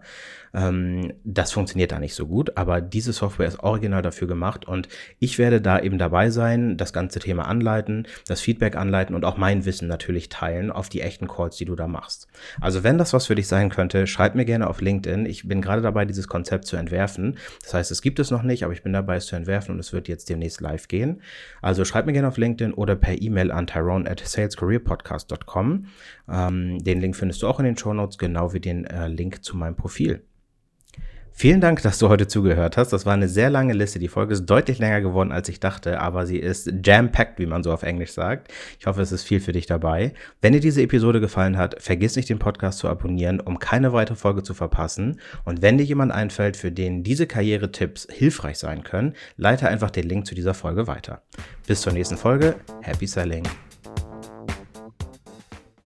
Ähm, 0.54 1.14
das 1.24 1.52
funktioniert 1.52 1.92
da 1.92 2.00
nicht 2.00 2.16
so 2.16 2.28
gut, 2.28 2.58
aber 2.58 2.82
diese 2.82 3.14
Software 3.14 3.48
ist 3.48 3.60
original 3.60 4.02
dafür 4.02 4.28
gemacht 4.28 4.68
und 4.68 4.88
ich 5.20 5.40
werde 5.40 5.62
da 5.62 5.80
eben 5.80 5.98
dabei 5.98 6.30
sein, 6.30 6.78
das 6.78 6.94
ganze 6.94 7.20
Thema 7.20 7.48
anleiten, 7.48 8.08
das 8.28 8.42
Feedback 8.42 8.76
anleiten 8.76 9.16
und 9.16 9.26
auch 9.26 9.38
mein 9.38 9.66
Wissen 9.66 9.88
natürlich 9.88 10.30
teilen 10.34 10.72
auf 10.72 10.90
die 10.90 11.02
echten 11.02 11.28
Calls, 11.28 11.58
die 11.58 11.66
du 11.66 11.76
da 11.76 11.88
machst. 11.88 12.28
Also 12.60 12.84
wenn 12.84 12.98
das 12.98 13.14
was 13.14 13.28
für 13.28 13.36
dich 13.36 13.48
sein 13.48 13.70
könnte, 13.70 14.08
schreib 14.08 14.34
mir 14.34 14.46
gerne 14.46 14.68
auf 14.68 14.82
LinkedIn. 14.82 15.28
Ich 15.28 15.48
bin 15.48 15.62
gerade 15.62 15.82
dabei, 15.82 16.06
dieses 16.06 16.28
Konzept 16.28 16.66
zu 16.66 16.76
entwerfen. 16.76 17.38
Das 17.62 17.76
heißt, 17.76 17.92
es 17.92 18.02
gibt 18.02 18.20
es 18.20 18.32
noch 18.32 18.42
nicht, 18.42 18.64
aber 18.64 18.74
ich 18.74 18.82
bin 18.82 18.94
dabei, 18.94 19.18
es 19.18 19.28
zu 19.28 19.36
entwerfen 19.36 19.76
und 19.76 19.80
es 19.80 19.94
wird 19.94 20.08
jetzt 20.08 20.30
demnächst 20.30 20.60
live 20.60 20.88
gehen. 20.88 21.22
Also 21.62 21.86
schreib 21.86 22.08
mir 22.08 22.14
gerne 22.14 22.28
auf 22.28 22.38
LinkedIn 22.38 22.74
oder 22.74 22.96
per 22.96 23.22
E-Mail 23.22 23.52
an 23.52 23.68
tyrone 23.68 24.10
at 24.10 24.20
salescareerpodcast.com. 24.20 25.86
Ähm, 26.30 26.84
den 26.84 27.00
Link 27.00 27.16
findest 27.16 27.44
du 27.44 27.48
auch 27.48 27.60
in 27.60 27.66
den 27.66 27.78
Show 27.78 27.94
Notes, 27.94 28.18
genau 28.18 28.54
wie 28.54 28.60
den 28.60 28.86
äh, 28.86 29.08
Link 29.08 29.44
zu 29.44 29.56
meinem 29.56 29.76
Profil. 29.76 30.24
Vielen 31.36 31.62
Dank, 31.62 31.82
dass 31.82 31.98
du 31.98 32.10
heute 32.10 32.28
zugehört 32.28 32.78
hast. 32.78 32.94
Das 32.94 33.08
war 33.08 33.14
eine 33.14 33.28
sehr 33.28 33.50
lange 33.50 33.74
Liste. 33.74 33.98
Die 33.98 34.08
Folge 34.08 34.34
ist 34.34 34.46
deutlich 34.46 34.78
länger 34.78 35.02
geworden, 35.02 35.32
als 35.32 35.50
ich 35.50 35.60
dachte, 35.60 36.00
aber 36.00 36.28
sie 36.28 36.38
ist 36.38 36.72
jam-packed, 36.84 37.40
wie 37.40 37.48
man 37.48 37.64
so 37.64 37.74
auf 37.74 37.82
Englisch 37.82 38.12
sagt. 38.12 38.52
Ich 38.80 38.86
hoffe, 38.86 39.02
es 39.02 39.12
ist 39.12 39.24
viel 39.24 39.40
für 39.40 39.52
dich 39.52 39.66
dabei. 39.66 40.14
Wenn 40.42 40.54
dir 40.54 40.60
diese 40.60 40.84
Episode 40.84 41.20
gefallen 41.20 41.58
hat, 41.58 41.82
vergiss 41.82 42.16
nicht, 42.16 42.30
den 42.30 42.40
Podcast 42.40 42.80
zu 42.80 42.88
abonnieren, 42.88 43.40
um 43.40 43.58
keine 43.58 43.94
weitere 43.94 44.16
Folge 44.16 44.44
zu 44.44 44.54
verpassen. 44.54 45.20
Und 45.44 45.64
wenn 45.64 45.80
dir 45.80 45.84
jemand 45.84 46.12
einfällt, 46.12 46.56
für 46.56 46.72
den 46.72 47.04
diese 47.04 47.26
Karriere-Tipps 47.26 48.08
hilfreich 48.12 48.60
sein 48.60 48.84
können, 48.84 49.14
leite 49.36 49.68
einfach 49.68 49.90
den 49.90 50.08
Link 50.08 50.28
zu 50.28 50.36
dieser 50.36 50.54
Folge 50.54 50.86
weiter. 50.86 51.24
Bis 51.66 51.82
zur 51.82 51.94
nächsten 51.94 52.16
Folge. 52.16 52.56
Happy 52.84 53.08
Selling! 53.08 53.44